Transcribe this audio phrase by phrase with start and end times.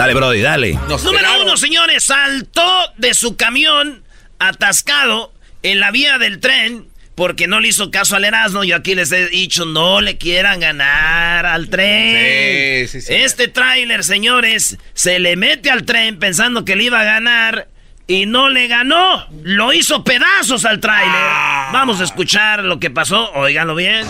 [0.00, 0.78] Dale, Brody, dale.
[1.04, 4.02] Número uno, señores, saltó de su camión
[4.38, 5.30] atascado
[5.62, 8.64] en la vía del tren porque no le hizo caso al Erasmo.
[8.64, 12.88] Yo aquí les he dicho, no le quieran ganar al tren.
[12.88, 13.12] Sí, sí, sí.
[13.14, 17.68] Este tráiler, señores, se le mete al tren pensando que le iba a ganar
[18.06, 19.26] y no le ganó.
[19.42, 21.12] Lo hizo pedazos al tráiler.
[21.14, 21.68] Ah.
[21.74, 23.32] Vamos a escuchar lo que pasó.
[23.34, 24.06] Óiganlo bien.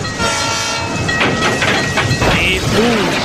[2.48, 3.19] Y pum,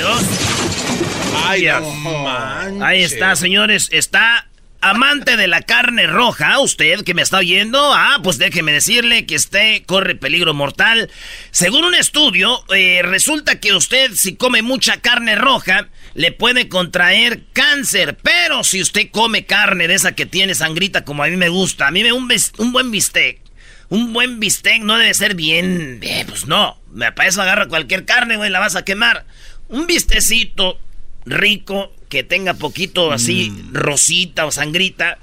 [0.00, 0.22] 22.
[1.46, 1.66] Ay,
[2.82, 3.88] Ahí está, señores.
[3.92, 4.46] Está
[4.80, 9.36] amante de la carne roja, usted que me está oyendo, ah, pues déjeme decirle que
[9.36, 11.10] usted corre peligro mortal.
[11.50, 17.42] Según un estudio, eh, resulta que usted si come mucha carne roja, le puede contraer
[17.52, 21.50] cáncer, pero si usted come carne de esa que tiene sangrita como a mí me
[21.50, 23.40] gusta, a mí me un, un buen bistec.
[23.90, 26.80] Un buen bistec no debe ser bien, eh, pues no,
[27.16, 29.26] para eso agarra cualquier carne, güey, la vas a quemar.
[29.70, 30.78] Un bistecito
[31.26, 35.18] rico que tenga poquito así rosita o sangrita.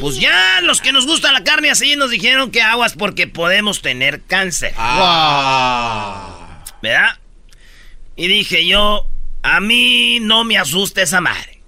[0.00, 3.80] Pues ya los que nos gusta la carne así nos dijeron que aguas porque podemos
[3.82, 4.74] tener cáncer.
[4.76, 6.62] Ah.
[6.82, 7.18] ¿Verdad?
[8.16, 9.06] Y dije yo,
[9.42, 11.60] a mí no me asusta esa madre.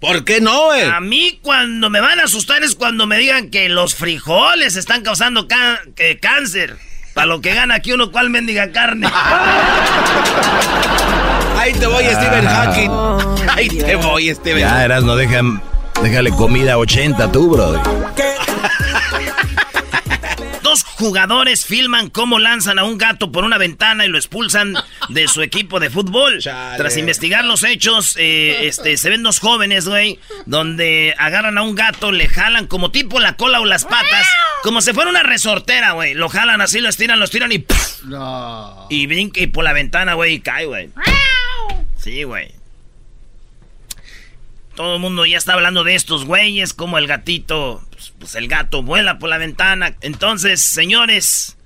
[0.00, 0.82] ¿Por qué no, güey?
[0.82, 5.02] A mí cuando me van a asustar es cuando me digan que los frijoles están
[5.02, 6.76] causando ca- que cáncer.
[7.14, 9.06] Para lo que gana aquí uno, ¿cuál mendiga carne?
[11.62, 12.90] Ahí te voy, Stephen Hawking.
[13.56, 14.58] Ahí te voy, Stephen.
[14.58, 15.62] Ya, eras, no dejan,
[16.02, 17.78] déjale comida a 80 tú, Brody.
[20.64, 24.74] Dos jugadores filman cómo lanzan a un gato por una ventana y lo expulsan
[25.08, 26.40] de su equipo de fútbol.
[26.40, 26.78] Chale.
[26.78, 31.76] Tras investigar los hechos, eh, este, se ven dos jóvenes, güey, donde agarran a un
[31.76, 34.26] gato, le jalan como tipo la cola o las patas,
[34.64, 36.14] como si fuera una resortera, güey.
[36.14, 38.00] Lo jalan así, lo estiran, lo estiran y ¡puf!
[38.88, 40.90] Y brinca y por la ventana, güey, y cae, güey.
[42.02, 42.52] Sí, güey.
[44.74, 48.48] Todo el mundo ya está hablando de estos güeyes, como el gatito, pues, pues el
[48.48, 49.94] gato vuela por la ventana.
[50.00, 51.56] Entonces, señores,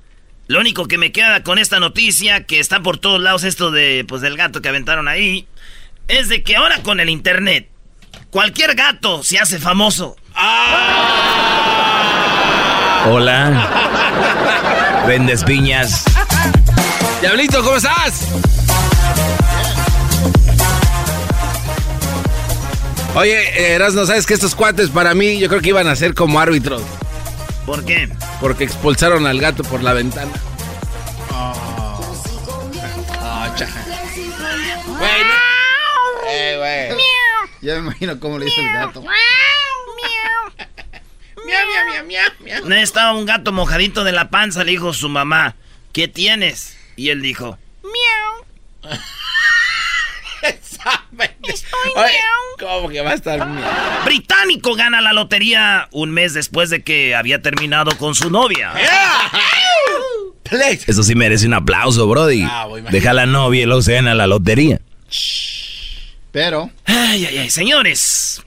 [0.47, 4.05] lo único que me queda con esta noticia, que está por todos lados esto de,
[4.07, 5.47] pues del gato que aventaron ahí,
[6.09, 7.71] es de que ahora con el internet,
[8.31, 10.17] cualquier gato se hace famoso.
[13.09, 13.71] Hola.
[15.07, 16.05] Vendes piñas.
[17.23, 18.29] Diablito, ¿cómo estás?
[23.17, 26.39] Oye, Erasno, ¿sabes que estos cuates para mí yo creo que iban a ser como
[26.39, 26.83] árbitros?
[27.65, 28.09] ¿Por qué?
[28.41, 30.31] Porque expulsaron al gato por la ventana.
[31.31, 31.99] Ah.
[33.21, 33.67] Ah, cha.
[34.87, 37.03] Güey, no- Eh, güey.
[37.63, 39.03] Ya me imagino cómo le hizo el gato.
[42.83, 45.55] Estaba un gato mojadito de la panza, le dijo su mamá,
[45.93, 46.77] ¿qué tienes?
[46.97, 47.59] Y él dijo,
[51.97, 52.13] Oye,
[52.59, 54.05] ¿Cómo que va a estar miau?
[54.05, 58.73] Británico gana la lotería un mes después de que había terminado con su novia.
[60.43, 60.81] Play.
[60.87, 62.43] Eso sí merece un aplauso, Brody.
[62.45, 62.67] Ah.
[62.91, 64.81] Deja a la novia y luego se gana la lotería.
[66.31, 68.43] Pero, Ay, ay, ay, señores.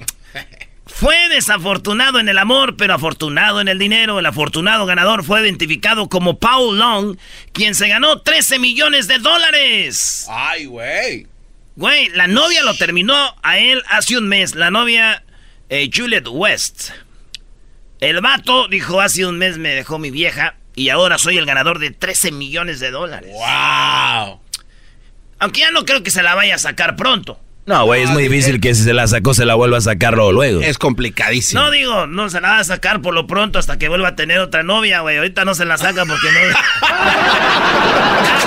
[0.85, 4.19] Fue desafortunado en el amor, pero afortunado en el dinero.
[4.19, 7.17] El afortunado ganador fue identificado como Paul Long,
[7.53, 10.25] quien se ganó 13 millones de dólares.
[10.29, 11.25] Ay, güey.
[11.79, 14.53] Güey, la novia lo terminó a él hace un mes.
[14.53, 15.23] La novia
[15.69, 16.89] eh, Juliet West.
[18.01, 21.79] El vato dijo, hace un mes me dejó mi vieja y ahora soy el ganador
[21.79, 23.31] de 13 millones de dólares.
[23.31, 24.41] ¡Wow!
[25.39, 27.39] Aunque ya no creo que se la vaya a sacar pronto.
[27.65, 30.17] No, güey, es muy difícil que si se la sacó se la vuelva a sacar
[30.17, 30.59] luego.
[30.59, 31.61] Es complicadísimo.
[31.61, 34.15] No digo, no se la va a sacar por lo pronto hasta que vuelva a
[34.17, 35.15] tener otra novia, güey.
[35.15, 36.39] Ahorita no se la saca porque no.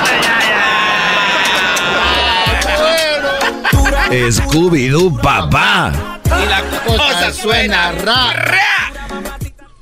[4.13, 6.21] Scooby-Doo, papá.
[6.27, 8.93] Y la cosa suena ra.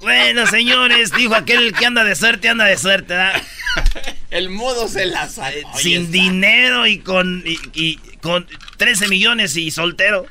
[0.00, 3.42] Bueno, señores, dijo aquel que anda de suerte, anda de suerte, ¿verdad?
[4.30, 5.76] El modo se la sacó.
[5.76, 8.46] Sin dinero y con, y, y con
[8.76, 10.26] 13 millones y soltero.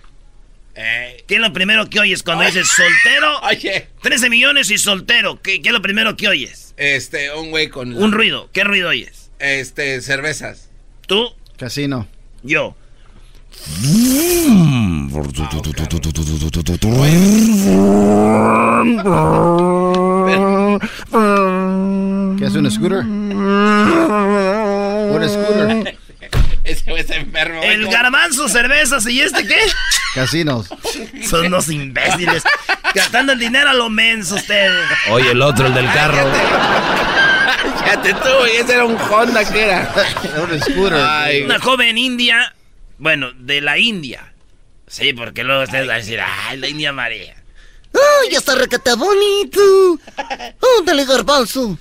[0.75, 3.39] Eh, ¿Qué es lo primero que oyes cuando dices soltero?
[3.43, 5.41] Oye, 13 millones y soltero.
[5.41, 6.73] ¿Qué, qué es lo primero que oyes?
[6.77, 7.93] este, un güey con.
[8.01, 8.49] Un ruido.
[8.53, 9.29] ¿Qué ruido oyes?
[9.39, 10.69] Este, cervezas.
[11.05, 11.33] ¿Tú?
[11.57, 12.07] Casino.
[12.43, 12.75] Yo.
[22.37, 22.99] ¿Qué es un scooter?
[25.11, 25.97] Un scooter.
[27.11, 27.61] Enfermo.
[27.63, 29.57] El como- garbanzo, cervezas y este qué?
[30.13, 30.67] Casinos.
[31.27, 32.43] Son unos imbéciles.
[32.93, 34.71] Gastando el dinero a lo menso ustedes.
[35.09, 36.29] Oye, el otro, el del carro.
[37.83, 39.91] Fíjate tú, güey, ese era un Honda que era.
[40.41, 40.93] un scooter.
[41.01, 42.53] Ay, Una joven india,
[42.99, 44.33] bueno, de la India.
[44.87, 47.35] Sí, porque luego ustedes van a decir, ay, la India María.
[47.93, 49.99] ¡Ay, está recata bonito!
[50.79, 51.77] ¡Ándale, garbanzo!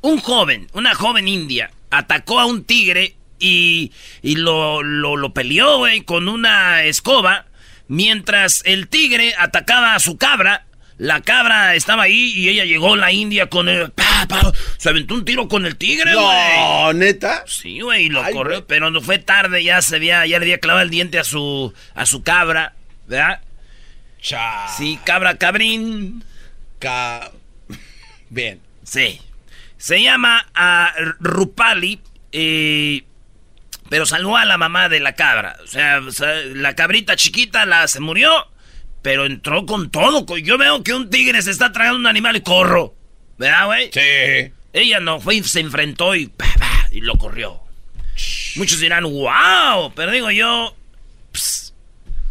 [0.00, 3.92] Un joven, una joven india, atacó a un tigre y,
[4.22, 7.46] y lo, lo, lo peleó, güey, con una escoba.
[7.86, 10.64] Mientras el tigre atacaba a su cabra,
[11.00, 13.90] la cabra estaba ahí y ella llegó, la india, con el...
[13.90, 16.58] pa, pa, se aventó un tiro con el tigre, güey.
[16.58, 17.42] No, neta.
[17.46, 20.58] Sí, güey, lo Ay, corrió, pero no fue tarde, ya se había, ya le había
[20.60, 22.74] clavado el diente a su, a su cabra,
[23.06, 23.40] ¿verdad?
[24.20, 24.68] Cha.
[24.76, 26.22] Sí, cabra cabrín.
[26.78, 27.30] Ca-
[28.28, 28.60] Bien.
[28.82, 29.22] Sí.
[29.78, 31.98] Se llama a Rupali,
[32.32, 33.04] eh,
[33.88, 35.56] pero salvó a la mamá de la cabra.
[35.64, 36.00] O sea,
[36.52, 38.30] la cabrita chiquita la se murió,
[39.02, 40.36] pero entró con todo.
[40.38, 42.94] Yo veo que un tigre se está tragando un animal y corro.
[43.38, 43.90] ¿Verdad, güey?
[43.92, 44.52] Sí.
[44.72, 46.30] Ella no fue y se enfrentó y,
[46.90, 47.60] y lo corrió.
[48.56, 50.76] Muchos dirán, wow, pero digo yo,
[51.32, 51.69] ps,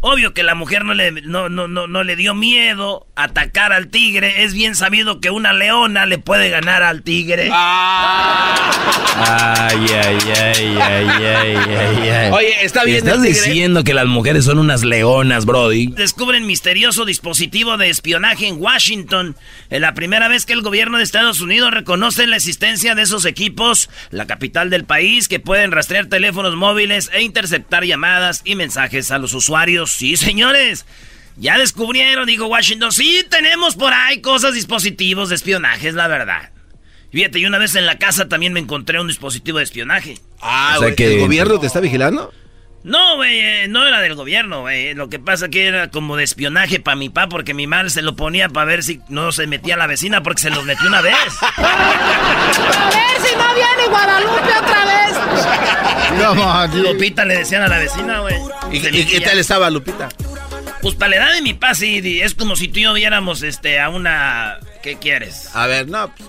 [0.00, 3.88] obvio que la mujer no le, no, no, no, no le dio miedo atacar al
[3.88, 4.44] tigre.
[4.44, 7.50] Es bien sabido que una leona le puede ganar al tigre.
[7.52, 11.16] Ay, ay, ay, ay, ay,
[11.56, 12.30] ay, ay.
[12.32, 13.48] Oye, está bien ¿Estás el tigre?
[13.48, 15.88] diciendo que las mujeres son unas leonas, Brody?
[15.88, 19.36] Descubren misterioso dispositivo de espionaje en Washington.
[19.68, 23.24] Es la primera vez que el gobierno de Estados Unidos reconoce la existencia de esos
[23.24, 29.10] equipos, la capital del país, que pueden rastrear teléfonos móviles e interceptar llamadas y mensajes
[29.10, 29.89] a los usuarios.
[29.92, 30.86] Sí, señores.
[31.36, 32.92] Ya descubrieron, dijo Washington.
[32.92, 36.50] Sí, tenemos por ahí cosas, dispositivos de espionaje, es la verdad.
[37.12, 40.18] Fíjate, y una vez en la casa también me encontré un dispositivo de espionaje.
[40.40, 42.32] Ah, O sea que- ¿el gobierno te está vigilando?
[42.82, 44.94] No, güey, eh, no era del gobierno, güey.
[44.94, 48.00] Lo que pasa que era como de espionaje para mi papá, porque mi madre se
[48.00, 51.02] lo ponía para ver si no se metía la vecina, porque se los metió una
[51.02, 51.14] vez.
[51.52, 56.70] A ver si no viene Guadalupe otra vez.
[56.72, 56.82] Dude.
[56.92, 58.36] Lupita le decían a la vecina, güey.
[58.72, 60.08] ¿Y, y- qué tal estaba Lupita?
[60.82, 63.42] Pues para la edad de mi papá, sí, es como si tú y yo viéramos
[63.42, 64.58] este, a una...
[64.82, 65.54] ¿Qué quieres?
[65.54, 66.10] A ver, no.
[66.16, 66.28] pues,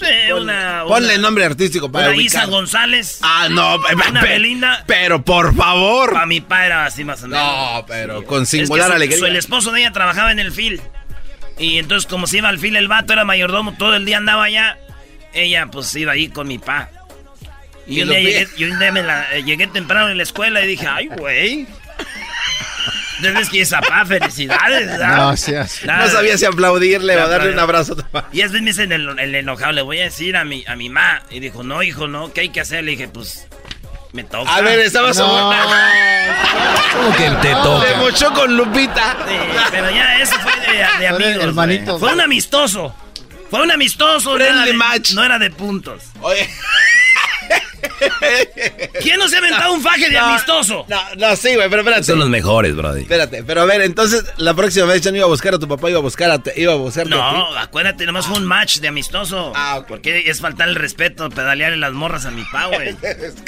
[0.00, 0.84] No sé, una...
[0.86, 2.46] Ponle una- nombre artístico para Una Isa.
[2.46, 3.18] González.
[3.22, 3.76] Ah, no.
[3.76, 4.84] Una pe- Belinda.
[4.86, 6.12] Pero por favor.
[6.14, 7.44] Para mi papá era así más o menos.
[7.44, 9.18] No, pero con Es que singular su- alegría.
[9.18, 10.80] su- el esposo de ella trabajaba en el fil.
[11.58, 14.44] Y entonces, como se iba al fil, el vato era mayordomo, todo el día andaba
[14.44, 14.78] allá.
[15.34, 16.90] Ella, pues, iba ahí con mi pa.
[17.86, 20.22] Y, Y un día llegué, y un día me la- eh, llegué temprano en la
[20.22, 21.66] escuela y dije, ay, güey.
[23.24, 24.86] Entonces, que pa, felicidades.
[24.86, 25.26] ¿verdad?
[25.26, 27.96] No sabía si aplaudirle o darle un abrazo.
[28.32, 30.88] Y es me dice el, el enojado, le voy a decir a mi, a mi
[30.88, 31.22] ma.
[31.30, 32.84] Y dijo, no, hijo, no, ¿qué hay que hacer?
[32.84, 33.46] Le dije, pues,
[34.12, 34.54] me toca.
[34.54, 35.52] A ver, estaba No.
[36.92, 37.96] ¿Cómo que te toca?
[37.98, 39.16] mochó con Lupita.
[39.26, 39.34] Sí,
[39.70, 40.52] pero ya eso fue
[40.98, 41.98] de, amigos.
[41.98, 42.94] Fue un amistoso.
[43.50, 44.38] Fue un amistoso.
[44.38, 45.12] no era de- match.
[45.12, 46.04] No era de puntos.
[46.20, 46.48] Oye.
[49.02, 50.86] ¿Quién no se ha inventado un faje de No, amistoso?
[50.88, 52.04] No, no, sí, güey, pero espérate.
[52.04, 53.02] Son los mejores, brody.
[53.02, 55.68] Espérate, pero a ver, entonces la próxima vez ya no iba a buscar a tu
[55.68, 57.08] papá, iba a buscar a, te- iba a ti.
[57.08, 59.52] No, acuérdate, nomás fue un match de amistoso.
[59.54, 59.86] Ah, ok.
[59.88, 62.96] Porque es faltar el respeto, pedalearle las morras a mi pa, güey.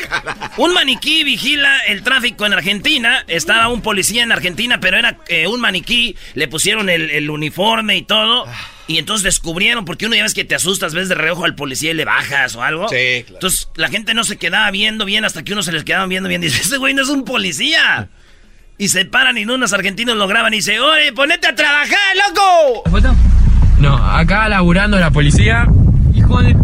[0.56, 3.24] un maniquí vigila el tráfico en Argentina.
[3.28, 6.16] Estaba un policía en Argentina, pero era eh, un maniquí.
[6.34, 8.46] Le pusieron el, el uniforme y todo.
[8.86, 11.92] Y entonces descubrieron, porque uno ya ves que te asustas, ves de reojo al policía
[11.92, 12.88] y le bajas o algo.
[12.88, 13.36] Sí, claro.
[13.36, 16.28] Entonces la gente no se quedaba viendo bien hasta que uno se les quedaba viendo
[16.28, 16.42] bien.
[16.42, 18.08] Dice, ese güey no es un policía.
[18.76, 21.98] Y se paran y unos argentinos lo graban y dice, oye, ponete a trabajar,
[22.28, 22.82] loco.
[22.90, 23.14] ¿Foto?
[23.78, 25.66] No, acá laburando la policía.
[26.14, 26.60] Hijo de p***,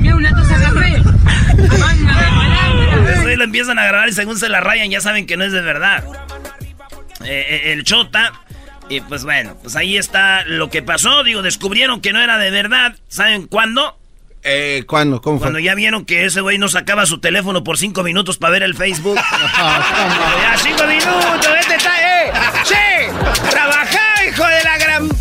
[0.00, 1.02] mira una café.
[1.78, 2.14] Manga
[3.04, 3.12] de.
[3.12, 5.44] Eso ahí lo empiezan a grabar y según se la rayan ya saben que no
[5.44, 6.02] es de verdad.
[7.24, 8.32] Eh, eh, el Chota.
[8.90, 11.22] Y pues bueno, pues ahí está lo que pasó.
[11.22, 12.96] Digo, descubrieron que no era de verdad.
[13.06, 13.96] ¿Saben cuándo?
[14.42, 15.20] Eh, ¿cuándo?
[15.22, 15.62] ¿Cómo Cuando fue?
[15.62, 18.74] ya vieron que ese güey no sacaba su teléfono por cinco minutos para ver el
[18.74, 19.14] Facebook.
[19.56, 22.32] ya cinco minutos, este está, eh.
[22.64, 23.50] ¡Sí!
[23.50, 25.08] ¡Trabajá, hijo de la gran!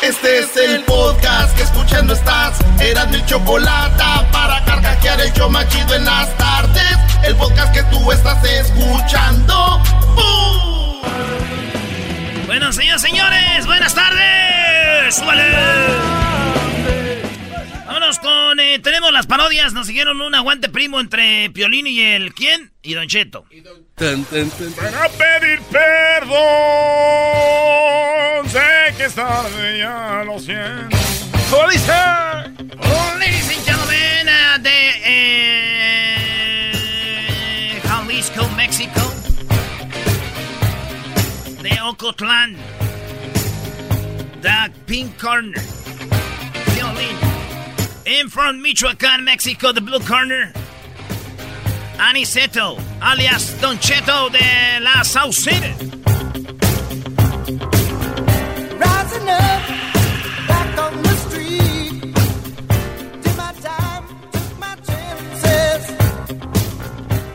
[0.00, 2.56] Este es el podcast que escuchando estás.
[2.80, 6.96] Eran mi chocolate para carcajear el show machido en las tardes.
[7.24, 9.82] El podcast que tú estás escuchando.
[10.14, 10.67] ¡Bum!
[12.58, 15.14] Bueno, señores, señores, buenas tardes.
[15.14, 15.44] ¡Súbale!
[17.86, 18.58] Vámonos con.
[18.58, 19.72] eh, tenemos las parodias.
[19.72, 22.34] Nos siguieron un aguante primo entre Piolín y el.
[22.34, 22.72] ¿Quién?
[22.82, 23.44] Y Don Cheto.
[23.94, 24.24] Tun.
[24.74, 26.34] Para pedir perdón.
[28.50, 30.96] Sé que es tarde, ya lo siento.
[31.52, 31.64] Oh,
[33.20, 35.67] ladies and gentlemen, uh, de eh,
[42.08, 42.56] Ocotlán.
[44.86, 45.60] Pink Corner.
[48.06, 50.50] In from Michoacán, Mexico, the Blue Corner.
[51.98, 55.74] Aniceto, alias Don Cheto de la Sauceda.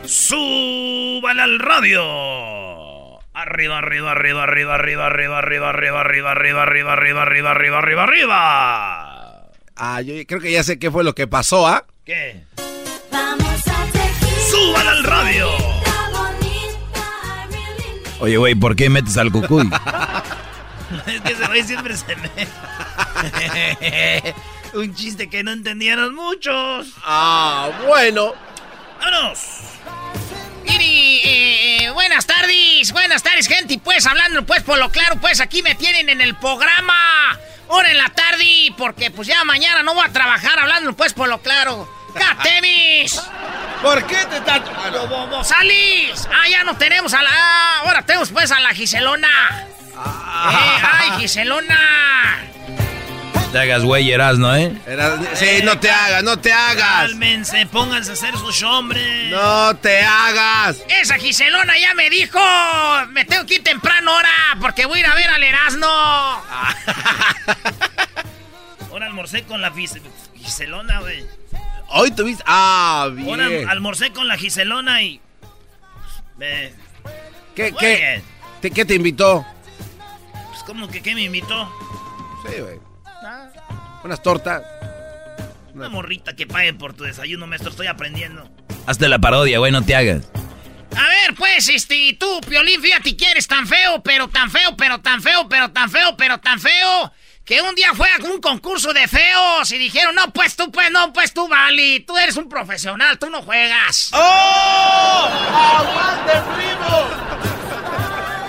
[0.06, 2.63] suban al radio.
[3.46, 8.02] Arriba, arriba, arriba, arriba, arriba, arriba, arriba, arriba, arriba, arriba, arriba, arriba, arriba, arriba, arriba,
[8.04, 9.50] arriba.
[9.76, 11.84] Ah, yo creo que ya sé qué fue lo que pasó, ¿ah?
[12.06, 12.42] ¿Qué?
[13.12, 13.86] Vamos a.
[14.50, 15.50] ¡Súbale al radio!
[18.20, 19.68] Oye, güey, ¿por qué metes al cucuy?
[21.06, 22.30] Es que ese güey siempre se me...
[24.72, 26.94] Un chiste que no entendieron muchos.
[27.04, 28.32] Ah, bueno.
[29.00, 29.73] ¡Vámonos!
[30.64, 33.74] Miri, eh, buenas tardes, buenas tardes, gente.
[33.74, 37.38] Y pues, hablando pues por lo claro, pues aquí me tienen en el programa.
[37.68, 41.28] Hora en la tarde, porque pues ya mañana no voy a trabajar hablando pues por
[41.28, 41.88] lo claro.
[42.14, 43.20] ¡Catemis!
[43.82, 44.60] ¿Por qué te estás...?
[45.42, 46.28] ¡Salís!
[46.32, 47.30] Ah, ya no tenemos a la...
[47.32, 49.66] ah, ahora tenemos pues a la Giselona.
[49.66, 52.44] Eh, ¡Ay, Giselona!
[53.54, 54.76] Te hagas güey, ¿no, eh?
[54.84, 57.02] Era- Sí, no te hagas, no te hagas.
[57.02, 59.30] Cálmense, pónganse a hacer sus hombres.
[59.30, 60.78] No te hagas.
[60.88, 62.40] Esa Giselona ya me dijo,
[63.10, 64.28] me tengo que ir temprano ahora
[64.60, 65.86] porque voy a ir a ver al Erasmo.
[68.90, 70.02] Ahora almorcé con la Gis-
[70.34, 71.24] Giselona, güey.
[71.90, 72.42] Hoy tuviste...
[72.48, 73.68] Ah, Ahora bien.
[73.68, 75.20] almorcé con la Giselona y...
[76.38, 76.72] Me...
[77.54, 78.20] ¿Qué, qué,
[78.72, 79.46] qué te invitó?
[80.50, 81.72] Pues como que ¿qué me invitó?
[82.48, 82.78] Sí, güey.
[84.02, 84.62] Unas tortas.
[85.74, 88.48] Una morrita que pague por tu desayuno, maestro, estoy aprendiendo.
[88.86, 90.28] Hazte la parodia, güey, no te hagas.
[90.96, 95.00] A ver, pues, este, tú, Piolín, fíjate que eres tan feo, pero tan feo, pero
[95.00, 97.12] tan feo, pero tan feo, pero tan feo,
[97.44, 100.90] que un día fue a un concurso de feos y dijeron, no, pues tú, pues
[100.92, 104.10] no, pues tú, Vali, tú eres un profesional, tú no juegas.
[104.12, 105.28] ¡Oh!
[105.78, 107.53] ¡Aguante, primo!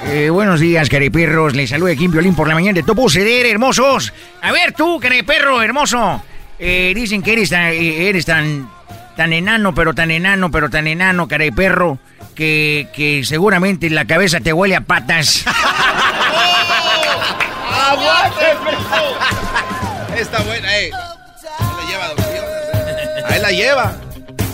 [0.07, 1.55] Eh, buenos días, careperros.
[1.55, 4.13] Les saluda Kim Violín por la mañana de Topo Ceder, hermosos.
[4.41, 6.21] A ver, tú, careperro, hermoso.
[6.59, 8.69] Eh, dicen que eres tan, eh, eres tan,
[9.17, 11.97] tan enano, pero tan enano, pero tan enano, careperro,
[12.35, 15.43] que, que seguramente la cabeza te huele a patas.
[17.89, 18.45] ¡Aguante!
[20.17, 20.91] Está buena, eh.
[21.59, 23.27] Ahí la lleva.
[23.27, 23.95] Ahí la lleva.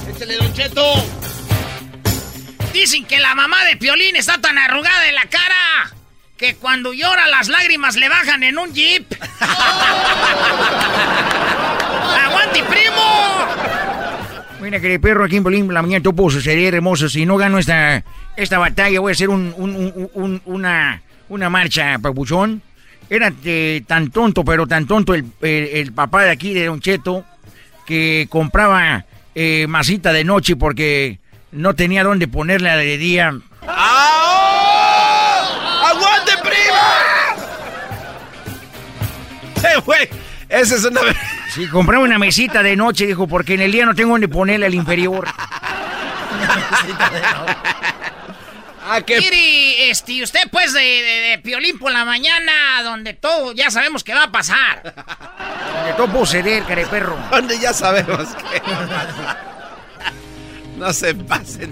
[0.10, 1.21] Échale, Don Cheto.
[2.74, 5.92] Dicen que la mamá de Piolín está tan arrugada de la cara
[6.38, 9.06] que cuando llora las lágrimas le bajan en un jeep.
[12.26, 13.46] ¡Aguante, primo!
[14.62, 17.10] Mira, careperro, aquí en Violín por la mañana Topo Ceder, hermoso.
[17.10, 18.04] Si no gano esta,
[18.38, 22.62] esta batalla, voy a hacer un, un- un- un- una, una marcha, papuchón.
[23.10, 26.80] Era eh, tan tonto, pero tan tonto el, el- el papá de aquí, de Don
[26.80, 27.26] Cheto,
[27.86, 29.04] que compraba
[29.36, 31.20] eh, masita de noche porque
[31.52, 33.34] no tenía dónde ponerla de día.
[35.84, 36.88] ¡Aguante, prima!
[39.64, 40.10] Eh, güey,
[40.50, 41.02] esa es una...
[41.54, 44.66] Sí, compré una mesita de noche, dijo, porque en el día no tengo dónde ponerle
[44.66, 45.28] al inferior.
[48.84, 49.20] Ah, qué...
[49.20, 54.04] Mire, este, usted pues de, de, de Piolín por la mañana, donde todo ya sabemos
[54.04, 54.82] que va a pasar.
[54.84, 57.18] Donde todo puedo ceder, careperro.
[57.32, 58.62] Donde ya sabemos que...
[60.82, 61.70] No se pasen.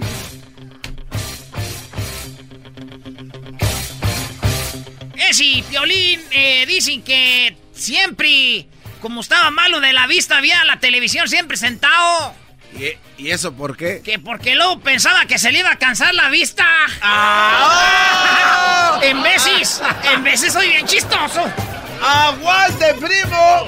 [5.16, 8.68] Eh, sí, Piolín, eh, dicen que siempre,
[9.00, 12.36] como estaba malo de la vista, había la televisión siempre sentado.
[12.72, 14.00] ¿Y, y eso por qué?
[14.00, 16.64] Que porque luego pensaba que se le iba a cansar la vista.
[17.02, 19.00] ¡Ah!
[19.02, 19.82] En veces,
[20.14, 21.52] en veces soy bien chistoso.
[22.00, 23.66] ¡Aguante, primo!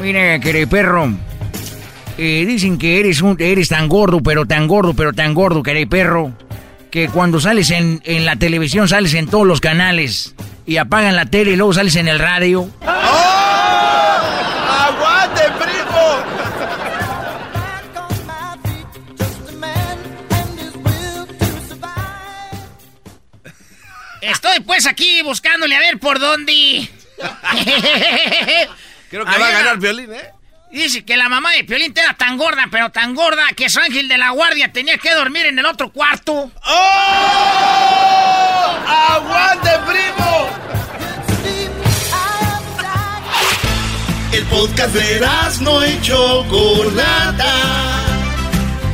[0.00, 1.12] Mire, careperro.
[2.16, 6.32] Eh, dicen que eres, un, eres tan gordo, pero tan gordo, pero tan gordo, careperro.
[6.90, 10.34] Que cuando sales en, en la televisión sales en todos los canales.
[10.64, 12.70] Y apagan la tele y luego sales en el radio.
[14.76, 16.24] ¡Aguante, primo!
[24.20, 26.88] Estoy pues aquí buscándole a ver por dónde.
[29.10, 30.33] Creo que va a ganar violín, ¿eh?
[30.74, 34.08] Dice que la mamá de Piolín era tan gorda, pero tan gorda que su ángel
[34.08, 36.50] de la guardia tenía que dormir en el otro cuarto.
[36.66, 36.80] ¡Oh!
[38.84, 40.48] ¡Aguante, primo!
[44.32, 45.24] El podcast de
[45.60, 47.52] no y Chocolata.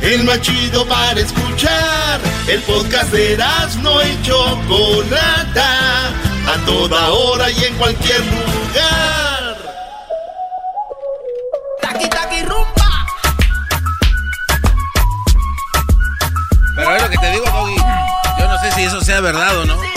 [0.03, 2.21] El más chido para escuchar.
[2.47, 3.43] El podcast de
[3.81, 6.09] no y Chocolata.
[6.45, 9.30] A toda hora y en cualquier lugar.
[11.91, 13.05] Taqui taqui rumba.
[16.75, 17.75] Pero es lo que te digo, Doggy.
[18.39, 19.75] Yo no sé si eso sea verdad o no.
[19.83, 19.89] Yo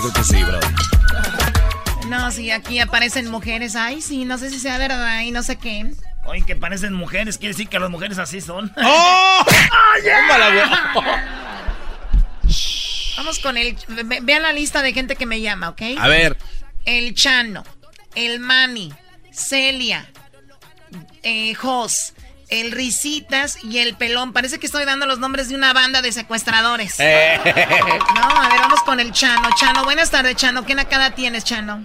[0.00, 0.60] creo que sí, bro.
[2.08, 3.74] No, sí, aquí aparecen mujeres.
[3.76, 5.90] Ay, sí, no sé si sea verdad y no sé qué.
[6.24, 8.70] Oye, que parecen mujeres, quiere decir que las mujeres así son.
[8.84, 9.44] ¡Oh!
[10.04, 10.64] Tómala, güey.
[13.16, 13.76] Vamos con el.
[13.88, 15.82] ve- Vean la lista de gente que me llama, ¿ok?
[15.98, 16.36] A ver.
[16.84, 17.64] El Chano,
[18.14, 18.92] el Manny,
[19.32, 20.06] Celia,
[21.22, 22.14] eh, Jos,
[22.48, 24.32] el Risitas y el Pelón.
[24.32, 26.96] Parece que estoy dando los nombres de una banda de secuestradores.
[27.00, 27.38] Eh.
[28.14, 29.48] No, a ver, vamos con el Chano.
[29.56, 30.64] Chano, buenas tardes, Chano.
[30.66, 31.84] ¿Qué nacada tienes, Chano?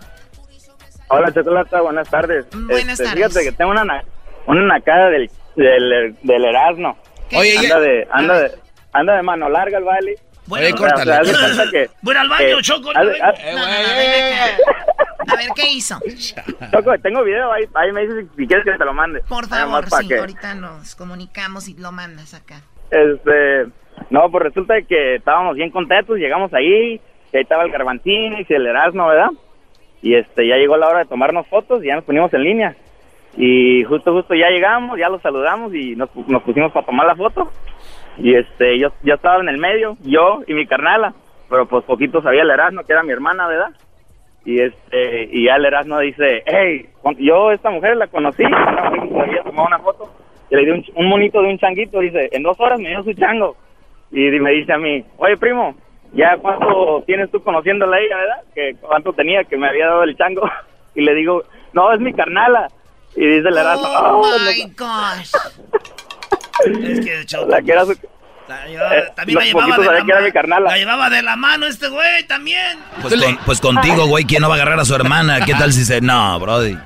[1.10, 2.45] Hola, Chocolata, buenas tardes.
[2.51, 3.27] Buenas Este, tardes.
[3.34, 4.03] Fíjate que tengo una, na-
[4.45, 6.97] una nacada del, del, del Erasmo.
[7.34, 8.51] Oye, anda de, anda de,
[8.93, 10.15] anda de mano larga el baile.
[10.47, 12.91] Bueno, Oye, O sea, cuenta que- Voy al baño, que- Choco.
[12.91, 13.07] Eh, No, no,
[13.57, 14.57] no, eh, eh.
[15.29, 15.99] A ver, ¿qué hizo?
[16.71, 19.21] Choco, tengo video ahí, ahí me dices si quieres que te lo mande.
[19.27, 22.62] Por favor, más pa' sí, que- ahorita nos comunicamos y lo mandas acá.
[22.89, 23.67] Este,
[24.10, 27.01] no, pues resulta que estábamos bien contentos, llegamos ahí,
[27.33, 29.29] y ahí estaba el Garbantín y el Erasmo, ¿verdad?
[30.01, 32.75] Y este, ya llegó la hora de tomarnos fotos y ya nos ponimos en línea.
[33.36, 37.15] Y justo, justo ya llegamos, ya los saludamos y nos, nos pusimos para tomar la
[37.15, 37.51] foto.
[38.19, 41.13] Y este, yo, yo estaba en el medio, yo y mi carnala,
[41.49, 43.71] pero pues poquito sabía el Erasmo, que era mi hermana, ¿verdad?
[44.45, 46.88] Y este, y ya el Erasmo dice, hey,
[47.19, 50.10] yo esta mujer la conocí, una mujer que se había tomado una foto,
[50.49, 53.03] y le di un, un monito de un changuito, dice, en dos horas me dio
[53.03, 53.56] su chango.
[54.12, 55.75] Y me dice a mí, oye primo,
[56.13, 58.41] ¿ya cuánto tienes tú conociéndola a ella, verdad?
[58.56, 60.49] Que cuánto tenía que me había dado el chango.
[60.95, 62.67] Y le digo, no, es mi carnala.
[63.15, 64.73] Y dice el Erasmo, Oh "Oh, my no".
[64.75, 65.32] gosh.
[66.65, 67.96] Es que, Choco, la que era su...
[68.48, 70.70] la llevaba- eh, también la llevaba de la mano.
[70.70, 72.80] La llevaba de la mano este güey también.
[73.02, 75.41] Pues, con- pues contigo, güey, ¿quién no va a agarrar a su hermana?
[75.46, 76.02] ¿Qué tal si se.?
[76.02, 76.78] No, Brody.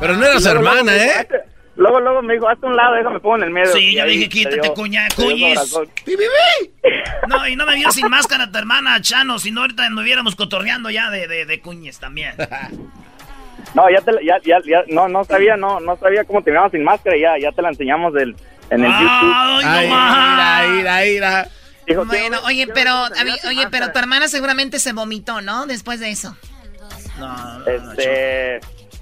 [0.00, 1.28] Pero no era su luego hermana, ¿eh?
[1.76, 3.72] Luego, luego me dijo, hazte un lado, déjame pongo en el medio.
[3.72, 5.58] Sí, Y yo dije, te quítate, cuña, cuñis.
[7.28, 10.36] No, y no me vio sin máscara tu hermana, Chano, si no ahorita nos hubiéramos
[10.36, 12.34] cotorreando ya de, de, de cuñes también.
[13.74, 16.50] No, ya te, la- ya, ya, ya, no, no sabía, no, no sabía cómo te
[16.50, 18.36] mirabas sin máscara, y ya, ya te la enseñamos del,
[18.70, 19.62] en el Ay, YouTube.
[19.64, 21.48] Ay, ira, ira, ira.
[21.86, 23.92] Dijo, Bueno, "Quiero- oye, pero, a mí- oye, pero máscara".
[23.92, 25.66] tu hermana seguramente se vomitó, ¿no?
[25.66, 26.36] Después de eso.
[27.18, 28.60] No, no, no, Este,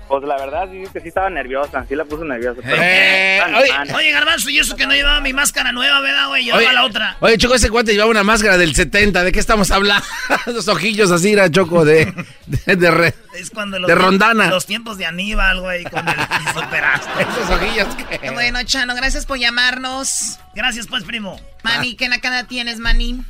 [0.09, 2.61] pues la verdad sí que sí estaba nerviosa, sí la puso nerviosa.
[2.62, 3.95] pero- Eh, Tan, oye, tan.
[3.95, 6.45] Oye, Garbanzo, y eso que no llevaba mi máscara nueva, ¿verdad, güey?
[6.45, 7.17] Llevaba Oye, la otra.
[7.21, 9.25] Oye, Choco, ese cuate llevaba una máscara del 70.
[9.25, 10.05] ¿De qué estamos hablando?
[10.47, 12.12] Los ojillos así, era Choco, de,
[12.47, 14.49] de, de re- Es cuando los de Rondana.
[14.51, 16.15] Los tiempos de Aníbal, güey, con el
[16.55, 17.23] superaste.
[17.23, 18.31] Esos ojillos que...
[18.31, 20.38] Bueno, Chano, gracias por llamarnos.
[20.55, 21.41] Gracias, pues, primo.
[21.62, 23.23] Mani, ¿qué nacada tienes, Mani?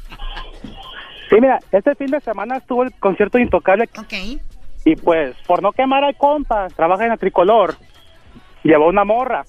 [1.30, 4.12] Sí, mira, este fin de semana estuvo el concierto de Intocable Ok.
[4.84, 7.76] Y pues por no quemar al compa, trabaja en la tricolor,
[8.62, 9.44] llevó una morra.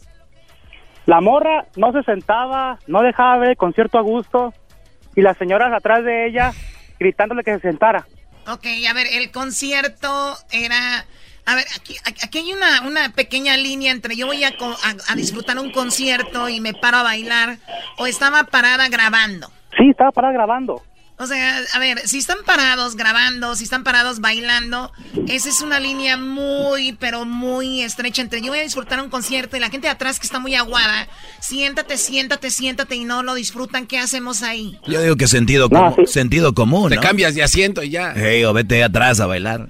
[1.05, 4.53] La morra no se sentaba, no dejaba ver el concierto a gusto
[5.15, 6.51] y las señoras atrás de ella
[6.99, 8.05] gritándole que se sentara.
[8.47, 11.05] Ok, a ver, el concierto era...
[11.45, 15.15] A ver, aquí, aquí hay una, una pequeña línea entre yo voy a, a- a
[15.15, 17.57] disfrutar un concierto y me paro a bailar
[17.97, 19.47] o estaba parada grabando.
[19.77, 20.81] Sí, estaba parada grabando.
[21.23, 24.91] O sea, a ver, si están parados grabando, si están parados bailando,
[25.27, 29.55] esa es una línea muy, pero muy estrecha entre yo voy a disfrutar un concierto
[29.57, 31.07] y la gente de atrás que está muy aguada,
[31.39, 34.79] siéntate, siéntate, siéntate y no lo disfrutan, ¿qué hacemos ahí?
[34.87, 36.13] Yo digo que sentido, No, comu- sí.
[36.13, 38.13] sentido común, Te cambias de asiento y ya.
[38.15, 39.67] Hey, o vete atrás a bailar.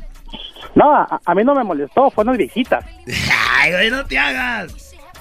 [0.75, 2.83] No, a, a mí no me molestó, fueron viejitas.
[3.59, 4.73] Ay, güey, no te hagas.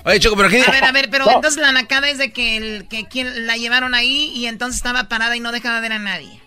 [0.05, 0.62] Oye, Choco, pero ¿qué?
[0.67, 1.33] A ver, a ver, pero No.
[1.33, 5.05] entonces la nacada es de que, el, que quien la llevaron ahí y entonces estaba
[5.05, 6.41] parada y no dejaba ver a nadie.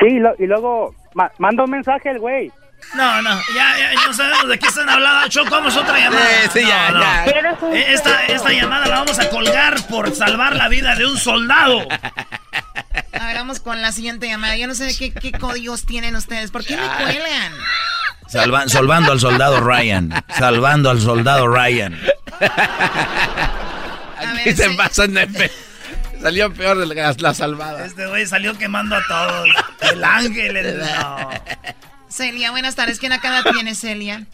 [0.00, 2.52] Sí, y, lo- y luego ma- manda un mensaje el güey.
[2.94, 5.28] No, no, ya, ya, no sabemos de qué están hablando.
[5.28, 6.26] Choco, vamos a otra llamada.
[6.44, 7.04] Sí, sí, ya, No, no.
[7.04, 7.24] ya.
[7.72, 11.88] Eh, Esta, esta llamada la vamos a colgar por salvar la vida de un soldado.
[11.90, 14.56] A ver, vamos con la siguiente llamada.
[14.56, 16.50] Yo no sé qué, qué códigos tienen ustedes.
[16.52, 17.52] ¿Por qué me cuelgan?
[18.28, 20.12] Salva- salvando al soldado Ryan.
[20.36, 21.98] Salvando al soldado Ryan.
[24.18, 25.50] Aquí se pasan de pe-
[26.20, 27.84] Salió peor de la, la salvada.
[27.86, 29.48] Este güey salió quemando a todos.
[29.92, 30.78] El ángel, el...
[31.00, 31.30] no.
[32.08, 32.98] Celia, buenas tardes.
[32.98, 34.26] ¿Qué nacada tiene Celia?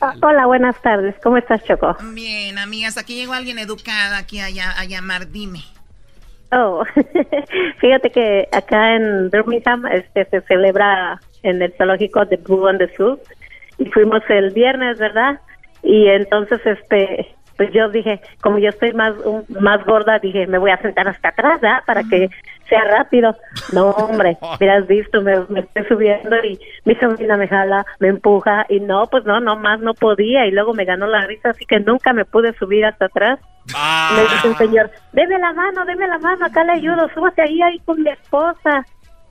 [0.00, 1.14] Ah, hola, buenas tardes.
[1.22, 1.94] ¿Cómo estás, Choco?
[2.14, 2.96] Bien, amigas.
[2.96, 5.30] Aquí llegó alguien educada aquí a, a llamar.
[5.30, 5.62] Dime.
[6.52, 6.84] Oh,
[7.80, 12.88] fíjate que acá en Birmingham este, se celebra en el zoológico de Blue on the
[12.96, 13.18] Zoo
[13.78, 15.40] y fuimos el viernes, ¿verdad?
[15.82, 20.58] Y entonces, este, pues yo dije, como yo estoy más un- más gorda, dije, me
[20.58, 21.82] voy a sentar hasta atrás, ¿verdad?
[21.86, 22.28] Para que
[22.68, 23.34] sea rápido.
[23.72, 28.66] No, hombre, hubieras visto, me, me estoy subiendo y mi sobrina me jala, me empuja
[28.68, 31.64] y no, pues no, no más no podía y luego me ganó la risa, así
[31.66, 33.40] que nunca me pude subir hasta atrás.
[33.72, 37.60] Me dice el señor, deme la mano, deme la mano, acá le ayudo, súbase ahí,
[37.62, 38.84] ahí con mi esposa.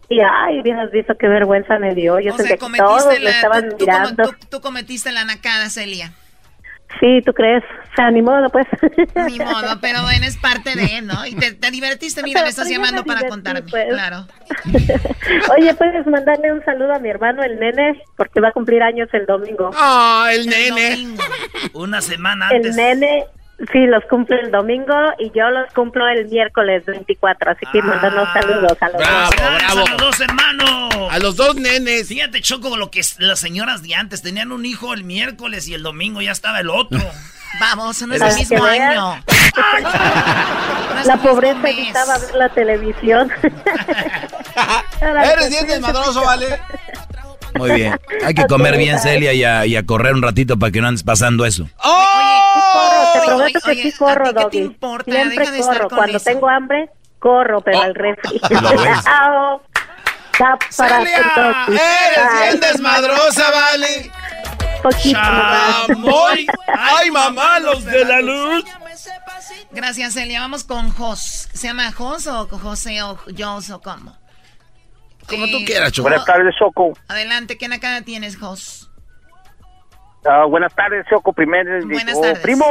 [0.10, 2.20] Y ay, hubieras visto qué vergüenza me dio.
[2.20, 4.24] Yo O sea, que todos me la, estaban tú, mirando.
[4.24, 6.12] tú- tú cometiste la nacada, Celia.
[7.00, 7.64] Sí, ¿tú crees?
[7.92, 8.68] O sea, ni modo, pues.
[9.28, 11.26] Ni modo, pero bueno, es parte de, ¿no?
[11.26, 13.70] Y te, te divertiste, mira, me estás Pero me llamando para divertí, contarme.
[13.70, 13.88] pues.
[13.90, 14.28] Claro.
[15.58, 19.10] Oye, puedes mandarle un saludo a mi hermano, el nene, porque va a cumplir años
[19.14, 19.72] el domingo.
[19.76, 21.16] Ah, el nene.
[21.74, 22.76] Una semana El antes.
[22.76, 23.26] nene,
[23.72, 28.28] sí, los cumple el domingo y yo los cumplo el miércoles 24, así que mandarnos
[28.34, 29.30] saludos a los Bravo, dos.
[29.30, 29.80] ¡Felicidades bravo.
[29.80, 30.94] a los dos hermanos!
[31.12, 32.08] A los dos nenes.
[32.08, 35.84] Fíjate, Choco, lo que las señoras de antes tenían un hijo el miércoles y el
[35.84, 37.00] domingo ya estaba el otro.
[37.60, 39.24] Vamos, no es el mismo año.
[41.06, 43.32] La pobreza evitaba ver la televisión.
[45.02, 46.60] Eres bien desmadroso, ¿vale?
[47.56, 48.00] Muy bien.
[48.24, 50.88] Hay que comer bien, Celia, y a, y a correr un ratito para que no
[50.88, 51.68] andes pasando eso.
[51.82, 54.58] corro, te Oye, prometo oye, que oye, sí corro, ¿a ti qué te Doggy.
[54.60, 55.12] importa?
[55.12, 55.90] Siempre Deja de estar corro.
[55.90, 56.26] con Cuando eso.
[56.30, 56.90] tengo hambre,
[57.20, 58.40] corro, pero al refri.
[58.50, 59.00] ¿Lo ves?
[60.38, 61.80] Para Celia, Doggy.
[61.80, 64.12] eres bien desmadrosa, ¿vale?
[64.84, 65.20] poquito.
[65.20, 66.46] Chamoy.
[66.78, 68.64] Ay, mamá, los de la luz.
[69.72, 70.42] Gracias, Celia.
[70.42, 71.48] Vamos con Jos.
[71.54, 74.16] ¿Se llama Jos o José o Jos o cómo?
[75.30, 76.10] Como tú quieras, Choco.
[76.10, 76.94] Buenas tardes, Choco.
[77.08, 78.90] Adelante, ¿qué nacada tienes, Jos?
[80.26, 81.34] Ah, buenas tardes, Choco.
[81.34, 82.40] Primero, Buenas oh, tardes.
[82.40, 82.66] primo.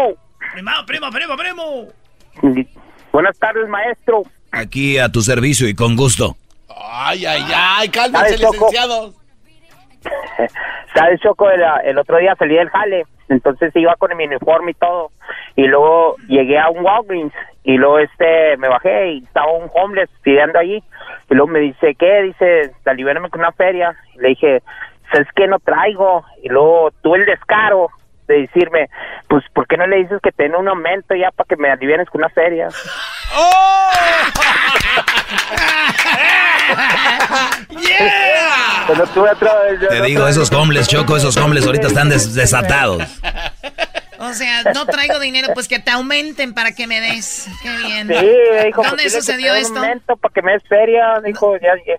[0.52, 2.64] Primo, primo, primo, primo.
[3.12, 4.22] Buenas tardes, maestro.
[4.52, 6.36] Aquí a tu servicio y con gusto.
[6.68, 9.14] Ay, ay, ay, cálmense, licenciados.
[10.94, 11.50] ¿Sabes, Choco?
[11.50, 15.10] El, el otro día salí del jale, entonces iba con mi uniforme y todo.
[15.56, 17.32] Y luego llegué a un Walgreens
[17.64, 20.82] y luego este me bajé y estaba un homeless pidiendo allí.
[21.30, 22.22] Y luego me dice, ¿qué?
[22.22, 23.94] Dice, libérame con una feria.
[24.14, 24.62] Y le dije,
[25.10, 25.46] ¿sabes qué?
[25.46, 26.24] No traigo.
[26.42, 27.88] Y luego tuve el descaro
[28.28, 28.88] de decirme,
[29.28, 31.70] pues, ¿por qué no le dices que te den un aumento ya para que me
[31.70, 32.68] alivienes con una feria?
[33.36, 33.90] ¡Oh!
[37.70, 38.86] ¡Yeah!
[39.14, 39.50] Tuve otro...
[39.88, 43.02] Te digo, esos hombres, Choco, esos hombres ahorita están des- desatados.
[44.26, 47.48] O sea, no traigo dinero, pues que te aumenten para que me des.
[47.62, 48.08] Qué bien.
[48.08, 49.74] Sí, ¿Dónde pues, que sucedió te den esto?
[49.74, 51.94] Un momento para que me des feria, dijo, ya, ya,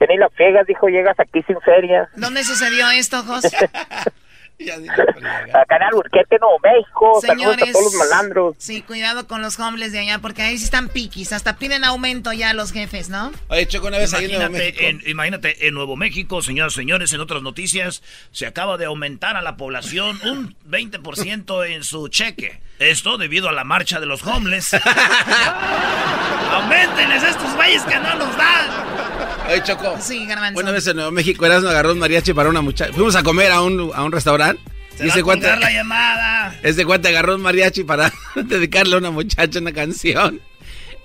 [0.00, 2.08] ya ni la friegas, dijo, llegas aquí sin feria.
[2.16, 3.44] ¿Dónde sucedió esto, Jos?
[4.60, 8.56] Acá en Alburquerque, Nuevo México, a Señores, todos los malandros.
[8.58, 12.32] sí, cuidado con los homeless de allá, porque ahí sí están piquis, hasta piden aumento
[12.32, 13.30] ya los jefes, ¿no?
[13.48, 14.78] Oye, Choco, una vez ahí en Nuevo México.
[14.80, 18.86] Imagínate en, imagínate, en Nuevo México, señoras y señores, en otras noticias, se acaba de
[18.86, 22.60] aumentar a la población un 20% en su cheque.
[22.78, 24.74] Esto debido a la marcha de los homeless.
[26.52, 29.07] ¡Aumentenles estos güeyes que no nos dan!
[29.48, 29.98] Oye, Choco.
[30.00, 30.60] Sí, garbanzo.
[30.60, 32.92] Una vez en Nuevo México, Erasmo agarró un mariachi para una muchacha.
[32.92, 34.60] Fuimos a comer a un, a un restaurante
[34.96, 36.54] Se Y ese cuate, la llamada.
[36.62, 40.40] ese cuate agarró un mariachi para dedicarle a una muchacha una canción.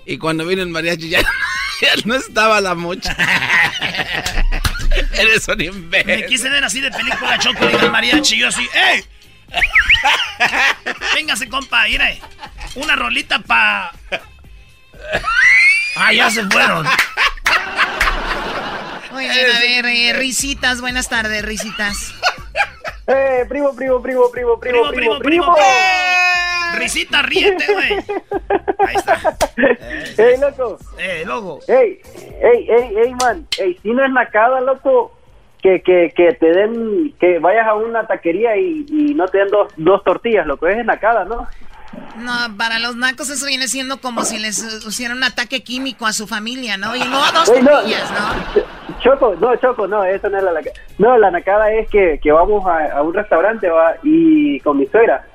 [0.06, 1.22] Y cuando vino el mariachi ya,
[1.82, 3.16] ya no estaba la muchacha.
[5.14, 6.26] Eres un Me imbécil.
[6.28, 8.38] quise ver así de película choco y el mariachi.
[8.38, 9.04] Yo así, ¡ey!
[11.16, 12.20] Véngase, compa, mire.
[12.76, 13.92] Una rolita pa.
[15.96, 16.86] Ah, ya se fueron.
[19.14, 22.14] Muy bien, a ver, eh, risitas, buenas tardes, risitas.
[23.06, 25.56] Eh, primo, primo, primo, primo, primo, primo, primo.
[26.76, 27.98] Risita, ríete, güey.
[30.18, 30.78] Ey, loco.
[30.98, 31.60] Eh, loco.
[31.68, 32.00] Ey,
[32.42, 33.46] ey, ey, ey, man.
[33.60, 35.12] Ey, si no es nacada, loco,
[35.62, 39.50] que, que, que te den, que vayas a una taquería y, y no te den
[39.50, 40.68] dos, dos tortillas, loco.
[40.68, 41.46] Es nacada, ¿no?
[42.18, 46.06] No, para los nacos eso viene siendo como si les eh, hicieran un ataque químico
[46.06, 46.96] a su familia, ¿no?
[46.96, 48.64] Y no dos Ey, no, tortillas, ¿no?
[49.04, 50.76] Choco, no, Choco, no, eso no es la nacada.
[50.98, 54.86] No, la nacada es que, que vamos a, a un restaurante, va, y con mi
[54.88, 55.26] suegra.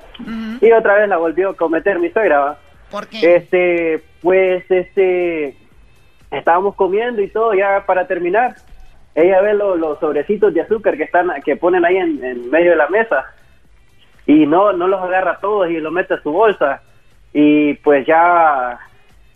[0.61, 2.57] Y otra vez la volvió a cometer mi suegra, va.
[2.91, 3.35] ¿Por qué?
[3.35, 5.55] Este, pues, este,
[6.31, 8.55] estábamos comiendo y todo, ya para terminar.
[9.15, 12.71] Ella ve lo- los sobrecitos de azúcar que están, que ponen ahí en, en medio
[12.71, 13.25] de la mesa.
[14.25, 16.81] Y no, no los agarra todos y los mete a su bolsa.
[17.33, 18.77] Y pues ya,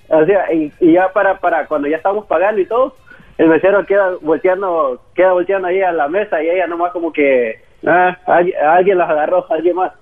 [0.10, 2.96] o sea, y, y ya para, para cuando ya estamos pagando y todo,
[3.38, 7.62] el mesero queda volteando, queda volteando ahí a la mesa y ella nomás como que,
[7.88, 9.92] ah, alguien, alguien las agarró, alguien más.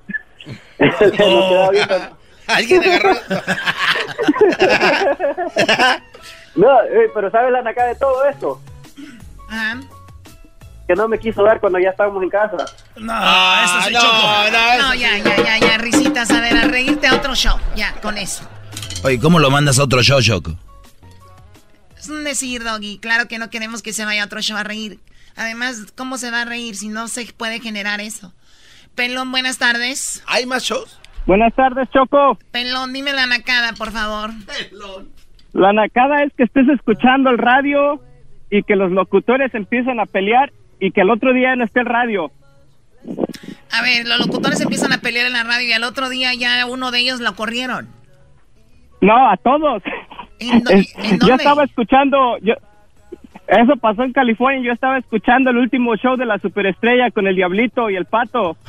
[2.47, 3.13] Alguien agarró.
[6.55, 8.59] No, eh, pero ¿sabes la nacada de todo esto?
[9.49, 9.79] Ajá.
[10.87, 12.57] Que no me quiso dar cuando ya estábamos en casa.
[12.97, 14.17] No, Ah, eso sí, no, Choco.
[14.51, 17.93] no, No, ya, ya, ya, ya, risitas, a ver, a reírte a otro show, ya,
[18.01, 18.43] con eso.
[19.03, 20.51] Oye, ¿cómo lo mandas a otro show, Choco?
[22.01, 24.63] Es un decir, Doggy, claro que no queremos que se vaya a otro show a
[24.63, 24.97] reír.
[25.35, 28.33] Además, ¿cómo se va a reír si no se puede generar eso?
[28.95, 30.23] Pelón, buenas tardes.
[30.25, 30.99] ¿Hay más shows?
[31.27, 32.39] Buenas tardes, Choco.
[32.49, 34.31] Pelón, dime la nacada, por favor.
[35.53, 38.01] La nacada es que estés escuchando el radio
[38.49, 41.85] y que los locutores empiezan a pelear y que el otro día no esté el
[41.85, 42.31] radio.
[43.71, 46.65] A ver, los locutores empiezan a pelear en la radio y al otro día ya
[46.65, 47.89] uno de ellos lo corrieron.
[49.01, 49.83] No, a todos.
[50.41, 52.53] ¿En, do- Es- en yo estaba escuchando, yo,
[53.47, 57.35] eso pasó en California, yo estaba escuchando el último show de la superestrella con el
[57.35, 58.57] Diablito y el Pato.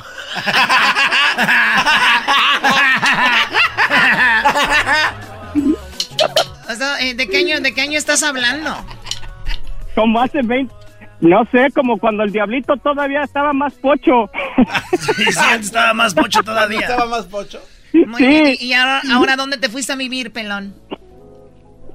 [6.69, 8.73] O sea, eh, ¿de, qué año, ¿De qué año estás hablando?
[9.95, 10.73] Como hace 20,
[11.21, 14.29] no sé, como cuando el Diablito todavía estaba más pocho.
[14.97, 16.79] Sí, sí, estaba más pocho todavía.
[16.81, 17.59] ¿Estaba más pocho?
[17.93, 20.73] Muy bien, ¿y ahora, ahora dónde te fuiste a vivir, Pelón?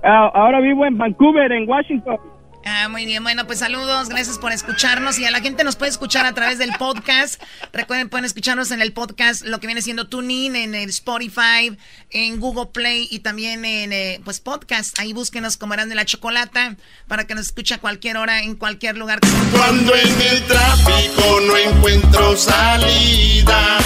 [0.02, 2.18] Ah, ahora vivo en Vancouver, en Washington.
[2.64, 3.22] Ah, muy bien.
[3.22, 6.58] Bueno, pues saludos, gracias por escucharnos y a la gente nos puede escuchar a través
[6.58, 7.42] del podcast.
[7.72, 11.76] Recuerden, pueden escucharnos en el podcast, lo que viene siendo TuneIn, en el Spotify,
[12.11, 14.98] en Google Play y también en, eh, pues, podcast.
[14.98, 18.54] Ahí búsquenos como Eran de la Chocolata para que nos escuche a cualquier hora, en
[18.54, 19.20] cualquier lugar.
[19.52, 23.78] Cuando en el tráfico no encuentro salida,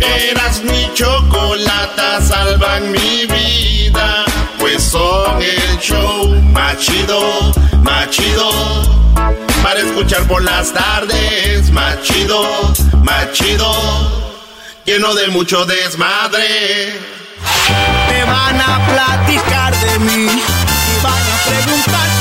[0.00, 4.24] eras mi chocolata, salvan mi vida.
[4.58, 7.20] Pues son el show más chido,
[7.82, 8.50] más chido.
[9.62, 12.44] Para escuchar por las tardes, más chido,
[13.02, 13.72] más chido.
[14.84, 16.92] Lleno de mucho desmadre.
[18.08, 22.13] Te van a platicar de mí y van a preguntar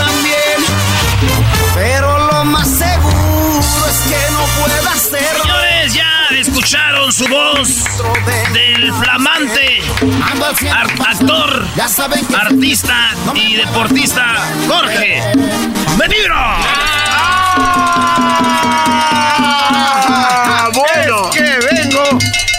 [6.63, 7.84] escucharon su voz
[8.54, 9.82] del flamante
[11.10, 11.67] actor,
[12.38, 14.36] artista y deportista
[14.69, 15.21] Jorge
[15.97, 17.03] Mediro.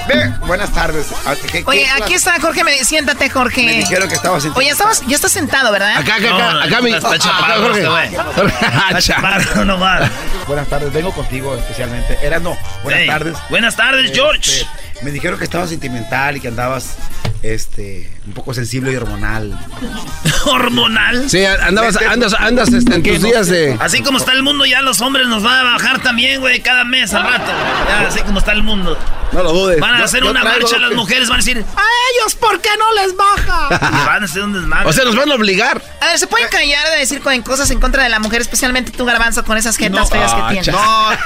[0.07, 1.07] Ve, buenas tardes.
[1.25, 3.65] Ah, ¿qué- qué Oye, aquí está Jorge, me- siéntate, Jorge.
[3.65, 4.59] Me dijeron que estabas sentado.
[4.61, 5.97] Oye, estabas, ya estás sentado, ¿verdad?
[5.97, 6.93] Acá, acá, acá, acá mi.
[6.93, 7.81] está acá, chaparro Jorge.
[8.05, 8.17] este.
[8.37, 9.65] Jorge, ah, chaparro.
[9.65, 10.11] nomás.
[10.47, 12.19] Buenas tardes, vengo contigo especialmente.
[12.23, 13.37] Era no, buenas Hey, tardes.
[13.49, 14.61] buenas tardes, George.
[14.61, 16.97] Este, me dijeron que estabas sentimental y que andabas
[17.45, 19.59] este un poco sensible y hormonal.
[20.47, 21.29] ¿Hormonal?
[21.31, 23.77] Sí, andabas, andas, andas este, en tus días de.
[23.81, 26.85] Así como está el mundo, ya los hombres nos van a bajar también, güey, cada
[26.85, 27.51] mes al rato.
[27.89, 28.99] Ya, así como está el mundo.
[29.33, 29.81] No lo dudes.
[29.81, 31.83] Van a Yo- hacer yo una traigo marcha, las mujeres van a decir, ¿A
[32.23, 33.69] ellos por qué no les baja?
[34.03, 34.89] y van a hacer un desmadre.
[34.89, 35.83] O sea, nos van a obligar.
[36.01, 39.05] A ver, ¿se pueden callar de decir cosas en contra de la mujer, especialmente tú,
[39.05, 40.69] Garbanzo, con esas jetas feas que tienes?
[40.69, 41.19] No, hay-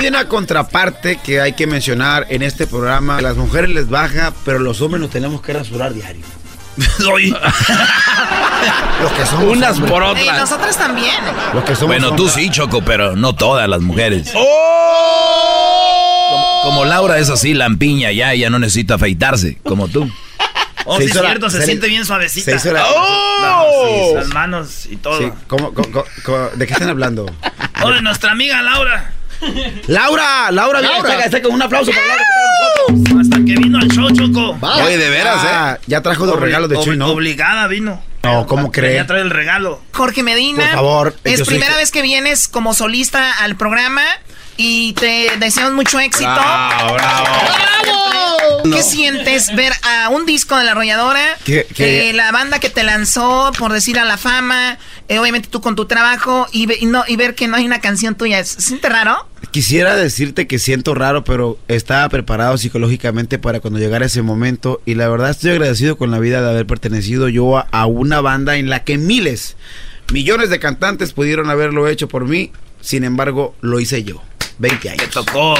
[0.00, 3.20] hay una contraparte que hay que mencionar en este programa.
[3.20, 6.22] Las mujeres les baja, pero los hombres nos tenemos que rasurar diario.
[7.12, 7.30] Oye.
[9.02, 9.92] Los que somos Unas hombres.
[9.92, 10.38] por otras.
[10.38, 11.14] nosotros también.
[11.54, 14.30] Los que somos Bueno, tú sí, Choco, pero no todas las mujeres.
[14.34, 16.28] ¡Oh!
[16.30, 20.08] Como, como Laura es así, lampiña, ya, ya no necesita afeitarse, como tú.
[20.84, 22.50] Oh, Se sí, es hizo la- cierto, se, se- siente bien suavecita.
[22.50, 23.84] se hizo la- ¡Oh!
[24.10, 25.18] Sí, las manos y todo.
[25.18, 27.26] Sí, ¿cómo- cómo- cómo- cómo- ¿De qué están hablando?
[27.82, 29.12] Oh, de nuestra amiga Laura.
[29.86, 31.12] Laura, Laura, Laura.
[31.14, 32.24] Está, está con un aplauso para Laura.
[33.20, 34.58] Hasta que vino al show, Choco.
[34.84, 35.80] Oye, de veras, ¿eh?
[35.86, 37.08] Ya trajo dos Obli- regalos de ob- Chuy, ¿no?
[37.08, 38.02] Obligada vino.
[38.22, 38.94] No, ¿cómo cree?
[38.96, 39.80] Ya trae el regalo.
[39.92, 40.64] Jorge Medina.
[40.64, 44.02] Por favor, Es primera vez que vienes como solista al programa
[44.58, 46.28] y te deseamos mucho éxito.
[46.30, 47.24] Bravo, bravo.
[48.64, 48.82] ¿Qué No.
[48.82, 51.20] sientes ver a un disco de la arrolladora?
[51.44, 52.10] ¿Qué- qué?
[52.10, 55.76] eh, la banda que te lanzó, por decir a la fama, eh, obviamente tú con
[55.76, 58.44] tu trabajo y, ve- y no, y ver que no hay una canción tuya.
[58.44, 59.26] ¿Se siente raro?
[59.52, 64.94] Quisiera decirte que siento raro, pero estaba preparado psicológicamente para cuando llegara ese momento y
[64.96, 68.56] la verdad estoy agradecido con la vida de haber pertenecido yo a, a una banda
[68.56, 69.56] en la que miles,
[70.12, 74.20] millones de cantantes pudieron haberlo hecho por mí, sin embargo lo hice yo.
[74.58, 75.02] 20 años.
[75.04, 75.54] Te tocó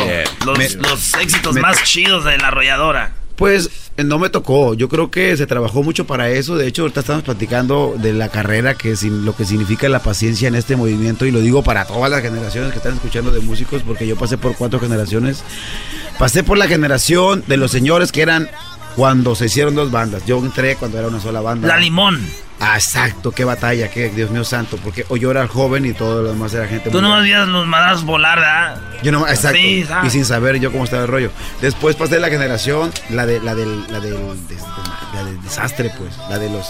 [0.44, 3.12] los, Me- los éxitos me- más chidos de la arrolladora.
[3.36, 4.74] Pues eh, no me tocó.
[4.74, 6.56] Yo creo que se trabajó mucho para eso.
[6.56, 10.56] De hecho, ahorita estamos platicando de la carrera, que lo que significa la paciencia en
[10.56, 11.24] este movimiento.
[11.24, 14.38] Y lo digo para todas las generaciones que están escuchando de músicos, porque yo pasé
[14.38, 15.44] por cuatro generaciones.
[16.18, 18.50] Pasé por la generación de los señores que eran
[18.96, 20.26] cuando se hicieron dos bandas.
[20.26, 21.68] Yo entré cuando era una sola banda.
[21.68, 22.20] La Limón.
[22.60, 24.76] Ah, exacto, qué batalla, qué Dios mío santo.
[24.82, 27.30] Porque yo era joven y todo lo demás era gente Tú muy no grande.
[27.30, 28.80] veías los madrazos volar, ¿verdad?
[29.02, 29.58] Yo no, exacto.
[29.58, 31.30] Sí, y sin saber yo cómo estaba el rollo.
[31.60, 34.16] Después pasé la generación, la de la del, la del,
[34.48, 34.64] des-
[35.14, 36.16] la del desastre, pues.
[36.28, 36.66] La de los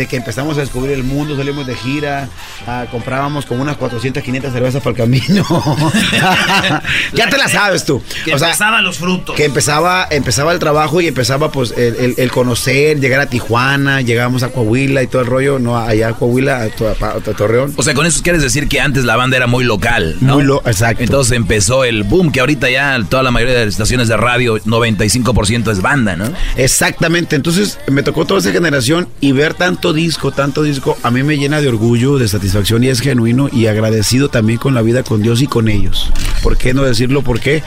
[0.00, 2.28] de que empezamos a descubrir el mundo, salimos de gira,
[2.66, 5.44] ah, comprábamos como unas 400, 500 cervezas para el camino.
[7.14, 8.02] ya te la sabes tú.
[8.24, 9.36] Que O sea, empezaban los frutos.
[9.36, 14.00] que empezaba, empezaba el trabajo y empezaba pues el, el- el conocer, llegar a Tijuana,
[14.00, 17.74] llegábamos a Coahuila y todo el rollo, no allá a Coahuila, a- a Torreón.
[17.76, 20.34] O sea, con eso quieres decir que antes la banda era muy local, ¿no?
[20.34, 21.02] Muy lo- exacto.
[21.02, 24.56] Entonces empezó el boom, que ahorita ya toda la mayoría de las estaciones de radio,
[24.58, 26.24] 95% es banda, ¿no?
[26.56, 31.22] Exactamente, entonces me tocó toda esa generación y ver tanto disco, tanto disco, a mí
[31.22, 35.02] me llena de orgullo, de satisfacción y es genuino y agradecido también con la vida,
[35.02, 36.10] con Dios y con ellos.
[36.42, 37.22] ¿Por qué no decirlo?
[37.22, 37.62] ¿Por qué?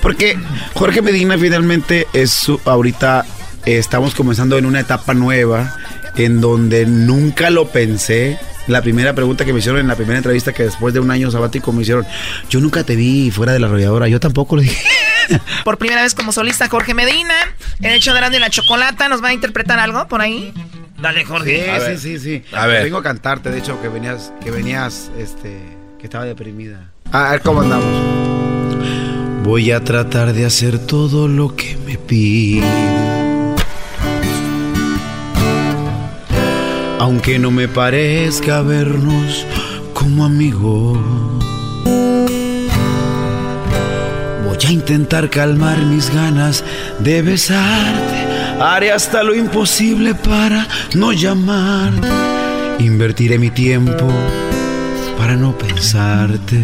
[0.00, 0.38] Porque
[0.74, 3.26] Jorge Medina finalmente es su, ahorita
[3.66, 5.74] eh, estamos comenzando en una etapa nueva
[6.16, 8.38] en donde nunca lo pensé.
[8.66, 11.30] La primera pregunta que me hicieron en la primera entrevista que después de un año
[11.30, 12.06] sabático me hicieron,
[12.50, 14.84] yo nunca te vi fuera de la arrolladora, yo tampoco lo dije.
[15.64, 17.34] Por primera vez como solista Jorge Medina.
[17.80, 19.08] El hecho de Grande y la Chocolata.
[19.08, 20.52] ¿Nos va a interpretar algo por ahí?
[21.00, 21.80] Dale, Jorge.
[21.80, 22.56] Sí, sí, sí, sí.
[22.56, 22.84] A ver.
[22.84, 25.60] Vengo a cantarte, de hecho, que venías, que venías, este,
[25.98, 26.90] que estaba deprimida.
[27.12, 28.28] A ver cómo andamos.
[29.44, 32.66] Voy a tratar de hacer todo lo que me pide.
[36.98, 39.46] Aunque no me parezca vernos
[39.94, 40.98] como amigos.
[44.44, 46.64] Voy a intentar calmar mis ganas
[46.98, 48.27] de besarte.
[48.60, 52.08] Haré hasta lo imposible para no llamarte.
[52.80, 54.06] Invertiré mi tiempo
[55.16, 56.60] para no pensarte.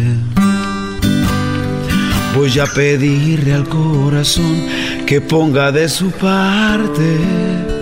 [2.35, 4.65] Voy a pedirle al corazón
[5.05, 7.74] que ponga de su parte.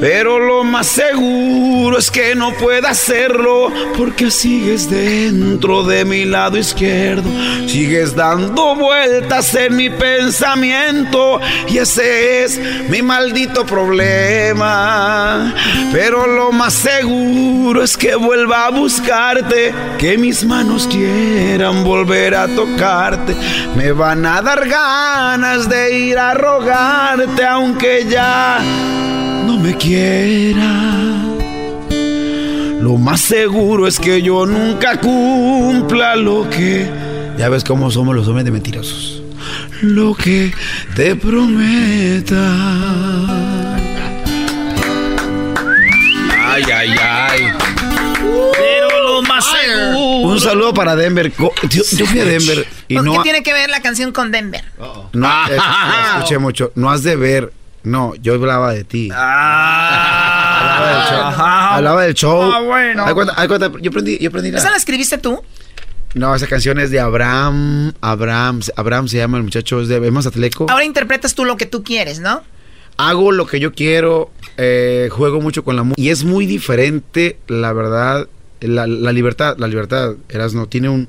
[0.00, 6.56] Pero lo más seguro es que no pueda hacerlo porque sigues dentro de mi lado
[6.56, 7.28] izquierdo,
[7.66, 15.52] sigues dando vueltas en mi pensamiento y ese es mi maldito problema.
[15.92, 22.46] Pero lo más seguro es que vuelva a buscarte, que mis manos quieran volver a
[22.46, 23.34] tocarte,
[23.74, 28.60] me van a dar ganas de ir a rogarte aunque ya
[29.62, 31.14] me quiera.
[32.80, 36.88] Lo más seguro es que yo nunca cumpla lo que...
[37.36, 39.22] Ya ves cómo somos los hombres de mentirosos.
[39.82, 40.52] Lo que
[40.96, 42.36] te prometa.
[46.46, 47.40] Ay, ay, ay.
[48.56, 49.98] Pero lo más seguro.
[50.28, 51.32] Un saludo para Denver.
[51.68, 53.22] Yo, yo fui a Denver y ¿Qué no...
[53.22, 54.64] tiene que ver la canción con Denver?
[55.12, 55.52] No, es-
[56.16, 56.72] escuché mucho.
[56.74, 57.52] No has de ver.
[57.88, 59.10] No, yo hablaba de ti.
[59.10, 61.44] hablaba del show.
[61.46, 62.42] Hablaba del show.
[62.42, 63.14] Ah, bueno.
[63.14, 65.40] Cuenta- cuenta, yo aprendí, yo aprendí la- ¿Esa la escribiste tú?
[66.14, 67.92] No, esa canción es de Abraham.
[68.00, 70.66] Abraham, Abraham se llama el muchacho, es de es Mazatleco.
[70.70, 72.42] Ahora interpretas tú lo que tú quieres, ¿no?
[72.96, 76.00] Hago lo que yo quiero, eh, juego mucho con la música.
[76.02, 78.26] Y es muy diferente, la verdad,
[78.60, 81.08] la, la libertad, la libertad, Erasno, tiene un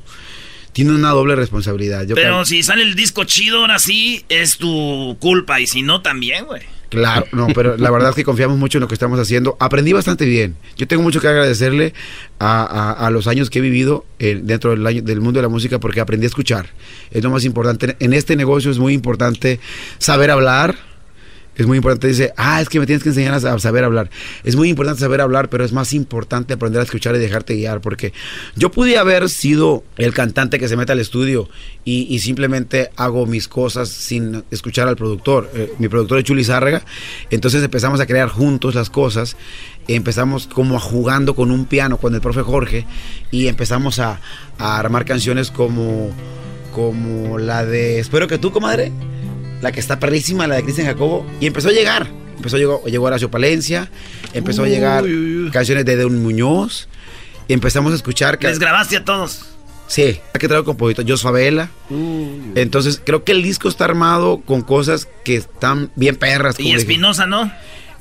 [0.84, 2.04] tiene una doble responsabilidad.
[2.06, 5.60] Yo Pero creo- si sale el disco chido, ahora sí, es tu culpa.
[5.60, 6.62] Y si no, también, güey.
[6.90, 9.56] Claro, no, pero la verdad es que confiamos mucho en lo que estamos haciendo.
[9.60, 10.56] Aprendí bastante bien.
[10.76, 11.94] Yo tengo mucho que agradecerle
[12.40, 15.44] a, a- a los años que he vivido eh, dentro del, año- del mundo de
[15.44, 16.70] la música porque aprendí a escuchar.
[17.12, 17.96] Es lo más importante.
[18.00, 19.60] En este negocio es muy importante
[20.00, 20.76] saber hablar.
[21.60, 23.84] Es muy importante, dice, ah, es que me tienes que enseñar a sa- a saber
[23.84, 24.10] hablar.
[24.46, 27.82] Es muy importante saber hablar, pero es más importante aprender a escuchar y dejarte guiar,
[27.82, 28.14] porque
[28.56, 31.50] yo pude haber sido el cantante que se mete al estudio
[31.84, 35.52] y, simplemente hago mis cosas sin escuchar al productor.
[35.54, 36.82] Eh, mi productor es Chuli Zárraga,
[37.30, 39.36] entonces empezamos a crear juntos las cosas,
[39.90, 42.86] empezamos como jugando con un piano con el profe Jorge
[43.32, 44.22] y empezamos a,
[44.60, 46.12] a armar canciones como,
[46.74, 48.94] como la de Espero que tú, comadre
[49.62, 52.08] la que está perrísima, la de Cristian Jacobo, y empezó a llegar.
[52.36, 53.92] Empezó a llegar, llegó Horacio Palencia,
[54.34, 55.04] empezó a llegar
[55.52, 56.88] canciones de Don Muñoz,
[57.48, 58.38] y empezamos a escuchar.
[58.42, 59.46] Les grabaste a todos.
[59.88, 61.70] Sí, que traigo compositor, Jos Favela.
[62.54, 66.60] Entonces, creo que el disco está armado con cosas que están bien perras.
[66.60, 66.72] Y.
[66.74, 67.52] Espinosa, ¿no?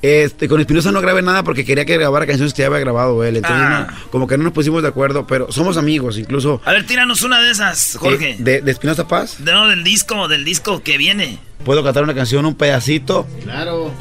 [0.01, 3.24] Este, con Espinosa no grabé nada porque quería que grabara canciones que ya había grabado
[3.24, 3.36] él.
[3.36, 3.86] Entonces, Ah.
[3.90, 6.61] no, como que no nos pusimos de acuerdo, pero somos amigos, incluso.
[6.64, 8.30] A ver, tíranos una de esas, Jorge.
[8.32, 9.40] eh, de, de Espinosa Paz.
[9.40, 11.40] No, del disco, del disco que viene.
[11.64, 13.26] Puedo cantar una canción, un pedacito.
[13.42, 13.92] Claro.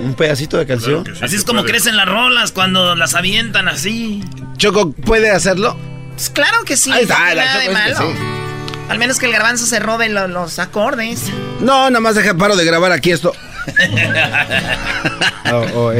[0.00, 1.04] Un pedacito de canción.
[1.22, 4.22] así es como crecen las rolas cuando las avientan así.
[4.56, 5.76] Choco, ¿puede hacerlo?
[6.14, 6.90] Pues claro que sí.
[6.92, 8.12] Ahí está, no tiene la nada de Choco es que malo.
[8.12, 8.18] sí.
[8.88, 11.24] Al menos que el garbanzo se robe lo- los acordes.
[11.60, 13.32] No, nada más deja paro de grabar aquí esto.
[15.52, 15.92] Oh, oh.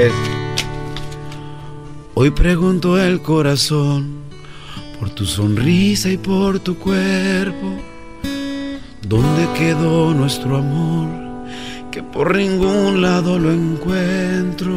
[2.15, 4.23] Hoy pregunto el corazón
[4.99, 7.77] por tu sonrisa y por tu cuerpo.
[9.03, 11.09] ¿Dónde quedó nuestro amor?
[11.93, 14.75] Que por ningún lado lo encuentro.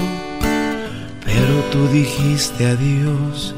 [1.25, 3.55] Pero tú dijiste adiós,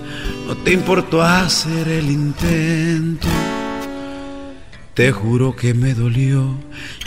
[0.48, 3.28] no te importó hacer el intento.
[4.94, 6.58] Te juro que me dolió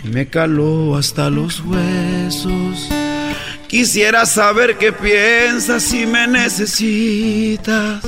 [0.02, 2.88] y me caló hasta los huesos.
[3.68, 8.02] Quisiera saber qué piensas si me necesitas.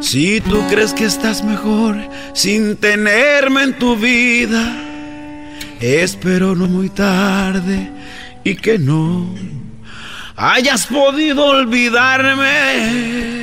[0.00, 1.96] Si tú crees que estás mejor
[2.32, 4.74] sin tenerme en tu vida,
[5.80, 7.90] espero no muy tarde
[8.44, 9.26] y que no
[10.36, 13.41] hayas podido olvidarme.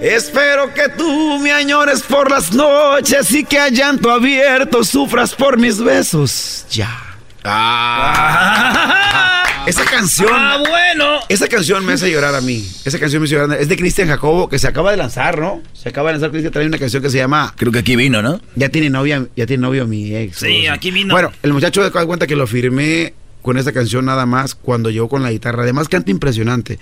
[0.00, 5.58] Espero que tú me añores por las noches y que a llanto abierto sufras por
[5.58, 6.66] mis besos.
[6.70, 7.16] Ya.
[9.66, 10.30] Esa canción.
[10.32, 11.18] Ah, bueno.
[11.28, 12.64] Esa canción me hace llorar a mí.
[12.84, 13.60] Esa canción me hace llorar.
[13.60, 15.62] Es de Cristian Jacobo, que se acaba de lanzar, ¿no?
[15.72, 16.30] Se acaba de lanzar.
[16.30, 17.52] Cristian trae una canción que se llama.
[17.56, 18.40] Creo que aquí vino, ¿no?
[18.54, 20.38] Ya tiene novia, ya tiene novio mi ex.
[20.38, 21.12] Sí, o aquí vino.
[21.12, 23.14] Bueno, el muchacho de cuenta que lo firmé
[23.48, 25.62] con esa canción nada más cuando llegó con la guitarra.
[25.62, 26.78] Además canta impresionante.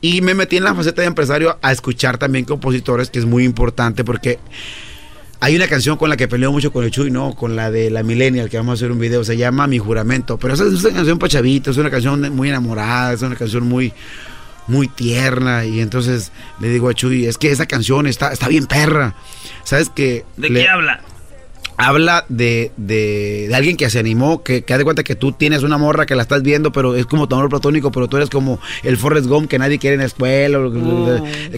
[0.00, 3.42] Y me metí en la faceta de empresario a escuchar también compositores, que es muy
[3.42, 4.38] importante porque
[5.40, 7.34] hay una canción con la que peleo mucho con el Chuy, ¿no?
[7.34, 10.38] Con la de la Millennial, que vamos a hacer un video, se llama Mi Juramento.
[10.38, 13.66] Pero esa es una canción para chavitos, es una canción muy enamorada, es una canción
[13.66, 13.92] muy
[14.68, 18.66] muy tierna y entonces le digo a Chuy, es que esa canción está, está bien
[18.66, 19.16] perra.
[19.64, 20.24] ¿Sabes qué?
[20.36, 21.00] ¿De Le- qué habla?
[21.76, 25.32] Habla de, de, de alguien que se animó, que, que haz de cuenta que tú
[25.32, 28.16] tienes una morra que la estás viendo, pero es como tu amor platónico, pero tú
[28.16, 30.58] eres como el Forrest Gump que nadie quiere en la escuela.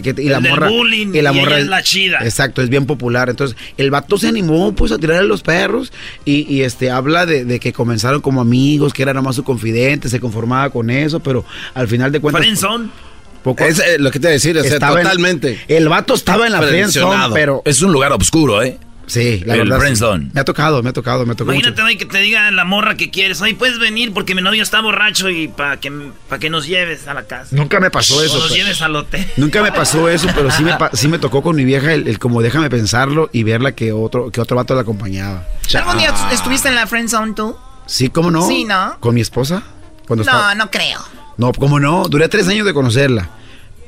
[0.01, 0.69] que- y la el morra.
[0.69, 2.19] bullying, y la y ella morra es la chida.
[2.23, 3.29] Exacto, es bien popular.
[3.29, 5.91] Entonces, el vato se animó pues a tirarle los perros
[6.25, 10.09] y, y, este habla de, de que comenzaron como amigos, que era nomás su confidente,
[10.09, 12.41] se conformaba con eso, pero al final de cuentas.
[12.41, 12.89] Friendzone.
[13.43, 15.59] Poco, Es eh, lo que te iba a decir, o sea, en- totalmente.
[15.69, 18.77] el vato estaba en la friendzone, pero Es un lugar oscuro, ¿eh?
[19.07, 19.79] Sí, la el verdad.
[19.95, 20.29] sí.
[20.33, 21.55] Me ha tocado, me ha tocado, me ha tocado.
[21.55, 21.67] mucho.
[21.69, 23.41] Imagínate hoy que te diga la morra que quieres.
[23.41, 25.91] Hoy puedes venir porque mi novio está borracho y para que,
[26.29, 27.55] pa que nos lleves a la casa.
[27.55, 28.35] Nunca me pasó O eso.
[28.37, 28.53] nos pues.
[28.59, 29.25] lleves al hotel.
[29.37, 32.07] Nunca me pasó eso, pero sí me, pa- sí me tocó con mi vieja el,
[32.07, 35.45] el como déjame pensarlo y verla que otro, que otro vato la acompañaba.
[35.73, 37.55] ¿Algún día estuviste en la friend zone tú?
[37.85, 38.45] Sí, ¿cómo no?
[38.47, 38.97] Sí, ¿no?
[38.99, 39.63] ¿Con mi esposa?
[40.07, 40.99] Cuando No, estaba- no creo.
[41.37, 42.07] No, ¿cómo no?
[42.09, 43.29] Duré tres años de conocerla.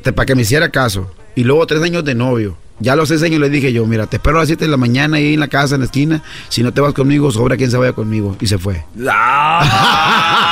[0.04, 1.14] Para que me hiciera caso.
[1.36, 2.58] Y luego tres años de novio.
[2.80, 4.78] Ya los seis años le dije yo, mira, te espero a las 7 de la
[4.78, 6.24] mañana ahí en la casa, en la esquina.
[6.48, 8.38] Si no te vas conmigo, sobra quien se vaya conmigo.
[8.40, 8.86] Y se fue.
[9.08, 10.49] Ah,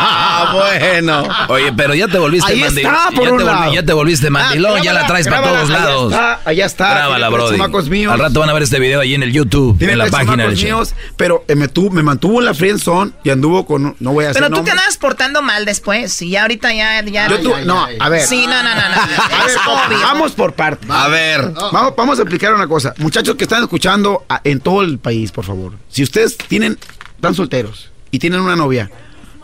[0.54, 1.24] bueno.
[1.50, 2.94] Oye, pero ya te volviste Ahí mandilón.
[2.96, 3.74] está, por ya, un te volvi- lado.
[3.74, 6.12] ya te volviste mandilón, Ah, ya la grábala, traes para todos allá lados.
[6.14, 6.90] está, allá está.
[6.94, 7.90] Grábala, Brody.
[7.90, 8.14] míos.
[8.14, 10.46] Al rato van a ver este video ahí en el YouTube, Tiene en la página
[10.48, 14.12] del míos, pero eh, me, tu- me mantuvo en la friendzone y anduvo con, no
[14.14, 16.22] voy a hacer Pero tú te andabas portando mal después.
[16.22, 17.04] Y ya ahorita ya.
[17.06, 18.22] ya Yo tu- no, a ver.
[18.22, 18.82] Sí, no, no, no.
[18.90, 18.98] no.
[19.48, 20.00] Es obvio.
[20.02, 20.90] vamos por partes.
[20.90, 21.52] A ver.
[21.72, 22.94] Vamos, vamos a explicar una cosa.
[22.98, 25.74] Muchachos que están escuchando a- en todo el país, por favor.
[25.90, 26.78] Si ustedes tienen,
[27.16, 28.90] están solteros y tienen una novia,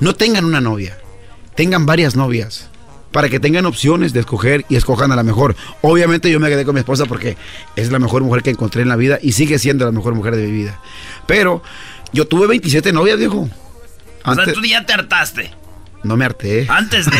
[0.03, 0.97] no tengan una novia.
[1.55, 2.69] Tengan varias novias.
[3.11, 5.55] Para que tengan opciones de escoger y escojan a la mejor.
[5.81, 7.37] Obviamente yo me quedé con mi esposa porque
[7.75, 10.35] es la mejor mujer que encontré en la vida y sigue siendo la mejor mujer
[10.35, 10.79] de mi vida.
[11.27, 11.61] Pero
[12.11, 13.41] yo tuve 27 novias, viejo.
[14.25, 15.53] O sea, Antes- tú ya te hartaste.
[16.03, 16.65] No me harté.
[16.69, 17.17] Antes de.